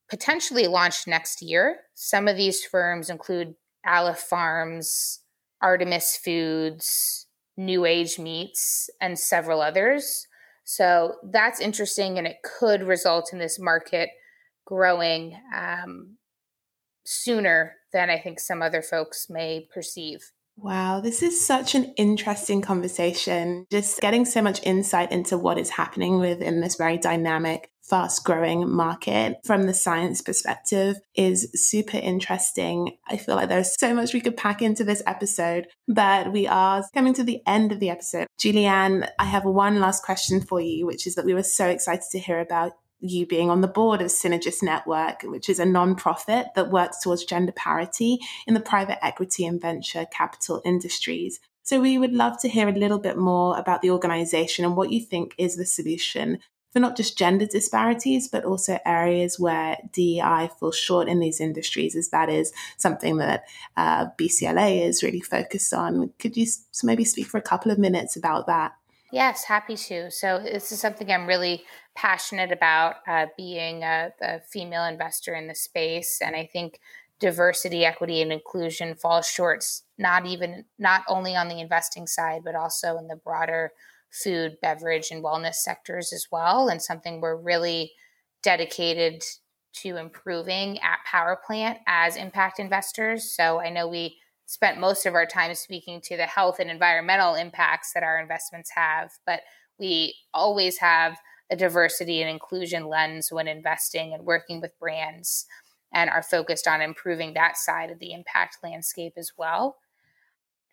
potentially 0.08 0.66
launch 0.66 1.06
next 1.06 1.42
year. 1.42 1.78
Some 1.94 2.28
of 2.28 2.36
these 2.36 2.64
firms 2.64 3.10
include 3.10 3.54
Aleph 3.86 4.18
Farms, 4.18 5.20
Artemys 5.62 6.16
Foods, 6.16 7.26
New 7.56 7.84
Age 7.84 8.18
Meats, 8.18 8.90
and 9.00 9.18
several 9.18 9.60
others. 9.60 10.26
So 10.64 11.14
that's 11.22 11.60
interesting, 11.60 12.18
and 12.18 12.26
it 12.26 12.38
could 12.42 12.82
result 12.82 13.32
in 13.32 13.38
this 13.38 13.58
market 13.58 14.10
growing 14.64 15.40
um, 15.54 16.16
sooner 17.04 17.76
than 17.92 18.10
I 18.10 18.18
think 18.18 18.40
some 18.40 18.62
other 18.62 18.82
folks 18.82 19.30
may 19.30 19.68
perceive. 19.72 20.32
Wow, 20.58 21.00
this 21.00 21.22
is 21.22 21.46
such 21.46 21.74
an 21.74 21.92
interesting 21.96 22.62
conversation. 22.62 23.66
Just 23.70 24.00
getting 24.00 24.24
so 24.24 24.40
much 24.40 24.64
insight 24.64 25.12
into 25.12 25.36
what 25.36 25.58
is 25.58 25.70
happening 25.70 26.18
within 26.18 26.60
this 26.60 26.76
very 26.76 26.96
dynamic, 26.96 27.70
fast 27.82 28.24
growing 28.24 28.68
market 28.68 29.36
from 29.44 29.64
the 29.64 29.74
science 29.74 30.22
perspective 30.22 30.96
is 31.14 31.50
super 31.54 31.98
interesting. 31.98 32.96
I 33.06 33.18
feel 33.18 33.36
like 33.36 33.50
there's 33.50 33.78
so 33.78 33.94
much 33.94 34.14
we 34.14 34.22
could 34.22 34.36
pack 34.36 34.62
into 34.62 34.82
this 34.82 35.02
episode, 35.06 35.68
but 35.86 36.32
we 36.32 36.46
are 36.46 36.84
coming 36.94 37.14
to 37.14 37.22
the 37.22 37.42
end 37.46 37.70
of 37.70 37.78
the 37.78 37.90
episode. 37.90 38.26
Julianne, 38.40 39.08
I 39.18 39.24
have 39.24 39.44
one 39.44 39.78
last 39.78 40.02
question 40.02 40.40
for 40.40 40.60
you, 40.60 40.86
which 40.86 41.06
is 41.06 41.16
that 41.16 41.26
we 41.26 41.34
were 41.34 41.42
so 41.42 41.68
excited 41.68 42.06
to 42.12 42.18
hear 42.18 42.40
about 42.40 42.72
you 43.00 43.26
being 43.26 43.50
on 43.50 43.60
the 43.60 43.68
board 43.68 44.00
of 44.00 44.08
Synergist 44.08 44.62
Network, 44.62 45.22
which 45.22 45.48
is 45.48 45.58
a 45.58 45.64
nonprofit 45.64 46.54
that 46.54 46.70
works 46.70 47.00
towards 47.00 47.24
gender 47.24 47.52
parity 47.52 48.18
in 48.46 48.54
the 48.54 48.60
private 48.60 49.04
equity 49.04 49.44
and 49.44 49.60
venture 49.60 50.06
capital 50.06 50.62
industries. 50.64 51.40
So, 51.62 51.80
we 51.80 51.98
would 51.98 52.12
love 52.12 52.40
to 52.42 52.48
hear 52.48 52.68
a 52.68 52.72
little 52.72 52.98
bit 52.98 53.16
more 53.18 53.58
about 53.58 53.82
the 53.82 53.90
organization 53.90 54.64
and 54.64 54.76
what 54.76 54.92
you 54.92 55.00
think 55.00 55.34
is 55.36 55.56
the 55.56 55.66
solution 55.66 56.38
for 56.76 56.80
not 56.80 56.94
just 56.94 57.16
gender 57.16 57.46
disparities, 57.46 58.28
but 58.28 58.44
also 58.44 58.78
areas 58.84 59.40
where 59.40 59.78
DEI 59.94 60.50
falls 60.60 60.76
short 60.76 61.08
in 61.08 61.20
these 61.20 61.40
industries, 61.40 61.96
as 61.96 62.10
that 62.10 62.28
is 62.28 62.52
something 62.76 63.16
that 63.16 63.44
uh, 63.78 64.08
BCLA 64.18 64.86
is 64.86 65.02
really 65.02 65.22
focused 65.22 65.72
on. 65.72 66.12
Could 66.18 66.36
you 66.36 66.46
maybe 66.82 67.02
speak 67.02 67.28
for 67.28 67.38
a 67.38 67.42
couple 67.42 67.72
of 67.72 67.78
minutes 67.78 68.14
about 68.14 68.46
that? 68.48 68.72
Yes, 69.12 69.44
happy 69.44 69.76
to. 69.76 70.10
So, 70.10 70.40
this 70.42 70.72
is 70.72 70.80
something 70.80 71.10
I'm 71.10 71.26
really 71.26 71.64
passionate 71.94 72.50
about 72.52 72.96
uh, 73.06 73.26
being 73.36 73.82
a, 73.82 74.12
a, 74.20 74.40
female 74.40 74.84
investor 74.84 75.34
in 75.34 75.46
the 75.46 75.54
space. 75.54 76.20
And 76.20 76.34
I 76.34 76.48
think 76.52 76.80
diversity, 77.20 77.84
equity, 77.84 78.20
and 78.20 78.32
inclusion 78.32 78.94
falls 78.94 79.28
short, 79.28 79.64
not 79.96 80.26
even, 80.26 80.64
not 80.78 81.02
only 81.08 81.34
on 81.36 81.48
the 81.48 81.60
investing 81.60 82.06
side, 82.06 82.42
but 82.44 82.54
also 82.54 82.98
in 82.98 83.06
the 83.06 83.16
broader 83.16 83.72
food, 84.10 84.56
beverage, 84.60 85.10
and 85.10 85.24
wellness 85.24 85.54
sectors 85.54 86.12
as 86.12 86.26
well. 86.30 86.68
And 86.68 86.82
something 86.82 87.20
we're 87.20 87.36
really 87.36 87.92
dedicated 88.42 89.22
to 89.82 89.96
improving 89.96 90.78
at 90.80 90.98
Power 91.10 91.38
Plant 91.46 91.78
as 91.86 92.16
impact 92.16 92.58
investors. 92.58 93.34
So 93.34 93.60
I 93.60 93.70
know 93.70 93.88
we 93.88 94.18
spent 94.46 94.80
most 94.80 95.06
of 95.06 95.14
our 95.14 95.26
time 95.26 95.54
speaking 95.54 96.00
to 96.00 96.16
the 96.16 96.26
health 96.26 96.58
and 96.58 96.70
environmental 96.70 97.34
impacts 97.34 97.92
that 97.92 98.02
our 98.02 98.18
investments 98.18 98.70
have, 98.74 99.10
but 99.26 99.40
we 99.78 100.14
always 100.32 100.78
have 100.78 101.18
a 101.50 101.56
diversity 101.56 102.22
and 102.22 102.30
inclusion 102.30 102.86
lens 102.86 103.30
when 103.30 103.48
investing 103.48 104.14
and 104.14 104.24
working 104.24 104.60
with 104.60 104.78
brands 104.78 105.46
and 105.92 106.10
are 106.10 106.22
focused 106.22 106.66
on 106.66 106.80
improving 106.80 107.34
that 107.34 107.56
side 107.56 107.90
of 107.90 107.98
the 107.98 108.12
impact 108.12 108.58
landscape 108.62 109.14
as 109.16 109.32
well. 109.36 109.76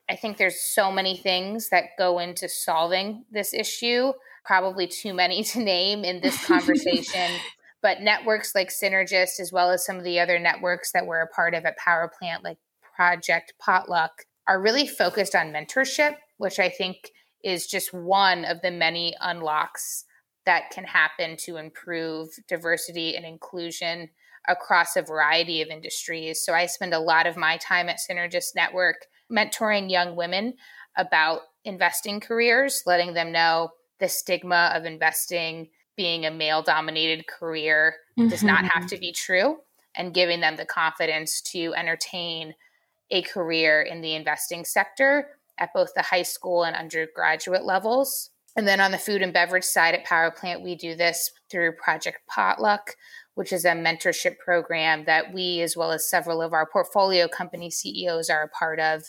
I 0.10 0.16
think 0.16 0.38
there's 0.38 0.60
so 0.60 0.92
many 0.92 1.16
things 1.16 1.70
that 1.70 1.98
go 1.98 2.20
into 2.20 2.50
solving 2.50 3.26
this 3.32 3.54
issue, 3.54 4.14
probably 4.44 4.88
too 4.88 5.14
many 5.14 5.44
to 5.46 5.60
name 5.60 6.04
in 6.04 6.22
this 6.22 6.46
conversation. 6.46 7.32
but 7.82 8.02
networks 8.02 8.56
like 8.56 8.70
Synergist, 8.70 9.40
as 9.40 9.52
well 9.52 9.70
as 9.70 9.86
some 9.86 9.98
of 9.98 10.04
the 10.04 10.20
other 10.20 10.40
networks 10.40 10.92
that 10.92 11.06
we're 11.06 11.22
a 11.22 11.28
part 11.28 11.54
of 11.54 11.66
at 11.66 11.78
Power 11.78 12.12
Plant, 12.20 12.44
like 12.44 12.58
Project 12.96 13.54
Potluck, 13.60 14.26
are 14.48 14.62
really 14.62 14.88
focused 14.88 15.36
on 15.36 15.54
mentorship, 15.54 16.16
which 16.38 16.60
I 16.60 16.70
think 16.70 17.12
is 17.44 17.68
just 17.68 17.94
one 17.94 18.46
of 18.46 18.62
the 18.62 18.72
many 18.72 19.16
unlocks 19.22 20.06
that 20.46 20.70
can 20.72 20.84
happen 20.84 21.38
to 21.38 21.58
improve 21.58 22.30
diversity 22.48 23.16
and 23.16 23.26
inclusion 23.26 24.10
across 24.48 24.96
a 24.96 25.02
variety 25.02 25.62
of 25.62 25.70
industries. 25.70 26.44
So 26.44 26.54
I 26.54 26.66
spend 26.66 26.94
a 26.94 27.00
lot 27.00 27.28
of 27.28 27.38
my 27.38 27.58
time 27.58 27.88
at 27.88 28.00
Synergist 28.00 28.56
Network 28.56 29.06
mentoring 29.32 29.90
young 29.90 30.16
women 30.16 30.56
about 30.98 31.42
investing 31.64 32.20
careers, 32.20 32.84
letting 32.86 33.14
them 33.14 33.32
know 33.32 33.70
the 34.00 34.10
stigma 34.10 34.72
of 34.76 34.84
investing 34.84 35.70
being 35.96 36.26
a 36.26 36.32
male 36.32 36.62
dominated 36.62 37.28
career 37.28 37.96
mm-hmm. 38.20 38.30
does 38.30 38.44
not 38.44 38.66
have 38.66 38.84
mm-hmm. 38.84 38.88
to 38.88 38.98
be 38.98 39.14
true, 39.14 39.58
and 39.96 40.14
giving 40.14 40.42
them 40.42 40.56
the 40.56 40.66
confidence 40.66 41.40
to 41.42 41.74
entertain 41.76 42.54
a 43.14 43.22
career 43.22 43.82
in 43.82 44.02
the 44.02 44.16
investing 44.16 44.66
sector 44.66 45.28
at 45.60 45.72
both 45.74 45.94
the 45.96 46.02
high 46.02 46.24
school 46.24 46.64
and 46.64 46.76
undergraduate 46.76 47.64
levels. 47.64 48.32
And 48.58 48.68
then 48.68 48.82
on 48.82 48.92
the 48.92 48.98
food 48.98 49.22
and 49.22 49.32
beverage 49.32 49.64
side 49.64 49.94
at 49.94 50.04
Power 50.04 50.32
Plant, 50.32 50.64
we 50.64 50.76
do 50.76 50.96
this 50.96 51.32
through 51.50 51.74
Project 51.74 52.18
Potluck, 52.28 52.96
which 53.36 53.54
is 53.54 53.66
a 53.66 53.70
mentorship 53.70 54.40
program 54.40 55.06
that 55.06 55.32
we, 55.32 55.62
as 55.62 55.78
well 55.78 55.92
as 55.92 56.10
several 56.10 56.42
of 56.42 56.54
our 56.54 56.66
portfolio 56.66 57.28
company 57.28 57.70
CEOs, 57.70 58.30
are 58.30 58.44
a 58.44 58.50
part 58.50 58.80
of, 58.80 59.04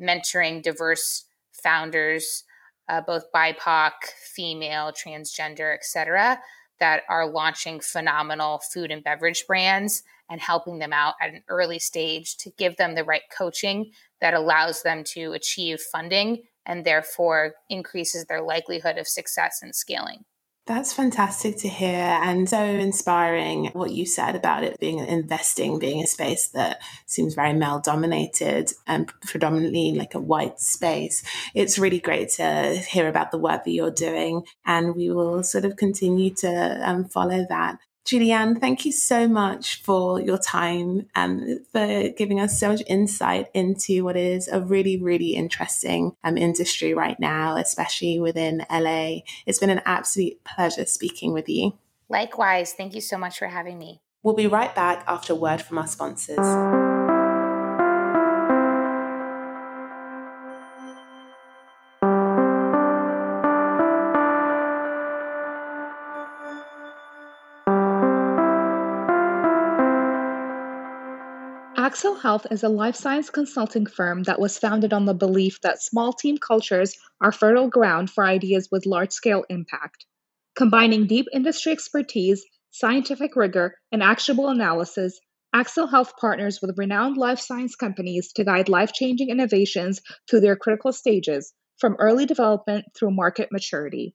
mentoring 0.00 0.62
diverse 0.62 1.24
founders, 1.52 2.44
uh, 2.88 3.00
both 3.00 3.24
BIPOC, 3.34 3.90
female, 4.34 4.92
transgender, 4.92 5.74
et 5.74 5.84
cetera, 5.84 6.40
that 6.78 7.02
are 7.08 7.28
launching 7.28 7.80
phenomenal 7.80 8.60
food 8.72 8.92
and 8.92 9.02
beverage 9.02 9.44
brands 9.48 10.04
and 10.30 10.40
helping 10.40 10.78
them 10.78 10.92
out 10.92 11.14
at 11.20 11.30
an 11.30 11.42
early 11.48 11.78
stage 11.78 12.36
to 12.38 12.50
give 12.58 12.76
them 12.76 12.94
the 12.94 13.04
right 13.04 13.22
coaching 13.36 13.92
that 14.20 14.34
allows 14.34 14.82
them 14.82 15.04
to 15.04 15.32
achieve 15.32 15.80
funding 15.80 16.42
and 16.66 16.84
therefore 16.84 17.54
increases 17.70 18.26
their 18.26 18.42
likelihood 18.42 18.98
of 18.98 19.08
success 19.08 19.60
in 19.62 19.72
scaling. 19.72 20.24
That's 20.68 20.92
fantastic 20.92 21.56
to 21.60 21.68
hear 21.68 21.96
and 21.96 22.46
so 22.46 22.62
inspiring 22.62 23.70
what 23.72 23.90
you 23.90 24.04
said 24.04 24.36
about 24.36 24.64
it 24.64 24.78
being 24.78 24.98
investing, 24.98 25.78
being 25.78 26.02
a 26.02 26.06
space 26.06 26.48
that 26.48 26.82
seems 27.06 27.32
very 27.32 27.54
male 27.54 27.80
dominated 27.80 28.72
and 28.86 29.10
predominantly 29.22 29.92
like 29.92 30.14
a 30.14 30.20
white 30.20 30.60
space. 30.60 31.22
It's 31.54 31.78
really 31.78 32.00
great 32.00 32.28
to 32.32 32.76
hear 32.86 33.08
about 33.08 33.30
the 33.30 33.38
work 33.38 33.64
that 33.64 33.70
you're 33.70 33.90
doing, 33.90 34.42
and 34.66 34.94
we 34.94 35.10
will 35.10 35.42
sort 35.42 35.64
of 35.64 35.76
continue 35.76 36.34
to 36.34 36.80
um, 36.86 37.06
follow 37.06 37.46
that. 37.48 37.78
Julianne, 38.08 38.58
thank 38.58 38.86
you 38.86 38.92
so 38.92 39.28
much 39.28 39.82
for 39.82 40.18
your 40.18 40.38
time 40.38 41.06
and 41.14 41.60
for 41.72 42.08
giving 42.16 42.40
us 42.40 42.58
so 42.58 42.70
much 42.70 42.82
insight 42.86 43.48
into 43.52 44.02
what 44.02 44.16
is 44.16 44.48
a 44.48 44.62
really, 44.62 44.96
really 44.96 45.34
interesting 45.34 46.16
um, 46.24 46.38
industry 46.38 46.94
right 46.94 47.20
now, 47.20 47.56
especially 47.56 48.18
within 48.18 48.64
LA. 48.70 49.18
It's 49.44 49.58
been 49.58 49.68
an 49.68 49.82
absolute 49.84 50.42
pleasure 50.42 50.86
speaking 50.86 51.34
with 51.34 51.50
you. 51.50 51.76
Likewise. 52.08 52.72
Thank 52.72 52.94
you 52.94 53.02
so 53.02 53.18
much 53.18 53.38
for 53.38 53.48
having 53.48 53.78
me. 53.78 54.00
We'll 54.22 54.34
be 54.34 54.46
right 54.46 54.74
back 54.74 55.04
after 55.06 55.34
a 55.34 55.36
word 55.36 55.60
from 55.60 55.76
our 55.76 55.86
sponsors. 55.86 56.87
Axel 71.88 72.16
Health 72.16 72.46
is 72.50 72.62
a 72.62 72.68
life 72.68 72.96
science 72.96 73.30
consulting 73.30 73.86
firm 73.86 74.24
that 74.24 74.38
was 74.38 74.58
founded 74.58 74.92
on 74.92 75.06
the 75.06 75.14
belief 75.14 75.58
that 75.62 75.82
small 75.82 76.12
team 76.12 76.36
cultures 76.36 76.94
are 77.18 77.32
fertile 77.32 77.70
ground 77.70 78.10
for 78.10 78.24
ideas 78.24 78.68
with 78.70 78.84
large 78.84 79.10
scale 79.10 79.46
impact. 79.48 80.04
Combining 80.54 81.06
deep 81.06 81.24
industry 81.32 81.72
expertise, 81.72 82.44
scientific 82.72 83.34
rigor, 83.36 83.74
and 83.90 84.02
actionable 84.02 84.50
analysis, 84.50 85.18
Axel 85.54 85.86
Health 85.86 86.12
partners 86.20 86.60
with 86.60 86.76
renowned 86.76 87.16
life 87.16 87.40
science 87.40 87.74
companies 87.74 88.34
to 88.34 88.44
guide 88.44 88.68
life 88.68 88.92
changing 88.92 89.30
innovations 89.30 90.02
through 90.28 90.40
their 90.40 90.56
critical 90.56 90.92
stages, 90.92 91.54
from 91.78 91.96
early 91.98 92.26
development 92.26 92.84
through 92.94 93.12
market 93.12 93.48
maturity. 93.50 94.14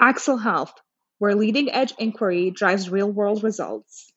Axel 0.00 0.38
Health, 0.38 0.72
where 1.18 1.34
leading 1.34 1.70
edge 1.70 1.92
inquiry 1.98 2.50
drives 2.50 2.88
real 2.88 3.12
world 3.12 3.44
results. 3.44 4.10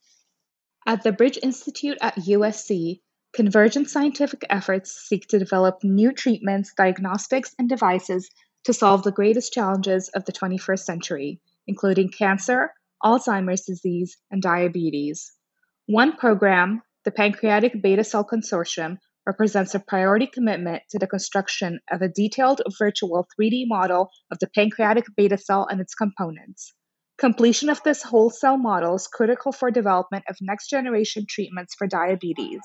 At 0.86 1.04
the 1.04 1.12
Bridge 1.12 1.38
Institute 1.44 2.00
at 2.02 2.16
USC, 2.16 3.02
convergent 3.34 3.88
scientific 3.88 4.44
efforts 4.50 4.92
seek 4.92 5.28
to 5.28 5.38
develop 5.38 5.84
new 5.84 6.12
treatments, 6.12 6.74
diagnostics, 6.76 7.54
and 7.60 7.70
devices 7.70 8.28
to 8.64 8.74
solve 8.74 9.04
the 9.04 9.12
greatest 9.12 9.54
challenges 9.54 10.10
of 10.10 10.26
the 10.26 10.32
21st 10.32 10.80
century, 10.80 11.40
including 11.68 12.10
cancer, 12.10 12.74
Alzheimer's 13.04 13.62
disease, 13.62 14.18
and 14.32 14.42
diabetes. 14.42 15.32
One 15.86 16.18
program, 16.18 16.82
the 17.06 17.12
Pancreatic 17.12 17.80
Beta 17.80 18.04
Cell 18.04 18.26
Consortium, 18.26 18.98
represents 19.26 19.76
a 19.76 19.80
priority 19.80 20.26
commitment 20.26 20.82
to 20.90 20.98
the 20.98 21.06
construction 21.06 21.80
of 21.92 22.02
a 22.02 22.10
detailed 22.10 22.62
virtual 22.80 23.28
3D 23.40 23.66
model 23.68 24.10
of 24.32 24.40
the 24.40 24.48
pancreatic 24.48 25.06
beta 25.16 25.38
cell 25.38 25.68
and 25.70 25.80
its 25.80 25.94
components. 25.94 26.74
Completion 27.22 27.70
of 27.70 27.82
this 27.84 28.02
whole 28.02 28.32
cell 28.32 28.58
model 28.58 28.96
is 28.96 29.06
critical 29.06 29.52
for 29.52 29.70
development 29.70 30.24
of 30.28 30.38
next 30.42 30.72
generation 30.72 31.28
treatments 31.30 31.76
for 31.78 31.86
diabetes. 31.86 32.62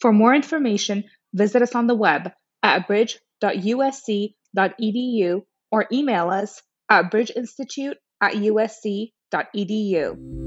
For 0.00 0.14
more 0.14 0.34
information, 0.34 1.04
visit 1.34 1.60
us 1.60 1.74
on 1.74 1.86
the 1.86 1.94
web 1.94 2.32
at 2.62 2.86
bridge.usc.edu 2.86 5.42
or 5.70 5.86
email 5.92 6.30
us 6.30 6.62
at 6.88 7.12
bridgeinstitute 7.12 7.96
at 8.22 8.32
usc.edu. 8.32 10.45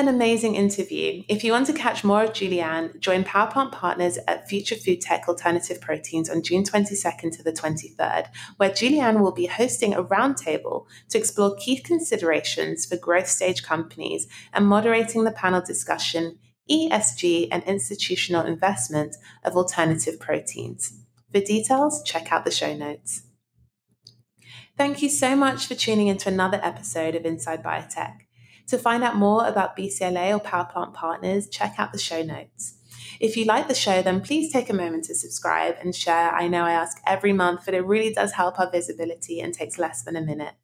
an 0.00 0.08
amazing 0.08 0.54
interview. 0.54 1.22
If 1.28 1.44
you 1.44 1.52
want 1.52 1.66
to 1.66 1.74
catch 1.74 2.04
more 2.04 2.24
of 2.24 2.32
Julianne, 2.32 2.98
join 3.00 3.22
Powerplant 3.22 3.70
Partners 3.70 4.18
at 4.26 4.48
Future 4.48 4.74
Food 4.74 5.02
Tech 5.02 5.28
Alternative 5.28 5.78
Proteins 5.78 6.30
on 6.30 6.42
June 6.42 6.64
22nd 6.64 7.36
to 7.36 7.42
the 7.42 7.52
23rd, 7.52 8.28
where 8.56 8.70
Julianne 8.70 9.20
will 9.20 9.32
be 9.32 9.44
hosting 9.44 9.92
a 9.92 10.02
roundtable 10.02 10.86
to 11.10 11.18
explore 11.18 11.54
key 11.56 11.78
considerations 11.78 12.86
for 12.86 12.96
growth 12.96 13.28
stage 13.28 13.62
companies 13.62 14.26
and 14.54 14.66
moderating 14.66 15.24
the 15.24 15.32
panel 15.32 15.60
discussion 15.60 16.38
ESG 16.70 17.48
and 17.52 17.62
institutional 17.64 18.46
investment 18.46 19.16
of 19.44 19.54
alternative 19.54 20.18
proteins. 20.18 20.98
For 21.30 21.40
details, 21.40 22.02
check 22.04 22.32
out 22.32 22.46
the 22.46 22.50
show 22.50 22.74
notes. 22.74 23.24
Thank 24.78 25.02
you 25.02 25.10
so 25.10 25.36
much 25.36 25.66
for 25.66 25.74
tuning 25.74 26.06
into 26.06 26.30
another 26.30 26.58
episode 26.62 27.14
of 27.14 27.26
Inside 27.26 27.62
Biotech. 27.62 28.20
To 28.70 28.78
find 28.78 29.02
out 29.02 29.16
more 29.16 29.48
about 29.48 29.76
BCLA 29.76 30.32
or 30.32 30.38
Powerplant 30.38 30.94
Partners, 30.94 31.48
check 31.48 31.74
out 31.76 31.90
the 31.90 31.98
show 31.98 32.22
notes. 32.22 32.74
If 33.18 33.36
you 33.36 33.44
like 33.44 33.66
the 33.66 33.74
show, 33.74 34.00
then 34.00 34.20
please 34.20 34.52
take 34.52 34.70
a 34.70 34.74
moment 34.74 35.06
to 35.06 35.14
subscribe 35.16 35.74
and 35.80 35.92
share. 35.92 36.32
I 36.32 36.46
know 36.46 36.62
I 36.62 36.70
ask 36.70 36.98
every 37.04 37.32
month, 37.32 37.62
but 37.64 37.74
it 37.74 37.84
really 37.84 38.12
does 38.12 38.30
help 38.30 38.60
our 38.60 38.70
visibility 38.70 39.40
and 39.40 39.52
takes 39.52 39.76
less 39.76 40.04
than 40.04 40.14
a 40.14 40.20
minute. 40.20 40.54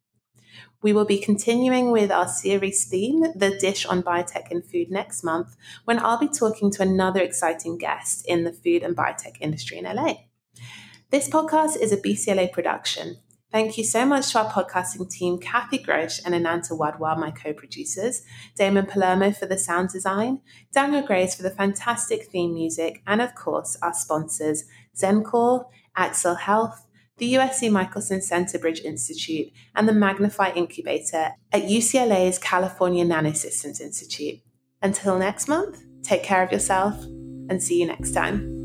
We 0.81 0.93
will 0.93 1.03
be 1.03 1.17
continuing 1.17 1.91
with 1.91 2.09
our 2.09 2.29
series 2.29 2.85
theme, 2.85 3.25
The 3.35 3.57
Dish 3.59 3.85
on 3.85 4.03
Biotech 4.03 4.51
and 4.51 4.63
Food, 4.63 4.89
next 4.89 5.21
month, 5.21 5.57
when 5.83 5.99
I'll 5.99 6.17
be 6.17 6.29
talking 6.29 6.71
to 6.71 6.83
another 6.83 7.19
exciting 7.19 7.77
guest 7.77 8.25
in 8.25 8.45
the 8.45 8.53
food 8.53 8.83
and 8.83 8.95
biotech 8.95 9.35
industry 9.41 9.79
in 9.79 9.83
LA. 9.83 10.13
This 11.11 11.29
podcast 11.29 11.75
is 11.75 11.91
a 11.91 11.97
BCLA 11.97 12.53
production. 12.53 13.17
Thank 13.57 13.75
you 13.75 13.83
so 13.83 14.05
much 14.05 14.33
to 14.33 14.43
our 14.43 14.51
podcasting 14.51 15.09
team, 15.09 15.39
Kathy 15.39 15.79
Grosh 15.79 16.21
and 16.23 16.35
Ananta 16.35 16.75
Wadwa, 16.75 17.17
my 17.17 17.31
co 17.31 17.53
producers, 17.53 18.21
Damon 18.55 18.85
Palermo 18.85 19.31
for 19.31 19.47
the 19.47 19.57
sound 19.57 19.89
design, 19.89 20.41
Daniel 20.71 21.01
Grace 21.01 21.33
for 21.33 21.41
the 21.41 21.49
fantastic 21.49 22.25
theme 22.25 22.53
music, 22.53 23.01
and 23.07 23.19
of 23.19 23.33
course, 23.33 23.75
our 23.81 23.95
sponsors, 23.95 24.65
Zencore, 24.95 25.65
Axel 25.95 26.35
Health, 26.35 26.85
the 27.17 27.33
USC 27.33 27.71
Michelson 27.71 28.19
Centerbridge 28.19 28.83
Institute, 28.83 29.51
and 29.75 29.89
the 29.89 29.93
Magnify 29.93 30.51
Incubator 30.51 31.31
at 31.51 31.63
UCLA's 31.63 32.37
California 32.37 33.03
Nanosystems 33.05 33.81
Institute. 33.81 34.39
Until 34.83 35.17
next 35.17 35.47
month, 35.47 35.83
take 36.03 36.21
care 36.21 36.43
of 36.43 36.51
yourself 36.51 36.93
and 37.49 37.63
see 37.63 37.79
you 37.79 37.87
next 37.87 38.11
time. 38.11 38.56